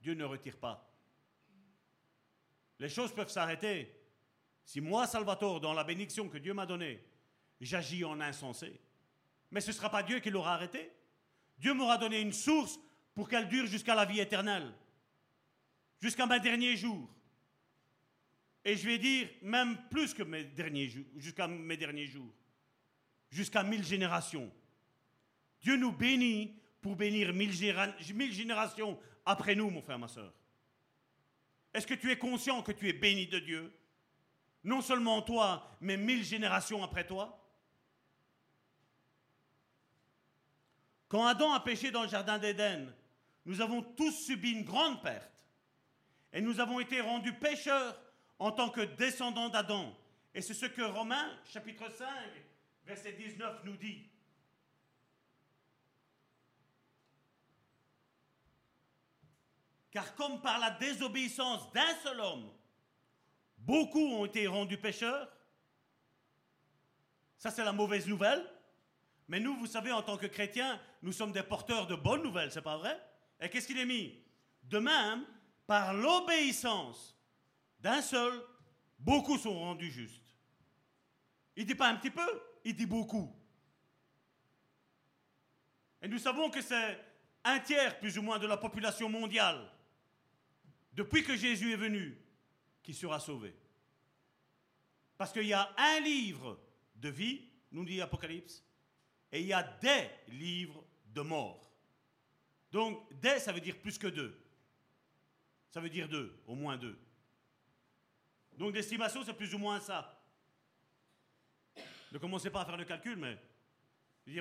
[0.00, 0.93] Dieu ne retire pas
[2.78, 3.94] les choses peuvent s'arrêter.
[4.64, 7.04] Si moi, Salvatore, dans la bénédiction que Dieu m'a donnée,
[7.60, 8.80] j'agis en insensé,
[9.50, 10.90] mais ce ne sera pas Dieu qui l'aura arrêté.
[11.58, 12.78] Dieu m'aura donné une source
[13.14, 14.72] pour qu'elle dure jusqu'à la vie éternelle,
[16.00, 17.08] jusqu'à mes derniers jours.
[18.64, 22.32] Et je vais dire même plus que mes derniers jours, jusqu'à mes derniers jours,
[23.30, 24.50] jusqu'à mille générations.
[25.60, 30.32] Dieu nous bénit pour bénir mille, générations après nous, mon frère, ma soeur.
[31.74, 33.72] Est-ce que tu es conscient que tu es béni de Dieu?
[34.62, 37.40] Non seulement toi, mais mille générations après toi
[41.08, 42.92] Quand Adam a péché dans le jardin d'Éden,
[43.44, 45.30] nous avons tous subi une grande perte.
[46.32, 48.00] Et nous avons été rendus pécheurs
[48.38, 49.96] en tant que descendants d'Adam.
[50.34, 52.08] Et c'est ce que Romains, chapitre 5,
[52.86, 54.08] verset 19, nous dit.
[59.94, 62.50] Car comme par la désobéissance d'un seul homme,
[63.56, 65.32] beaucoup ont été rendus pécheurs,
[67.38, 68.44] ça c'est la mauvaise nouvelle,
[69.28, 72.50] mais nous, vous savez, en tant que chrétiens, nous sommes des porteurs de bonnes nouvelles,
[72.50, 73.00] c'est pas vrai?
[73.40, 74.20] Et qu'est-ce qu'il est mis?
[74.64, 75.24] De même,
[75.64, 77.16] par l'obéissance
[77.78, 78.32] d'un seul,
[78.98, 80.36] beaucoup sont rendus justes.
[81.54, 83.32] Il dit pas un petit peu, il dit beaucoup.
[86.02, 87.00] Et nous savons que c'est
[87.44, 89.70] un tiers plus ou moins de la population mondiale
[90.94, 92.16] depuis que Jésus est venu,
[92.82, 93.54] qui sera sauvé.
[95.16, 96.60] Parce qu'il y a un livre
[96.96, 98.64] de vie, nous dit Apocalypse,
[99.32, 101.72] et il y a des livres de mort.
[102.70, 104.40] Donc, des, ça veut dire plus que deux.
[105.70, 106.98] Ça veut dire deux, au moins deux.
[108.56, 110.24] Donc, l'estimation, c'est plus ou moins ça.
[112.12, 113.36] Ne commencez pas à faire le calcul, mais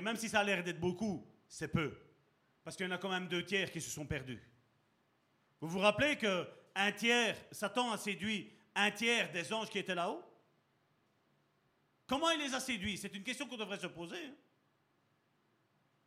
[0.01, 1.97] même si ça a l'air d'être beaucoup, c'est peu.
[2.63, 4.41] Parce qu'il y en a quand même deux tiers qui se sont perdus.
[5.63, 6.45] Vous vous rappelez que
[6.75, 10.21] un tiers, Satan a séduit un tiers des anges qui étaient là-haut?
[12.05, 12.97] Comment il les a séduits?
[12.97, 14.25] C'est une question qu'on devrait se poser.
[14.25, 14.35] Hein.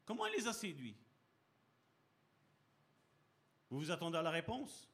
[0.05, 0.95] Comment il les a séduits?
[3.71, 4.91] Vous vous attendez à la réponse?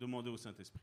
[0.00, 0.80] Demandez au Saint-Esprit.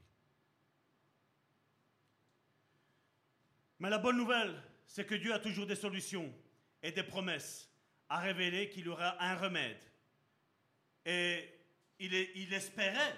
[3.80, 6.32] Mais la bonne nouvelle, c'est que Dieu a toujours des solutions
[6.84, 7.68] et des promesses
[8.10, 9.84] à révéler qu'il y aura un remède.
[11.04, 11.61] Et
[12.02, 13.18] il, espérait,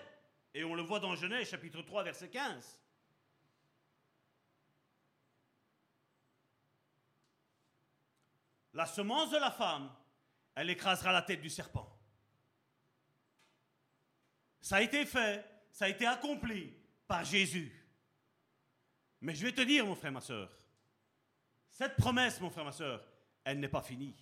[0.53, 2.81] et on le voit dans Genèse chapitre 3 verset 15,
[8.73, 9.91] la semence de la femme,
[10.55, 11.89] elle écrasera la tête du serpent.
[14.61, 16.73] Ça a été fait, ça a été accompli
[17.07, 17.71] par Jésus.
[19.21, 20.51] Mais je vais te dire, mon frère, ma soeur,
[21.69, 23.05] cette promesse, mon frère, ma soeur,
[23.43, 24.15] elle n'est pas finie.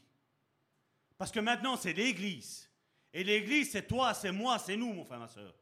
[1.17, 2.70] Parce que maintenant, c'est l'Église
[3.13, 5.53] et l'Église, c'est toi, c'est moi, c'est nous, mon frère, ma soeur.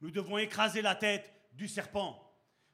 [0.00, 2.18] Nous devons écraser la tête du serpent.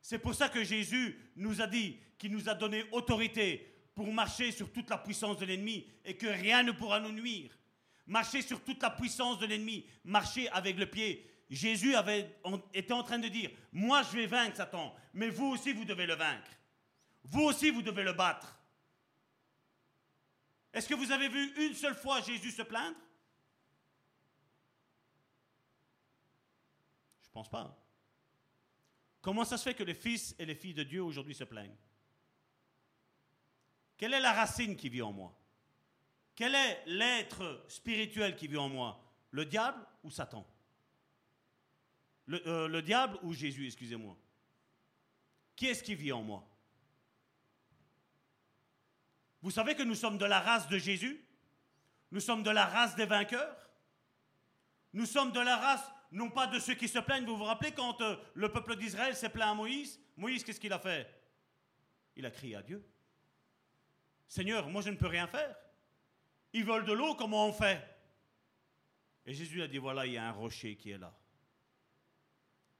[0.00, 4.52] C'est pour ça que Jésus nous a dit qu'il nous a donné autorité pour marcher
[4.52, 7.56] sur toute la puissance de l'ennemi et que rien ne pourra nous nuire.
[8.06, 11.28] Marcher sur toute la puissance de l'ennemi, marcher avec le pied.
[11.50, 11.94] Jésus
[12.74, 16.06] était en train de dire, moi je vais vaincre Satan, mais vous aussi vous devez
[16.06, 16.50] le vaincre.
[17.24, 18.58] Vous aussi vous devez le battre.
[20.72, 22.96] Est-ce que vous avez vu une seule fois Jésus se plaindre?
[27.46, 27.76] Pas.
[29.20, 31.76] Comment ça se fait que les fils et les filles de Dieu aujourd'hui se plaignent?
[33.96, 35.34] Quelle est la racine qui vit en moi?
[36.34, 39.04] Quel est l'être spirituel qui vit en moi?
[39.30, 40.46] Le diable ou Satan?
[42.26, 44.16] Le, euh, le diable ou Jésus, excusez-moi.
[45.56, 46.48] Qui est-ce qui vit en moi?
[49.42, 51.24] Vous savez que nous sommes de la race de Jésus?
[52.10, 53.70] Nous sommes de la race des vainqueurs?
[54.92, 57.26] Nous sommes de la race non pas de ceux qui se plaignent.
[57.26, 60.00] Vous vous rappelez quand euh, le peuple d'Israël s'est plaint à Moïse?
[60.16, 61.08] Moïse, qu'est-ce qu'il a fait?
[62.16, 62.84] Il a crié à Dieu.
[64.26, 65.54] Seigneur, moi je ne peux rien faire.
[66.52, 67.82] Ils veulent de l'eau, comment on fait?
[69.26, 71.14] Et Jésus a dit, voilà, il y a un rocher qui est là.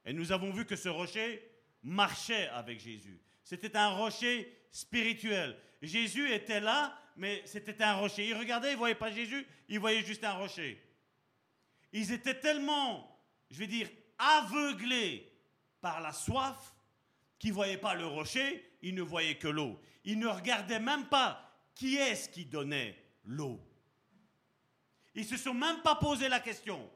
[0.03, 1.47] Et nous avons vu que ce rocher
[1.83, 3.21] marchait avec Jésus.
[3.43, 5.57] C'était un rocher spirituel.
[5.81, 8.27] Jésus était là, mais c'était un rocher.
[8.27, 10.83] Il regardait, il ne voyait pas Jésus, il voyait juste un rocher.
[11.91, 13.08] Ils étaient tellement
[13.49, 15.31] je vais dire, aveuglés
[15.81, 16.73] par la soif,
[17.37, 19.79] qui ne voyaient pas le rocher, ils ne voyaient que l'eau.
[20.03, 23.59] Ils ne regardaient même pas qui est-ce qui donnait l'eau.
[25.15, 26.89] Ils ne se sont même pas posé la question.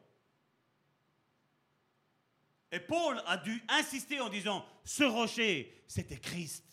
[2.71, 6.65] Et Paul a dû insister en disant, ce rocher, c'était Christ.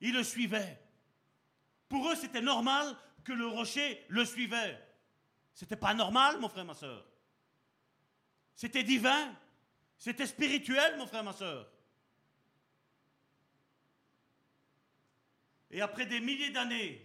[0.00, 0.80] Ils le suivaient.
[1.88, 4.78] Pour eux, c'était normal que le rocher le suivait.
[5.54, 7.06] C'était pas normal, mon frère, ma soeur.
[8.54, 9.34] C'était divin.
[9.96, 11.70] C'était spirituel, mon frère, ma soeur.
[15.70, 17.04] Et après des milliers d'années,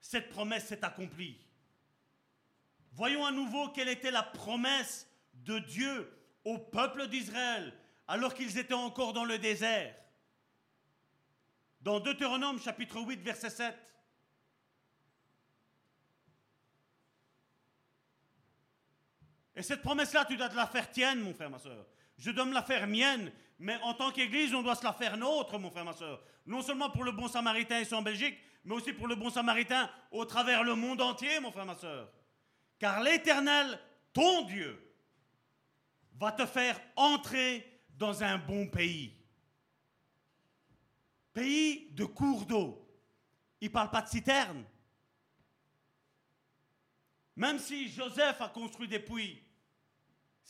[0.00, 1.38] cette promesse s'est accomplie.
[2.92, 6.12] Voyons à nouveau quelle était la promesse de Dieu
[6.44, 7.74] au peuple d'Israël
[8.06, 9.94] alors qu'ils étaient encore dans le désert.
[11.80, 13.74] Dans Deutéronome chapitre 8 verset 7.
[19.60, 21.84] Et cette promesse-là, tu dois te la faire tienne, mon frère, ma soeur.
[22.16, 25.18] Je dois me la faire mienne, mais en tant qu'Église, on doit se la faire
[25.18, 26.22] nôtre, mon frère, ma soeur.
[26.46, 29.90] Non seulement pour le bon samaritain ici en Belgique, mais aussi pour le bon samaritain
[30.12, 32.10] au travers le monde entier, mon frère, ma soeur.
[32.78, 33.78] Car l'Éternel,
[34.14, 34.82] ton Dieu,
[36.18, 39.12] va te faire entrer dans un bon pays.
[41.34, 42.82] Pays de cours d'eau.
[43.60, 44.64] Il ne parle pas de citerne.
[47.36, 49.42] Même si Joseph a construit des puits,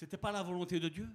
[0.00, 1.06] ce n'était pas la volonté de Dieu.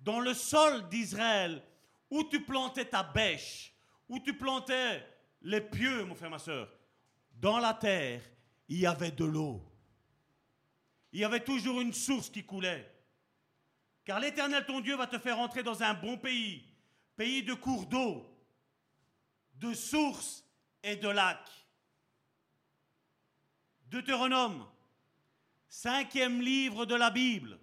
[0.00, 1.62] Dans le sol d'Israël,
[2.08, 3.74] où tu plantais ta bêche,
[4.08, 5.06] où tu plantais
[5.42, 6.72] les pieux, mon frère, ma soeur,
[7.34, 8.22] dans la terre,
[8.68, 9.62] il y avait de l'eau.
[11.12, 12.90] Il y avait toujours une source qui coulait.
[14.06, 16.64] Car l'Éternel, ton Dieu, va te faire entrer dans un bon pays,
[17.16, 18.26] pays de cours d'eau,
[19.56, 20.42] de sources
[20.82, 21.68] et de lacs.
[23.88, 24.66] Deutéronome,
[25.72, 27.58] cinquième livre de la Bible.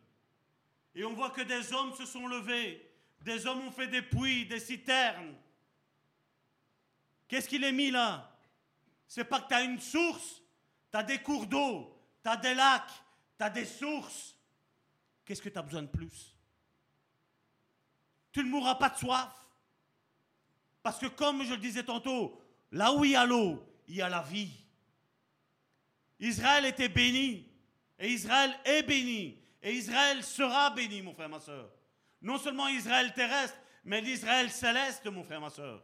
[0.96, 2.92] Et on voit que des hommes se sont levés,
[3.22, 5.36] des hommes ont fait des puits, des citernes.
[7.28, 8.36] Qu'est-ce qu'il est mis là?
[9.08, 10.42] C'est pas que tu as une source,
[10.92, 12.92] tu as des cours d'eau, tu as des lacs,
[13.38, 14.36] tu as des sources.
[15.24, 16.36] Qu'est-ce que tu as besoin de plus?
[18.32, 19.32] Tu ne mourras pas de soif.
[20.82, 22.42] Parce que comme je le disais tantôt,
[22.72, 24.66] là où il y a l'eau, il y a la vie.
[26.20, 27.49] Israël était béni.
[28.00, 29.38] Et Israël est béni.
[29.62, 31.70] Et Israël sera béni, mon frère, ma soeur.
[32.22, 35.84] Non seulement Israël terrestre, mais l'Israël céleste, mon frère, ma soeur.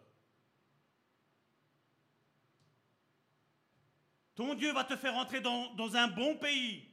[4.35, 6.89] Ton Dieu va te faire entrer dans, un bon pays,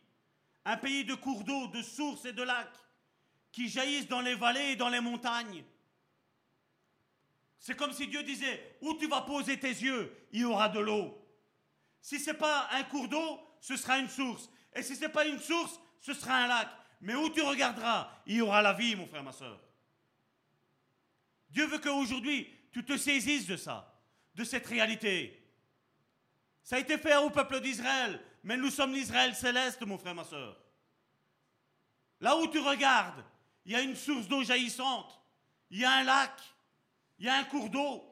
[0.65, 2.79] un pays de cours d'eau, de sources et de lacs,
[3.51, 5.65] qui jaillissent dans les vallées et dans les montagnes.
[7.59, 10.81] C'est comme si Dieu disait, où tu vas poser tes yeux, il y aura de
[10.81, 11.19] l'eau.
[12.01, 14.49] Si ce n'est pas un cours d'eau, ce sera une source.
[14.75, 16.69] Et si ce n'est pas une source, ce sera un lac.
[17.01, 19.61] Mais où tu regarderas, il y aura la vie, mon frère, ma soeur.
[21.51, 23.93] Dieu veut qu'aujourd'hui, tu te saisisses de ça,
[24.35, 25.39] de cette réalité.
[26.63, 30.25] Ça a été fait au peuple d'Israël, mais nous sommes l'Israël céleste, mon frère, ma
[30.25, 30.57] soeur.
[32.21, 33.25] Là où tu regardes,
[33.65, 35.21] il y a une source d'eau jaillissante,
[35.71, 36.41] il y a un lac,
[37.19, 38.05] il y a un cours d'eau.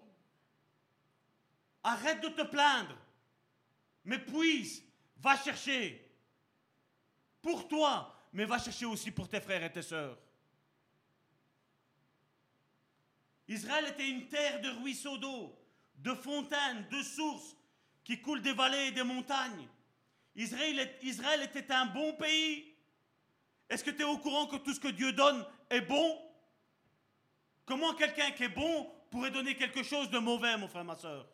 [1.82, 2.96] Arrête de te plaindre
[4.04, 4.20] mais
[5.18, 6.09] va chercher
[7.42, 10.18] pour toi, mais va chercher aussi pour tes frères et tes sœurs.
[13.48, 15.58] Israël était une terre de ruisseaux d'eau,
[15.96, 17.56] de fontaines, de sources
[18.04, 19.68] qui coulent des vallées et des montagnes.
[20.36, 22.74] Israël, était un bon pays.
[23.68, 26.18] Est-ce que tu es au courant que tout ce que Dieu donne est bon?
[27.64, 31.28] Comment quelqu'un qui est bon pourrait donner quelque chose de mauvais, mon frère, ma soeur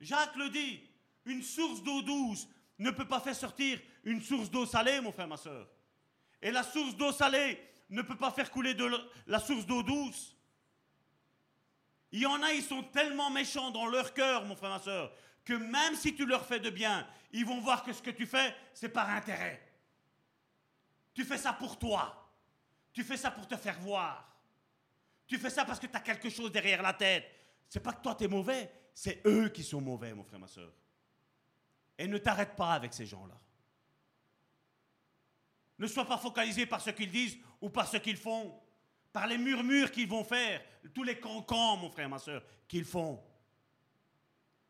[0.00, 0.80] Jacques le dit,
[1.24, 2.48] une source d'eau douce
[2.78, 5.68] ne peut pas faire sortir une source d'eau salée, mon frère, ma soeur.
[6.42, 7.60] Et la source d'eau salée
[7.90, 8.90] ne peut pas faire couler de
[9.26, 10.36] la source d'eau douce.
[12.12, 15.12] Il y en a, ils sont tellement méchants dans leur cœur, mon frère, ma soeur,
[15.44, 18.26] que même si tu leur fais de bien, ils vont voir que ce que tu
[18.26, 19.60] fais, c'est par intérêt.
[21.12, 22.30] Tu fais ça pour toi.
[22.92, 24.32] Tu fais ça pour te faire voir.
[25.26, 27.28] Tu fais ça parce que tu as quelque chose derrière la tête.
[27.68, 30.46] C'est pas que toi tu es mauvais, c'est eux qui sont mauvais, mon frère, ma
[30.46, 30.72] soeur.
[31.98, 33.38] Et ne t'arrête pas avec ces gens-là.
[35.78, 38.60] Ne sois pas focalisé par ce qu'ils disent ou par ce qu'ils font,
[39.12, 40.62] par les murmures qu'ils vont faire,
[40.92, 43.22] tous les cancans, mon frère, ma soeur, qu'ils font.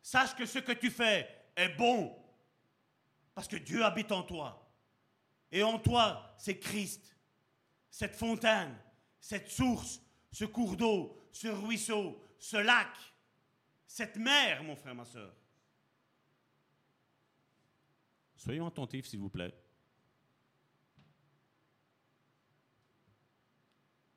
[0.03, 2.15] Sache que ce que tu fais est bon,
[3.35, 4.71] parce que Dieu habite en toi.
[5.51, 7.17] Et en toi, c'est Christ,
[7.91, 8.77] cette fontaine,
[9.21, 12.89] cette source, ce cours d'eau, ce ruisseau, ce lac
[13.95, 15.33] cette mère, mon frère, ma soeur.
[18.45, 19.55] Soyons attentifs, s'il vous plaît.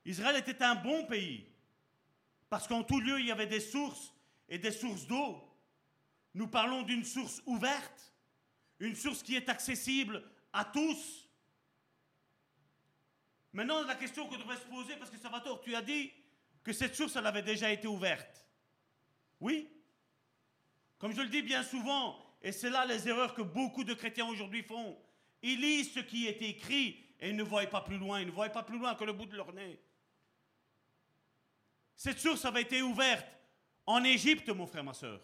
[0.04, 1.48] Israël était un bon pays,
[2.49, 4.14] parce qu'en tout lieu, il y avait des sources
[4.49, 5.41] et des sources d'eau.
[6.34, 8.14] Nous parlons d'une source ouverte,
[8.80, 10.22] une source qui est accessible
[10.52, 11.30] à tous.
[13.54, 16.12] Maintenant, la question qu'on devrait se poser, parce que Salvatore, tu as dit
[16.66, 18.45] que cette source, elle avait déjà été ouverte.
[19.40, 19.70] Oui.
[20.98, 24.26] Comme je le dis bien souvent, et c'est là les erreurs que beaucoup de chrétiens
[24.26, 24.98] aujourd'hui font,
[25.41, 28.48] ils lisent ce qui est écrit et ne voient pas plus loin, ils ne voient
[28.48, 29.78] pas plus loin que le bout de leur nez.
[31.98, 33.28] Cette source avait été ouverte
[33.86, 35.19] en Égypte, mon frère, ma soeur.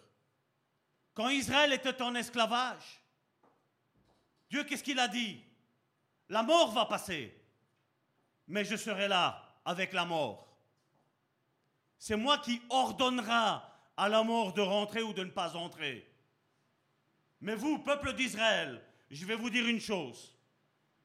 [1.14, 3.02] Quand Israël était en esclavage,
[4.50, 5.42] Dieu, qu'est-ce qu'il a dit?
[6.28, 7.34] La mort va passer,
[8.48, 10.58] mais je serai là avec la mort.
[11.98, 16.13] C'est moi qui ordonnera à la mort de rentrer ou de ne pas entrer.
[17.44, 20.34] Mais vous, peuple d'Israël, je vais vous dire une chose.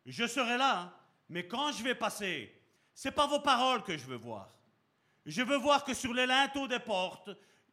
[0.07, 0.97] Je serai là,
[1.29, 2.55] mais quand je vais passer,
[2.95, 4.49] ce n'est pas vos paroles que je veux voir.
[5.27, 7.31] Je veux voir que sur les linteaux des portes,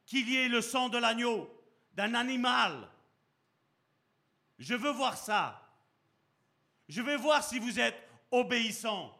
[0.07, 1.47] qu'il y ait le sang de l'agneau,
[1.93, 2.89] d'un animal,
[4.57, 5.61] Je veux voir ça.
[6.87, 8.01] Je veux voir si vous êtes
[8.31, 9.15] obéissant.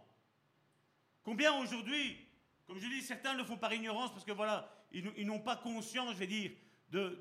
[1.24, 2.18] Combien aujourd'hui,
[2.66, 6.14] comme je dis, certains le font par ignorance parce que voilà, ils, n'ont pas conscience,
[6.14, 6.52] je vais dire,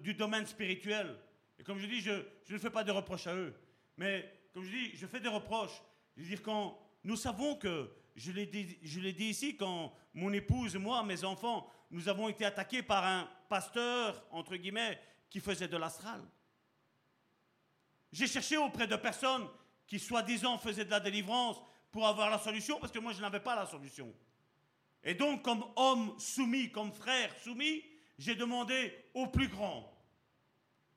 [0.01, 1.19] du domaine spirituel.
[1.59, 2.13] Et comme je dis, je,
[2.51, 3.55] ne fais pas de reproches à eux.
[3.97, 5.83] Mais comme je dis, je fais des reproches.
[6.17, 10.77] Je veux dire, quand nous savons que, je l'ai dit, dit ici, quand mon épouse,
[10.77, 15.01] moi, mes enfants, nous avons été attaqués par un pasteur, entre guillemets,
[15.31, 16.23] qui faisait de l'astral.
[18.13, 19.49] J'ai cherché auprès de personnes
[19.87, 21.57] qui, soi-disant, faisaient de la délivrance
[21.91, 24.13] pour avoir la solution, parce que moi, je n'avais pas la solution.
[25.03, 27.85] Et donc, comme homme soumis, comme frère soumis,
[28.19, 29.93] j'ai demandé au plus grand,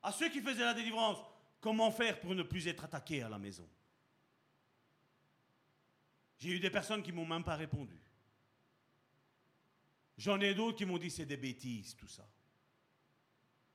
[0.02, 1.18] à ceux qui faisaient la délivrance,
[1.60, 3.68] comment faire pour ne plus être attaqué à la maison?
[6.38, 8.00] J'ai eu des personnes qui m'ont même pas répondu.
[10.18, 12.28] J'en ai d'autres qui m'ont dit c'est des bêtises, tout ça.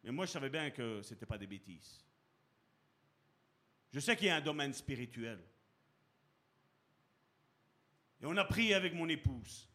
[0.03, 2.05] Mais moi, je savais bien que ce n'était pas des bêtises.
[3.93, 5.39] Je sais qu'il y a un domaine spirituel.
[8.21, 9.69] Et on a prié avec mon épouse.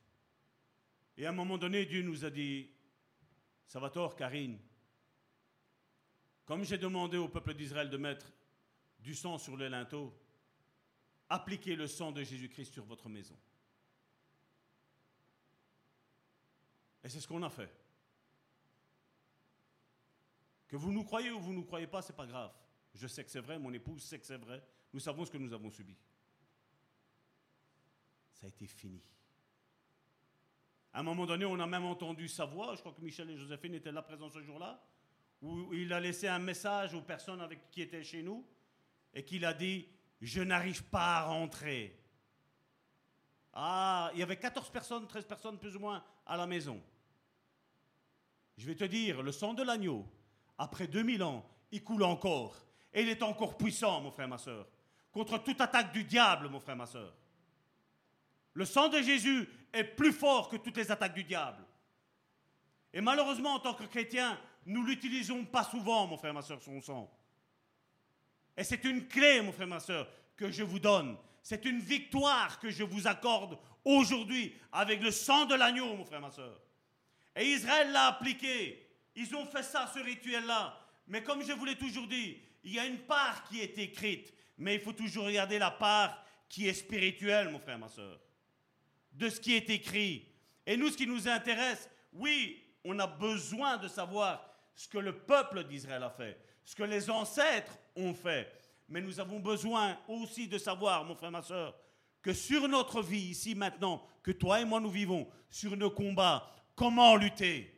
[1.17, 2.69] Et à un moment donné, Dieu nous a dit,
[3.65, 4.59] ça va tort, Karine.
[6.47, 8.31] Comme j'ai demandé au peuple d'Israël de mettre
[8.99, 10.17] du sang sur les linteaux,
[11.27, 13.37] appliquez le sang de Jésus-Christ sur votre maison.
[17.03, 17.69] Et c'est ce qu'on a fait.
[20.69, 22.53] Que vous nous croyez ou vous ne nous croyez pas, ce n'est pas grave.
[22.93, 24.65] Je sais que c'est vrai, mon épouse sait que c'est vrai.
[24.93, 25.97] Nous savons ce que nous avons subi.
[28.31, 29.03] Ça a été fini.
[30.93, 32.73] À un moment donné, on a même entendu sa voix.
[32.75, 34.81] Je crois que Michel et Joséphine étaient là présents ce jour-là.
[35.41, 38.45] Où il a laissé un message aux personnes avec qui étaient chez nous.
[39.13, 39.87] Et qu'il a dit
[40.21, 41.97] Je n'arrive pas à rentrer.
[43.53, 46.81] Ah, il y avait 14 personnes, 13 personnes plus ou moins à la maison.
[48.57, 50.05] Je vais te dire, le sang de l'agneau,
[50.57, 52.55] après 2000 ans, il coule encore.
[52.93, 54.67] Et il est encore puissant, mon frère, ma soeur.
[55.11, 57.15] Contre toute attaque du diable, mon frère, ma soeur.
[58.53, 61.63] Le sang de Jésus est plus fort que toutes les attaques du diable.
[62.93, 66.81] Et malheureusement, en tant que chrétien, nous l'utilisons pas souvent, mon frère, ma soeur, son
[66.81, 67.09] sang.
[68.55, 71.17] Et c'est une clé, mon frère, ma soeur, que je vous donne.
[71.41, 76.19] C'est une victoire que je vous accorde aujourd'hui avec le sang de l'agneau, mon frère,
[76.19, 76.61] ma soeur.
[77.35, 78.85] Et Israël l'a appliqué.
[79.15, 80.77] Ils ont fait ça, ce rituel-là.
[81.07, 84.33] Mais comme je vous l'ai toujours dit, il y a une part qui est écrite,
[84.57, 88.19] mais il faut toujours regarder la part qui est spirituelle, mon frère, ma soeur,
[89.13, 90.27] de ce qui est écrit.
[90.65, 95.17] Et nous, ce qui nous intéresse, oui, on a besoin de savoir ce que le
[95.17, 98.47] peuple d'Israël a fait, ce que les ancêtres ont fait.
[98.87, 101.75] Mais nous avons besoin aussi de savoir, mon frère, ma soeur,
[102.21, 106.49] que sur notre vie ici maintenant, que toi et moi nous vivons, sur nos combats,
[106.75, 107.73] comment lutter?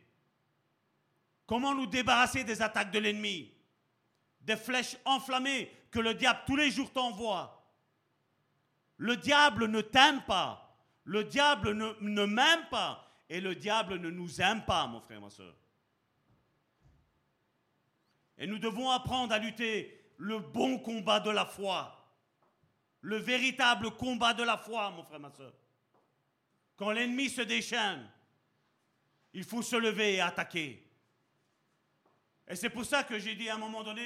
[1.46, 3.50] Comment nous débarrasser des attaques de l'ennemi?
[4.42, 7.66] Des flèches enflammées que le diable tous les jours t'envoie.
[8.98, 10.76] Le diable ne t'aime pas.
[11.04, 13.10] Le diable ne, m'aime pas.
[13.30, 15.54] Et le diable ne nous aime pas, mon frère, ma soeur.
[18.40, 21.96] Et nous devons apprendre à lutter le bon combat de la foi.
[23.02, 25.52] Le véritable combat de la foi, mon frère, ma soeur.
[26.76, 28.10] Quand l'ennemi se déchaîne,
[29.34, 30.82] il faut se lever et attaquer.
[32.48, 34.02] Et c'est pour ça que j'ai dit à un moment donné,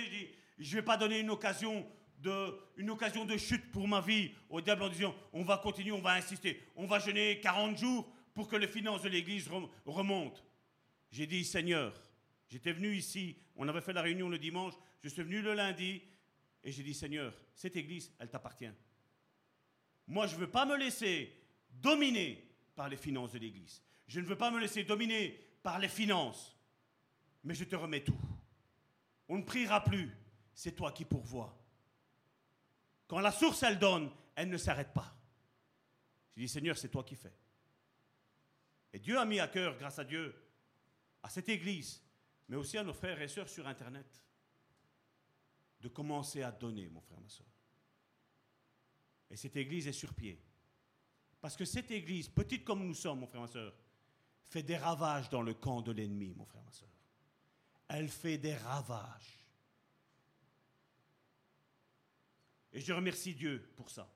[0.59, 1.87] je ne vais pas donner une occasion,
[2.19, 5.93] de, une occasion de chute pour ma vie au diable en disant, on va continuer,
[5.93, 9.49] on va insister, on va jeûner 40 jours pour que les finances de l'Église
[9.87, 10.41] remontent.
[11.13, 11.95] J'ai dit, Seigneur,
[12.49, 16.03] j'étais venu ici, on avait fait la réunion le dimanche, je suis venu le lundi,
[16.63, 18.71] et j'ai dit, Seigneur, cette Église, elle t'appartient.
[20.07, 21.33] Moi, je ne veux pas me laisser
[21.71, 23.83] dominer par les finances de l'Église.
[24.07, 26.57] Je ne veux pas me laisser dominer par les finances,
[27.43, 28.19] mais je te remets tout.
[29.29, 30.11] On ne priera plus,
[30.55, 31.59] c'est toi qui pourvois.
[33.07, 35.15] Quand la source, elle donne, elle ne s'arrête pas.
[36.37, 37.33] Je dis, Seigneur, c'est toi qui fais.
[38.93, 40.35] Et Dieu a mis à cœur, grâce à Dieu,
[41.23, 42.03] à cette église,
[42.49, 44.23] mais aussi à nos frères et sœurs sur Internet,
[45.81, 47.47] de commencer à donner, mon frère, ma soeur.
[49.31, 50.41] Et cette église est sur pied.
[51.41, 53.75] Parce que cette église, petite comme nous sommes, mon frère, ma soeur,
[54.47, 56.89] fait des ravages dans le camp de l'ennemi, mon frère, ma soeur.
[57.89, 59.45] Elle fait des ravages.
[62.73, 64.11] Et je remercie Dieu pour ça.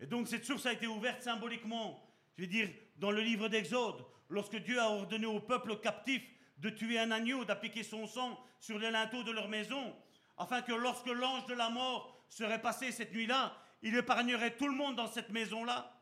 [0.00, 2.04] Et donc cette source a été ouverte symboliquement,
[2.36, 6.22] je vais dire, dans le livre d'Exode, lorsque Dieu a ordonné au peuple captif
[6.58, 9.94] de tuer un agneau, d'appliquer son sang sur les linteaux de leur maison,
[10.36, 14.74] afin que lorsque l'ange de la mort serait passé cette nuit-là, il épargnerait tout le
[14.74, 15.94] monde dans cette maison-là.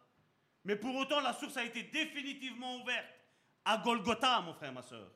[0.65, 3.07] Mais pour autant, la source a été définitivement ouverte
[3.65, 5.11] à Golgotha, mon frère, ma soeur.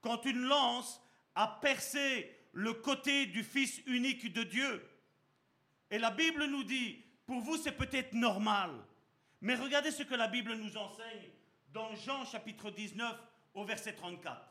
[0.00, 1.00] Quand une lance
[1.34, 4.88] a percé le côté du Fils unique de Dieu.
[5.90, 8.70] Et la Bible nous dit, pour vous c'est peut-être normal,
[9.40, 11.30] mais regardez ce que la Bible nous enseigne
[11.72, 13.20] dans Jean chapitre 19
[13.54, 14.48] au verset 34.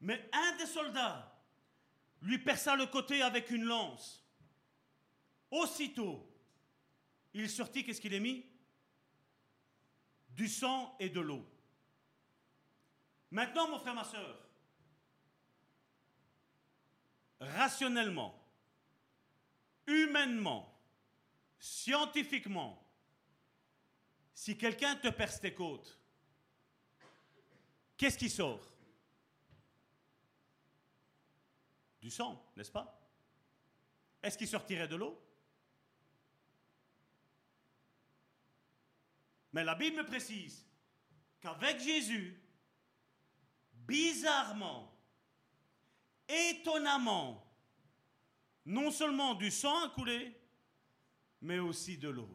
[0.00, 1.38] Mais un des soldats
[2.22, 4.24] lui perça le côté avec une lance.
[5.50, 6.26] Aussitôt,
[7.34, 8.44] il sortit, qu'est-ce qu'il est mis?
[10.30, 11.46] Du sang et de l'eau.
[13.30, 14.47] Maintenant, mon frère, ma soeur,
[17.40, 18.34] rationnellement,
[19.86, 20.74] humainement,
[21.58, 22.82] scientifiquement,
[24.34, 25.98] si quelqu'un te perce tes côtes,
[27.96, 28.64] qu'est-ce qui sort?
[32.00, 32.98] Du sang, n'est-ce pas?
[34.22, 35.20] Est-ce qu'il sortirait de l'eau?
[39.52, 40.64] Mais la Bible me précise
[41.40, 42.40] qu'avec Jésus,
[43.72, 44.92] bizarrement,
[46.28, 47.44] étonnamment,
[48.66, 50.34] non seulement du sang a coulé,
[51.40, 52.28] mais aussi de l'eau.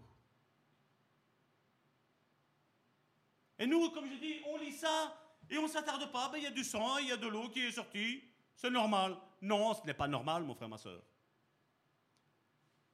[3.59, 5.15] Et nous, comme je dis, on lit ça
[5.49, 6.29] et on ne s'attarde pas.
[6.29, 8.23] Ben, il y a du sang, il y a de l'eau qui est sortie.
[8.55, 9.15] C'est normal.
[9.41, 11.01] Non, ce n'est pas normal, mon frère, ma soeur.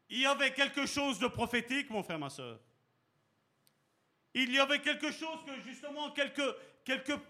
[0.10, 2.60] Il y avait quelque chose de prophétique, mon frère, ma soeur.
[4.34, 6.56] Il y avait quelque chose que, justement, quelques,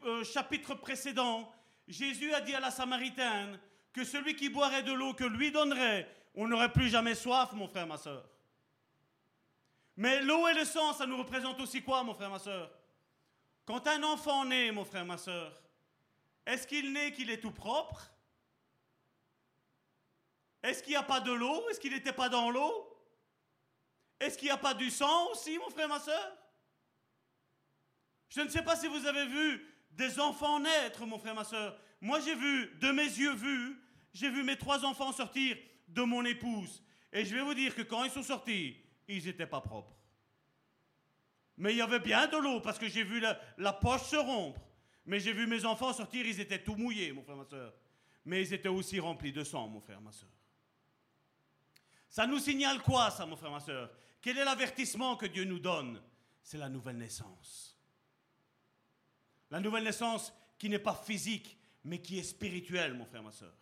[0.06, 1.52] euh, chapitres précédents,
[1.90, 3.60] Jésus a dit à la Samaritaine
[3.92, 7.68] que celui qui boirait de l'eau que lui donnerait, on n'aurait plus jamais soif, mon
[7.68, 8.30] frère, ma soeur.
[9.98, 12.72] Mais l'eau et le sang, ça nous représente aussi quoi, mon frère, ma soeur
[13.66, 15.62] Quand un enfant naît, mon frère, ma soeur,
[16.46, 18.12] est-ce qu'il naît qu'il est tout propre?
[20.62, 21.68] Est-ce qu'il n'y a pas de l'eau?
[21.70, 22.86] Est-ce qu'il n'était pas dans l'eau?
[24.20, 26.38] Est-ce qu'il n'y a pas du sang aussi, mon frère, ma soeur
[28.30, 29.69] Je ne sais pas si vous avez vu
[30.00, 31.78] des enfants naître, mon frère, ma soeur.
[32.02, 33.78] Moi, j'ai vu, de mes yeux vus,
[34.14, 35.58] j'ai vu mes trois enfants sortir
[35.90, 36.82] de mon épouse.
[37.12, 38.78] Et je vais vous dire que quand ils sont sortis,
[39.08, 39.96] ils n'étaient pas propres.
[41.58, 44.62] Mais il y avait bien de l'eau parce que j'ai vu la, poche se rompre.
[45.06, 47.74] Mais j'ai vu mes enfants sortir, ils étaient tout mouillés, mon frère, ma soeur.
[48.24, 50.30] Mais ils étaient aussi remplis de sang, mon frère, ma soeur.
[52.08, 53.92] Ça nous signale quoi, ça, mon frère, ma soeur?
[54.22, 56.02] Quel est l'avertissement que Dieu nous donne?
[56.42, 57.79] C'est la nouvelle naissance.
[59.52, 63.54] La nouvelle naissance qui n'est pas physique, mais qui est spirituelle, mon frère, ma soeur.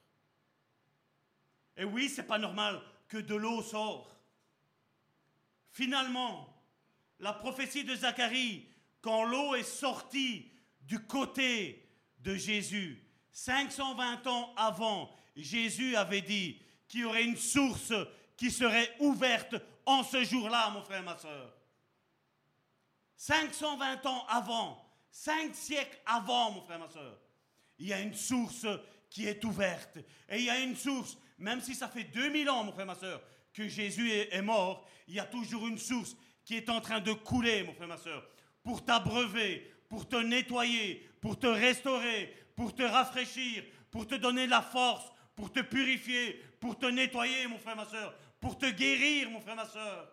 [1.75, 4.19] Et oui, c'est pas normal que de l'eau sort.
[5.71, 6.53] Finalement,
[7.19, 8.67] la prophétie de Zacharie,
[9.01, 10.51] quand l'eau est sortie
[10.81, 11.87] du côté
[12.19, 17.93] de Jésus, 520 ans avant, Jésus avait dit qu'il y aurait une source
[18.35, 19.55] qui serait ouverte
[19.85, 21.53] en ce jour-là, mon frère, ma soeur.
[23.17, 27.19] 520 ans avant, cinq siècles avant, mon frère, ma soeur,
[27.79, 28.65] il y a une source
[29.09, 29.97] qui est ouverte.
[30.29, 32.95] Et il y a une source, même si ça fait 2000 ans, mon frère, ma
[32.95, 33.21] soeur,
[33.53, 36.15] que Jésus est, mort, il y a toujours une source
[36.45, 38.27] qui est en train de couler, mon frère, ma soeur,
[38.63, 44.61] pour t'abreuver, pour te nettoyer, pour te restaurer, pour te rafraîchir, pour te donner la
[44.61, 49.39] force, pour te purifier, pour te nettoyer, mon frère, ma soeur, pour te guérir, mon
[49.39, 50.11] frère, ma soeur.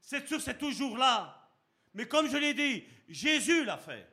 [0.00, 1.45] Cette source est toujours là.
[1.96, 4.06] Mais comme je l'ai dit, Jésus l'a fait.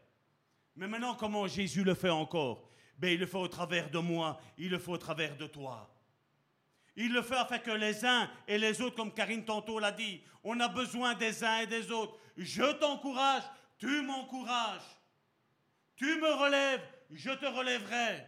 [0.77, 2.69] Mais maintenant, comment Jésus le fait encore?
[2.97, 5.93] Ben, Il le fait au travers de moi, il le fait au travers de toi.
[6.95, 10.22] Il le fait afin que les uns et les autres, comme Karine tantôt l'a dit,
[10.45, 12.18] on a besoin des uns et des autres.
[12.38, 13.43] Je t'encourage,
[13.77, 14.97] tu m'encourages.
[15.97, 18.26] Tu me relèves, je te relèverai.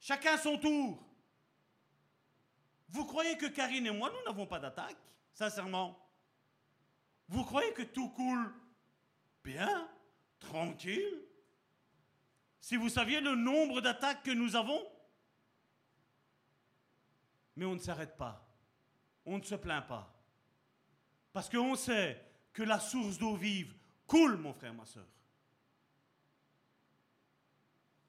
[0.00, 1.02] Chacun son tour.
[2.90, 4.98] Vous croyez que Karine et moi, nous n'avons pas d'attaque,
[5.32, 6.01] sincèrement?
[7.32, 8.52] Vous croyez que tout coule
[9.42, 9.88] bien
[10.38, 11.24] tranquille?
[12.60, 14.86] Si vous saviez le nombre d'attaques que nous avons,
[17.56, 18.46] mais on ne s'arrête pas,
[19.24, 20.14] on ne se plaint pas,
[21.32, 22.22] parce qu'on sait
[22.52, 23.74] que la source d'eau vive
[24.06, 25.08] coule, mon frère, ma soeur.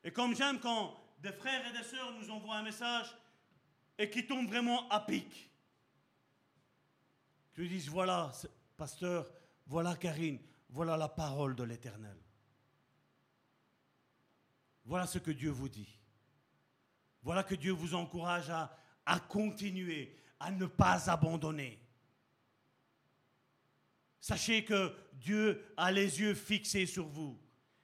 [0.03, 3.15] Et comme j'aime quand des frères et des sœurs nous envoient un message
[3.97, 5.49] et qui tombent vraiment à pic,
[7.55, 8.29] qui disent voilà,
[8.83, 9.31] pasteur,
[9.65, 10.39] voilà Karine,
[10.69, 12.17] voilà la parole de l'Éternel.
[14.83, 15.87] Voilà ce que Dieu vous dit.
[17.21, 21.79] Voilà que Dieu vous encourage à, continuer, à ne pas abandonner.
[24.19, 27.39] Sachez que Dieu a les yeux fixés sur vous.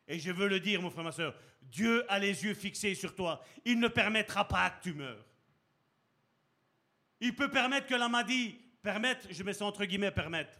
[0.05, 3.15] Et je veux le dire, mon frère, ma soeur, Dieu a les yeux fixés sur
[3.15, 3.41] toi.
[3.63, 5.25] Il ne permettra pas que tu meurs.
[7.21, 10.59] Il peut permettre que la maladie permettre, je mets ça entre guillemets, permettre.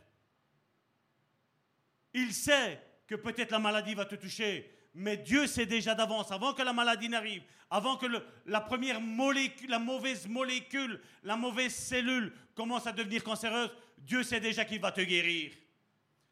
[2.13, 6.53] Il sait que peut-être la maladie va te toucher, mais Dieu sait déjà d'avance, avant
[6.53, 8.07] que la maladie n'arrive, avant que
[8.45, 14.39] la première molécule, la mauvaise molécule, la mauvaise cellule commence à devenir cancéreuse, Dieu sait
[14.39, 15.51] déjà qu'il va te guérir,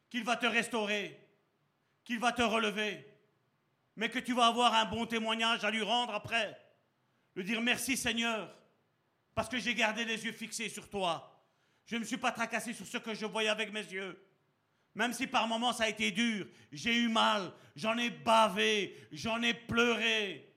[0.10, 1.20] qu'il va te restaurer,
[2.04, 3.06] qu'il va te relever,
[3.95, 6.58] mais que tu vas avoir un bon témoignage à lui rendre après.
[7.36, 8.54] Lui dire merci Seigneur,
[9.36, 11.45] parce que j'ai gardé les yeux fixés sur toi.
[11.86, 14.20] Je ne me suis pas tracassé sur ce que je voyais avec mes yeux.
[14.98, 19.40] Même si par moments ça a été dur, j'ai eu mal, j'en ai bavé, j'en
[19.44, 20.52] ai pleuré.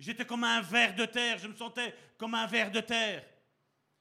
[0.00, 3.24] J'étais comme un ver de terre, je me sentais comme un ver de terre.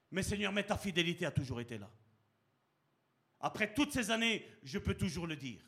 [0.09, 1.87] Mais Seigneur, mais ta fidélité a toujours été là.
[3.39, 5.61] Après toutes ces années, je peux toujours le dire.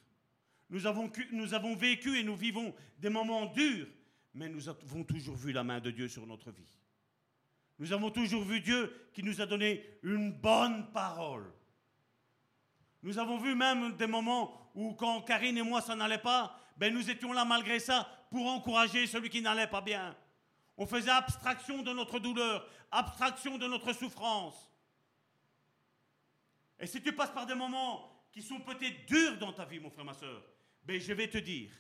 [0.72, 3.88] Nous avons, nous avons vécu et nous vivons des moments durs,
[4.34, 6.80] mais nous avons toujours vu la main de Dieu sur notre vie.
[7.78, 11.54] Nous avons toujours vu Dieu qui nous a donné une bonne parole.
[13.04, 16.94] Nous avons vu même des moments où quand Karine et moi ça n'allait pas, ben
[16.94, 20.16] nous étions là malgré ça pour encourager celui qui n'allait pas bien.
[20.78, 24.72] On faisait abstraction de notre douleur, abstraction de notre souffrance.
[26.80, 29.92] Et si tu passes par des moments qui sont peut-être durs dans ta vie, mon
[29.92, 30.42] frère, ma soeur,
[30.84, 31.72] ben je vais te dire,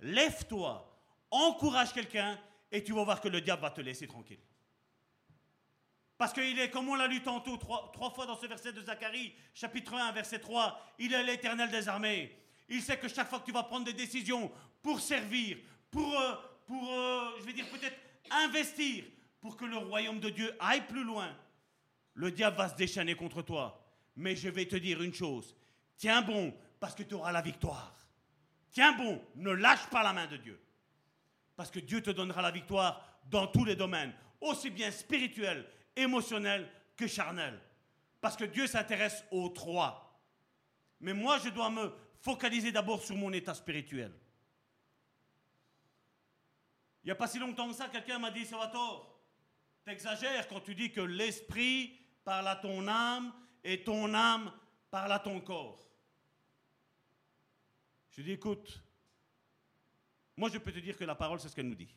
[0.00, 0.98] lève-toi,
[1.30, 2.38] encourage quelqu'un
[2.70, 4.40] et tu vas voir que le diable va te laisser tranquille.
[6.16, 9.34] Parce qu'il est, comme on l'a lu tantôt, trois, fois dans ce verset de Zacharie,
[9.52, 12.36] chapitre 1, verset 3, il est l'éternel des armées.
[12.68, 14.50] Il sait que chaque fois que tu vas prendre des décisions
[14.80, 15.58] pour servir,
[15.90, 16.34] pour, euh,
[16.66, 17.98] pour euh, je vais dire peut-être
[18.30, 19.04] investir,
[19.40, 21.36] pour que le royaume de Dieu aille plus loin,
[22.14, 23.84] le diable va se déchaîner contre toi.
[24.16, 25.56] Mais je vais te dire une chose,
[25.96, 27.92] tiens bon, parce que tu auras la victoire.
[28.70, 30.60] Tiens bon, ne lâche pas la main de Dieu.
[31.56, 35.66] Parce que Dieu te donnera la victoire dans tous les domaines, aussi bien spirituels
[35.96, 37.60] émotionnel que charnel.
[38.20, 40.20] Parce que Dieu s'intéresse aux trois.
[41.00, 44.12] Mais moi, je dois me focaliser d'abord sur mon état spirituel.
[47.02, 49.20] Il n'y a pas si longtemps que ça, quelqu'un m'a dit, Salvatore,
[49.84, 53.30] t'exagères quand tu dis que l'esprit parle à ton âme
[53.62, 54.50] et ton âme
[54.90, 55.86] parle à ton corps.
[58.12, 58.82] Je dis, écoute,
[60.36, 61.94] moi je peux te dire que la parole, c'est ce qu'elle nous dit.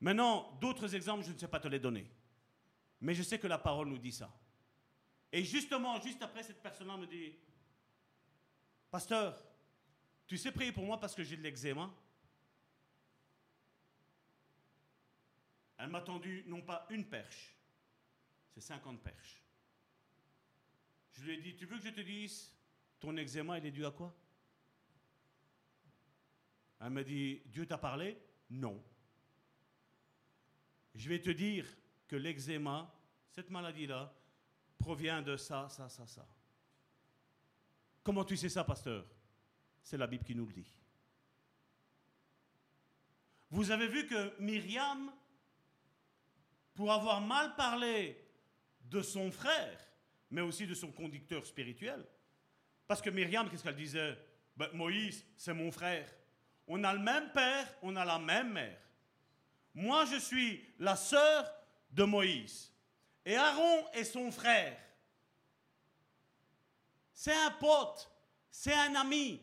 [0.00, 2.10] Maintenant, d'autres exemples, je ne sais pas te les donner.
[3.02, 4.32] Mais je sais que la parole nous dit ça.
[5.32, 7.34] Et justement, juste après, cette personne-là me dit,
[8.90, 9.42] Pasteur,
[10.26, 11.92] tu sais prier pour moi parce que j'ai de l'eczéma?
[15.78, 17.56] Elle m'a tendu non pas une perche,
[18.54, 19.42] c'est 50 perches.
[21.14, 22.54] Je lui ai dit, tu veux que je te dise,
[23.00, 24.14] ton eczéma, il est dû à quoi?
[26.80, 28.16] Elle m'a dit, Dieu t'a parlé?
[28.50, 28.80] Non.
[30.94, 31.66] Je vais te dire,
[32.16, 32.92] l'eczéma,
[33.30, 34.12] cette maladie-là,
[34.78, 36.26] provient de ça, ça, ça, ça.
[38.02, 39.06] Comment tu sais ça, pasteur?
[39.82, 40.78] C'est la Bible qui nous le dit.
[43.50, 45.12] Vous avez vu que Myriam,
[46.74, 48.18] pour avoir mal parlé
[48.84, 49.78] de son frère,
[50.30, 52.04] mais aussi de son conducteur spirituel,
[52.86, 54.18] parce que Myriam, qu'est-ce qu'elle disait?
[54.56, 56.08] Ben, Moïse, c'est mon frère.
[56.66, 58.78] On a le même père, on a la même mère.
[59.74, 61.50] Moi, je suis la sœur
[61.92, 62.72] de Moïse.
[63.24, 64.78] Et Aaron est son frère.
[67.12, 68.10] C'est un pote,
[68.50, 69.40] c'est un ami.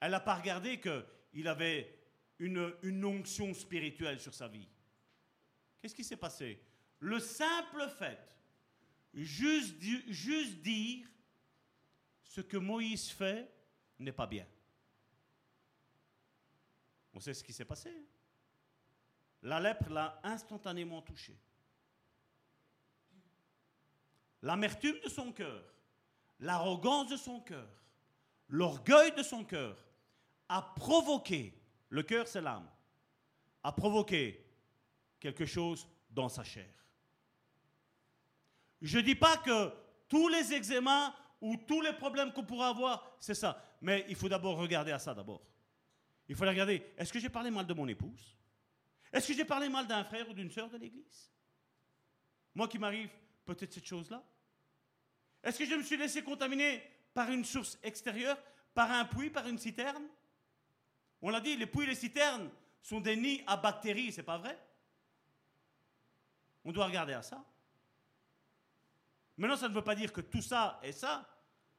[0.00, 1.96] Elle n'a pas regardé qu'il avait
[2.38, 4.68] une, une onction spirituelle sur sa vie.
[5.80, 6.60] Qu'est-ce qui s'est passé?
[6.98, 8.18] Le simple fait,
[9.12, 11.06] juste, juste dire
[12.24, 13.48] ce que Moïse fait
[13.98, 14.46] n'est pas bien.
[17.12, 17.94] On sait ce qui s'est passé.
[19.44, 21.38] La lèpre l'a instantanément touché.
[24.42, 25.62] L'amertume de son cœur,
[26.40, 27.68] l'arrogance de son cœur,
[28.48, 29.76] l'orgueil de son cœur
[30.48, 31.58] a provoqué,
[31.90, 32.68] le cœur c'est l'âme,
[33.62, 34.44] a provoqué
[35.20, 36.68] quelque chose dans sa chair.
[38.80, 39.72] Je ne dis pas que
[40.08, 43.62] tous les eczémas ou tous les problèmes qu'on pourra avoir, c'est ça.
[43.80, 45.42] Mais il faut d'abord regarder à ça d'abord.
[46.28, 48.34] Il faut regarder, est-ce que j'ai parlé mal de mon épouse?
[49.14, 51.30] Est-ce que j'ai parlé mal d'un frère ou d'une sœur de l'Église?
[52.52, 53.10] Moi qui m'arrive
[53.44, 54.20] peut-être cette chose-là
[55.44, 56.82] Est-ce que je me suis laissé contaminer
[57.14, 58.36] par une source extérieure,
[58.74, 60.04] par un puits, par une citerne?
[61.22, 62.50] On l'a dit, les puits et les citernes
[62.82, 64.58] sont des nids à bactéries, c'est pas vrai?
[66.64, 67.44] On doit regarder à ça.
[69.36, 71.24] Maintenant, ça ne veut pas dire que tout ça est ça,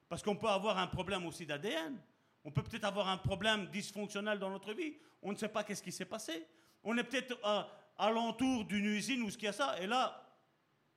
[0.07, 2.01] parce qu'on peut avoir un problème aussi d'ADN.
[2.45, 4.95] On peut peut-être avoir un problème dysfonctionnel dans notre vie.
[5.21, 6.47] On ne sait pas qu'est-ce qui s'est passé.
[6.85, 10.23] On est peut-être à, l'entour d'une usine ou ce qu'il y a ça, et là,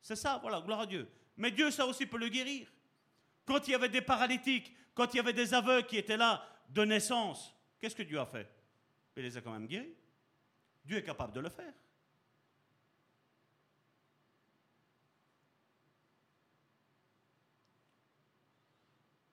[0.02, 1.08] c'est ça, voilà, gloire à Dieu.
[1.38, 2.70] Mais Dieu, ça aussi peut le guérir.
[3.46, 6.46] Quand il y avait des paralytiques, quand il y avait des aveugles qui étaient là
[6.68, 8.46] de naissance, qu'est-ce que Dieu a fait?
[9.16, 9.94] Il les a quand même guéris.
[10.84, 11.72] Dieu est capable de le faire.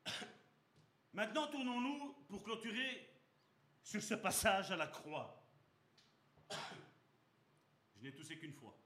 [1.14, 3.10] Maintenant, tournons-nous pour clôturer
[3.84, 5.45] sur ce passage à la croix.
[6.50, 8.78] Je n'ai toussé qu'une fois.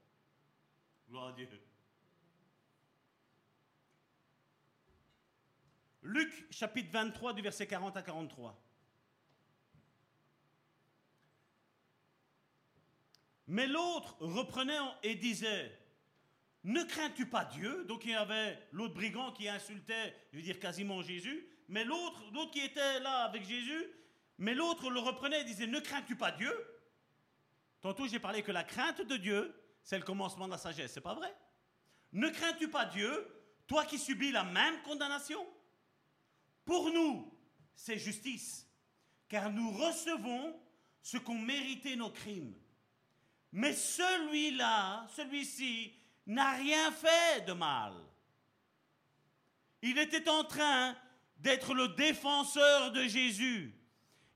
[1.08, 1.48] Gloire à Dieu.
[6.02, 8.58] Luc chapitre 23 du verset 40 à 43.
[13.48, 15.76] Mais l'autre reprenait et disait,
[16.62, 17.84] ne crains-tu pas Dieu?
[17.84, 22.22] Donc il y avait l'autre brigand qui insultait, je veux dire quasiment Jésus, mais l'autre,
[22.32, 23.86] l'autre qui était là avec Jésus,
[24.38, 26.52] mais l'autre le reprenait et disait, ne crains-tu pas Dieu?
[27.80, 31.00] Tantôt j'ai parlé que la crainte de Dieu, c'est le commencement de la sagesse, c'est
[31.00, 31.34] pas vrai?
[32.12, 33.26] Ne crains-tu pas Dieu,
[33.66, 35.46] toi qui subis la même condamnation?
[36.64, 37.32] Pour nous,
[37.74, 38.68] c'est justice,
[39.28, 40.60] car nous recevons
[41.02, 42.54] ce qu'ont mérité nos crimes.
[43.52, 45.94] Mais celui-là, celui-ci,
[46.26, 47.94] n'a rien fait de mal.
[49.82, 50.96] Il était en train
[51.38, 53.74] d'être le défenseur de Jésus.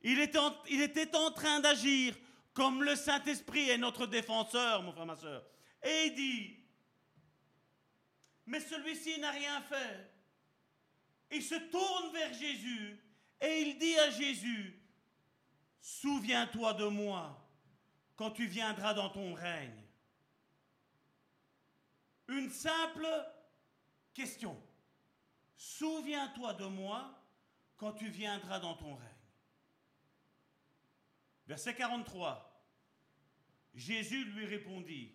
[0.02, 2.16] Il était en, il était en train d'agir
[2.54, 5.44] comme le Saint-Esprit est notre défenseur, mon frère, ma soeur.
[5.82, 6.56] Et il dit,
[8.46, 10.14] mais celui-ci n'a rien fait
[11.34, 13.00] il se tourne vers Jésus
[13.40, 14.80] et il dit à Jésus,
[15.80, 17.40] souviens-toi de moi
[18.16, 19.82] quand tu viendras dans ton règne.
[22.28, 23.06] Une simple
[24.14, 24.60] question.
[25.56, 27.20] Souviens-toi de moi
[27.76, 29.13] quand tu viendras dans ton règne.
[31.46, 32.50] Verset 43.
[33.74, 35.12] Jésus lui répondit,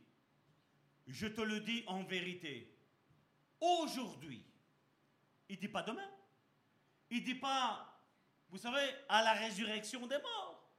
[1.08, 2.78] je te le dis en vérité,
[3.60, 4.46] aujourd'hui,
[5.48, 6.10] il ne dit pas demain.
[7.10, 8.00] Il ne dit pas,
[8.50, 10.70] vous savez, à la résurrection des morts.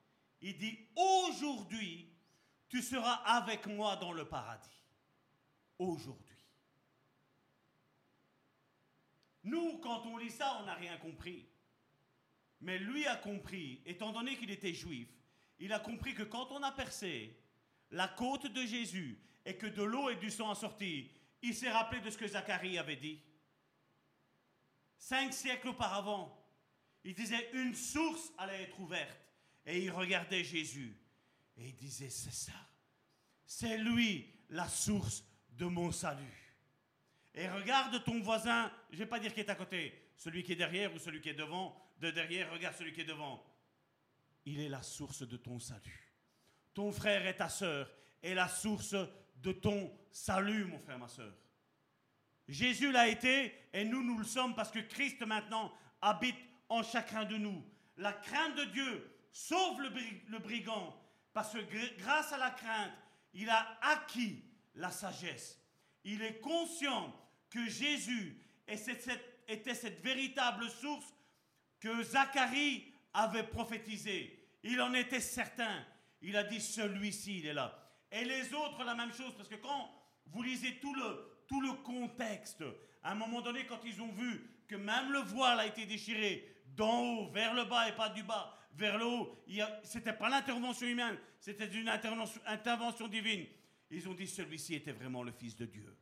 [0.40, 2.12] Il dit, aujourd'hui,
[2.68, 4.68] tu seras avec moi dans le paradis.
[5.78, 6.36] Aujourd'hui.
[9.43, 11.48] Nous, quand on lit ça, on n'a rien compris.
[12.60, 15.09] Mais lui a compris, étant donné qu'il était juif,
[15.60, 17.38] il a compris que quand on a percé
[17.90, 21.10] la côte de Jésus et que de l'eau et du sang a sorti,
[21.42, 23.20] il s'est rappelé de ce que Zacharie avait dit.
[24.98, 26.36] Cinq siècles auparavant,
[27.04, 29.18] il disait une source allait être ouverte.
[29.66, 30.96] Et il regardait Jésus.
[31.56, 32.52] Et il disait, c'est ça.
[33.44, 36.56] C'est lui la source de mon salut.
[37.34, 40.52] Et regarde ton voisin, je ne vais pas dire qui est à côté, celui qui
[40.52, 41.76] est derrière ou celui qui est devant.
[41.98, 43.44] De derrière, regarde celui qui est devant.
[44.52, 46.12] Il est la source de ton salut.
[46.74, 47.89] Ton frère et ta sœur
[48.20, 48.97] est la source
[49.36, 51.32] de ton salut, mon frère, ma sœur.
[52.48, 55.72] Jésus l'a été et nous, nous le sommes parce que Christ maintenant
[56.02, 56.35] habite
[56.68, 57.64] en chacun de nous.
[57.97, 61.01] La crainte de Dieu sauve le, brigand
[61.32, 62.93] parce que grâce à la crainte,
[63.35, 64.43] il a acquis
[64.74, 65.64] la sagesse.
[66.02, 67.14] Il est conscient
[67.51, 71.14] que Jésus était cette véritable source
[71.78, 74.39] que Zacharie avait prophétisé.
[74.62, 75.84] Il en était certain.
[76.22, 77.76] Il a dit, celui-ci, il est là.
[78.12, 79.90] Et les autres, la même chose, parce que quand
[80.32, 82.62] vous lisez tout le, contexte.
[83.02, 86.46] À un moment donné, quand ils ont vu que même le voile a été déchiré
[86.76, 89.36] d'en haut vers le bas et pas du bas vers le haut,
[89.82, 93.46] ce n'était pas l'intervention humaine, c'était une intervention, intervention divine.
[93.90, 95.96] Ils ont dit celui-ci était vraiment le Fils de Dieu.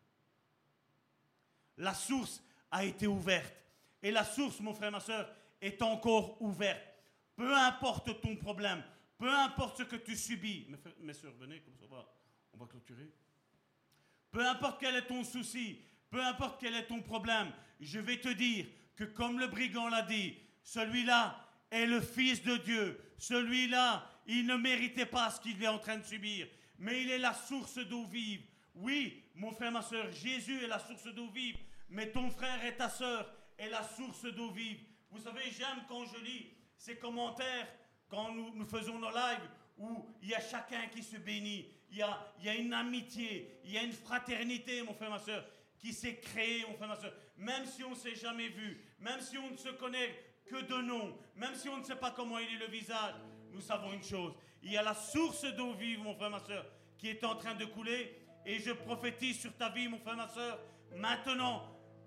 [1.78, 3.55] La source a été ouverte.
[4.02, 6.82] Et la source, mon frère, ma soeur, est encore ouverte.
[7.39, 8.82] Peu importe ton problème,
[9.16, 10.66] peu importe ce que tu subis.
[11.01, 12.05] Mes, soeurs, venez, comme ça, on va,
[12.52, 13.12] on va clôturer.
[14.32, 18.28] Peu importe quel est ton souci, peu importe quel est ton problème, je vais te
[18.28, 18.66] dire
[18.97, 23.01] que comme le brigand l'a dit, celui-là est le Fils de Dieu.
[23.19, 26.48] Celui-là, il ne méritait pas ce qu'il est en train de subir,
[26.81, 28.43] mais il est la source d'eau vive.
[28.74, 31.56] Oui, mon frère, ma soeur, Jésus est la source d'eau vive,
[31.89, 34.81] mais ton frère et ta soeur est la source d'eau vive.
[35.12, 37.69] Vous savez, j'aime quand je lis ces commentaires,
[38.09, 42.49] quand nous, faisons nos lives, où il y a chacun qui se bénit il y,
[42.49, 45.45] a, une amitié, il y a une fraternité, mon frère, ma soeur,
[45.79, 47.15] qui s'est créée, mon frère, ma soeur.
[47.37, 50.15] Même si on ne s'est jamais vu, même si on ne se connaît
[50.47, 53.15] que de nom, même si on ne sait pas comment il est le visage,
[53.53, 54.35] nous savons une chose.
[54.63, 56.67] Il y a la source d'eau vive, mon frère, ma soeur,
[56.99, 58.15] qui est en train de couler.
[58.45, 60.59] Et je prophétise sur ta vie, mon frère, ma soeur.
[60.97, 61.65] Maintenant,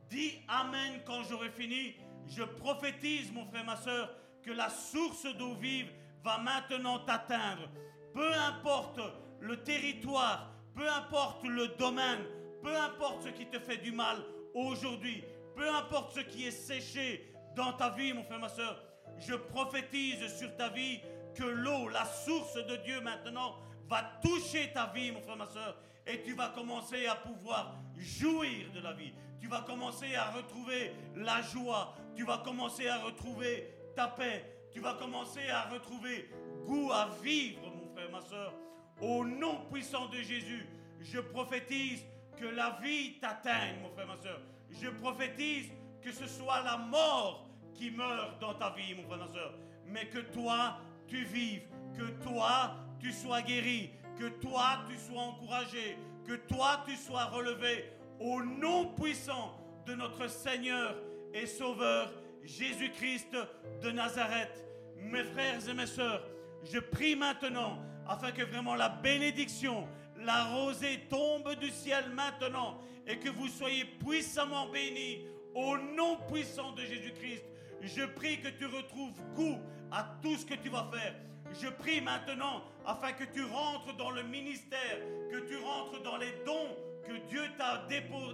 [0.10, 1.96] dis Amen quand j'aurai fini.
[2.28, 5.92] Je prophétise, mon frère, ma soeur, que la source d'eau vive
[6.24, 7.70] va maintenant t'atteindre.
[8.14, 9.00] Peu importe
[9.40, 12.24] le territoire, peu importe le domaine,
[12.62, 14.18] peu importe ce qui te fait du mal
[14.54, 15.24] aujourd'hui,
[15.56, 18.82] peu importe ce qui est séché dans ta vie, mon frère, ma soeur,
[19.18, 21.00] je prophétise sur ta vie
[21.36, 23.56] que l'eau, la source de Dieu maintenant,
[23.88, 25.78] va toucher ta vie, mon frère, ma soeur,
[26.08, 29.14] et tu vas commencer à pouvoir jouir de la vie.
[29.40, 31.96] Tu vas commencer à retrouver la joie.
[32.16, 34.46] Tu vas commencer à retrouver ta paix.
[34.72, 36.30] Tu vas commencer à retrouver
[36.66, 38.54] goût à vivre, mon frère, ma soeur.
[39.02, 40.66] Au nom puissant de Jésus,
[41.02, 42.06] je prophétise
[42.38, 44.40] que la vie t'atteigne, mon frère, ma soeur.
[44.70, 45.70] Je prophétise
[46.02, 49.54] que ce soit la mort qui meurt dans ta vie, mon frère, ma soeur.
[49.86, 50.78] Mais que toi,
[51.08, 51.64] tu vives.
[51.98, 53.92] Que toi, tu sois guéri.
[54.18, 55.98] Que toi, tu sois encouragé.
[56.26, 57.92] Que toi, tu sois relevé.
[58.20, 60.96] Au nom puissant de notre Seigneur
[61.34, 62.12] et Sauveur,
[62.44, 63.36] Jésus-Christ
[63.82, 64.66] de Nazareth.
[64.98, 66.24] Mes frères et mes sœurs,
[66.64, 69.88] je prie maintenant afin que vraiment la bénédiction,
[70.18, 76.72] la rosée tombe du ciel maintenant et que vous soyez puissamment bénis au nom puissant
[76.74, 77.44] de Jésus-Christ.
[77.82, 79.60] Je prie que tu retrouves goût
[79.92, 81.16] à tout ce que tu vas faire.
[81.60, 85.00] Je prie maintenant afin que tu rentres dans le ministère,
[85.32, 87.88] que tu rentres dans les dons que Dieu t'a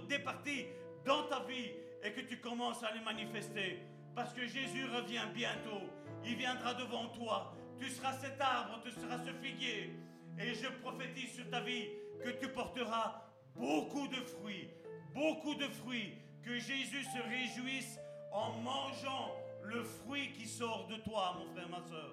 [0.08, 0.66] départis
[1.04, 1.70] dans ta vie
[2.02, 3.80] et que tu commences à les manifester.
[4.18, 5.86] Parce que Jésus revient bientôt.
[6.24, 7.54] Il viendra devant toi.
[7.78, 9.94] Tu seras cet arbre, tu seras ce figuier.
[10.40, 11.86] Et je prophétise sur ta vie
[12.24, 13.22] que tu porteras
[13.54, 14.70] beaucoup de fruits,
[15.14, 16.14] beaucoup de fruits.
[16.42, 18.00] Que Jésus se réjouisse
[18.32, 22.12] en mangeant le fruit qui sort de toi, mon frère, ma soeur.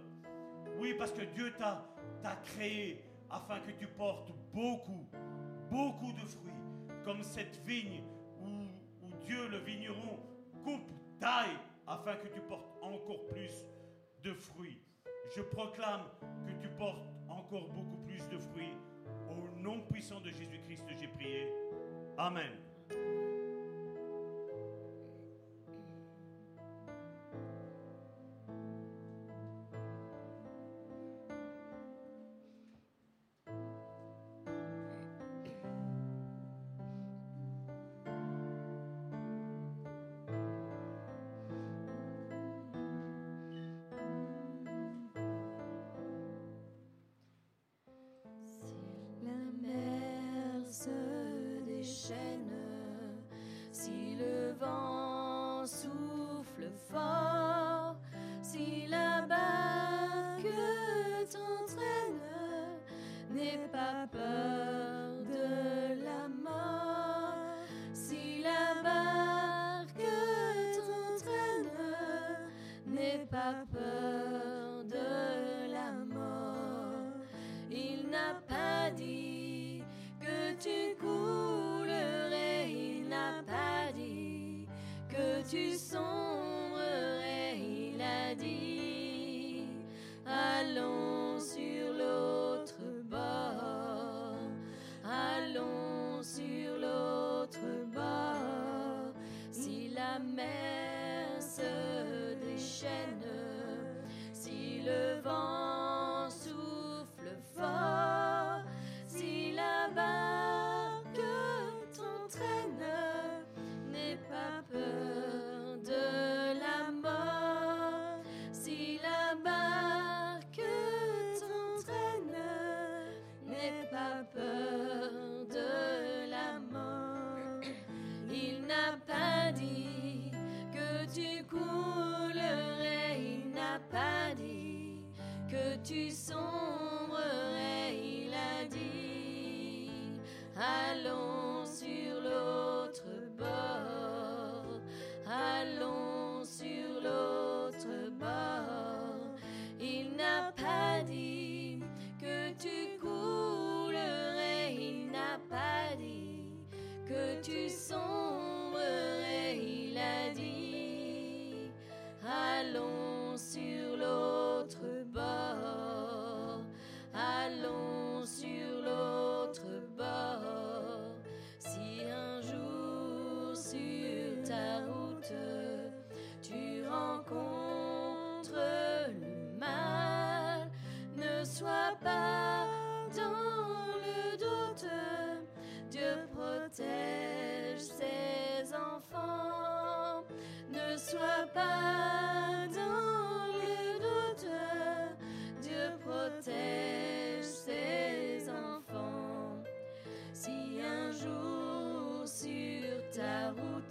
[0.77, 5.07] Oui, parce que Dieu t'a créé afin que tu portes beaucoup,
[5.71, 6.53] beaucoup de fruits,
[7.03, 8.03] comme cette vigne
[8.39, 8.67] où,
[9.01, 10.19] où Dieu, le vigneron,
[10.63, 11.57] coupe, taille,
[11.87, 13.65] afin que tu portes encore plus
[14.23, 14.81] de fruits.
[15.35, 16.03] Je proclame
[16.47, 18.77] que tu portes encore beaucoup plus de fruits.
[19.29, 21.47] Au nom puissant de Jésus-Christ, j'ai prié.
[22.17, 22.51] Amen.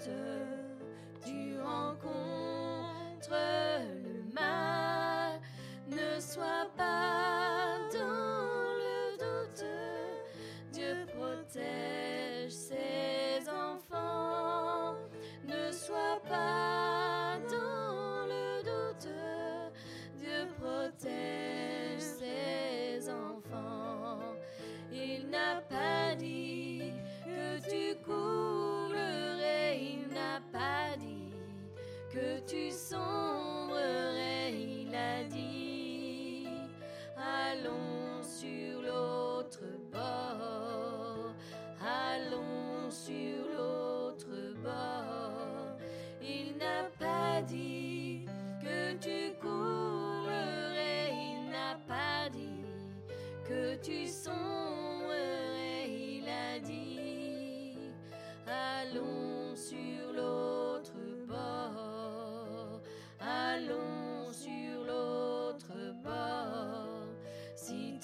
[0.07, 0.44] water.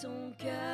[0.01, 0.70] Ton cœur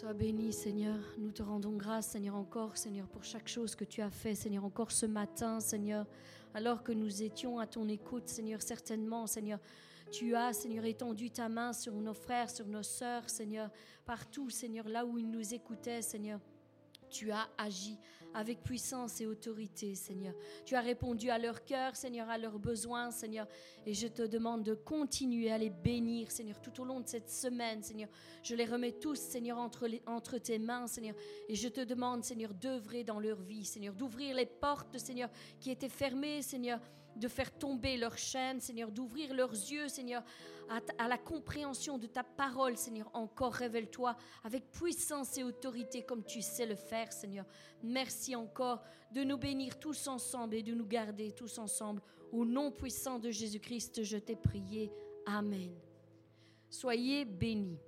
[0.00, 0.96] Sois béni, Seigneur.
[1.18, 4.64] Nous te rendons grâce, Seigneur, encore, Seigneur, pour chaque chose que tu as fait, Seigneur,
[4.64, 6.06] encore ce matin, Seigneur,
[6.54, 9.58] alors que nous étions à ton écoute, Seigneur, certainement, Seigneur.
[10.10, 13.68] Tu as, Seigneur, étendu ta main sur nos frères, sur nos sœurs, Seigneur,
[14.06, 16.40] partout, Seigneur, là où ils nous écoutaient, Seigneur.
[17.10, 17.98] Tu as agi
[18.34, 20.34] avec puissance et autorité, Seigneur.
[20.64, 23.46] Tu as répondu à leur cœur, Seigneur, à leurs besoins, Seigneur.
[23.86, 27.30] Et je te demande de continuer à les bénir, Seigneur, tout au long de cette
[27.30, 28.08] semaine, Seigneur.
[28.42, 31.14] Je les remets tous, Seigneur, entre, entre tes mains, Seigneur.
[31.48, 35.70] Et je te demande, Seigneur, d'œuvrer dans leur vie, Seigneur, d'ouvrir les portes, Seigneur, qui
[35.70, 36.80] étaient fermées, Seigneur,
[37.16, 40.22] de faire tomber leurs chaînes, Seigneur, d'ouvrir leurs yeux, Seigneur,
[40.98, 43.10] à la compréhension de ta parole, Seigneur.
[43.12, 47.44] Encore révèle-toi avec puissance et autorité comme tu sais le faire, Seigneur.
[47.82, 48.82] Merci encore
[49.12, 52.02] de nous bénir tous ensemble et de nous garder tous ensemble.
[52.32, 54.92] Au nom puissant de Jésus-Christ, je t'ai prié.
[55.26, 55.72] Amen.
[56.68, 57.80] Soyez bénis.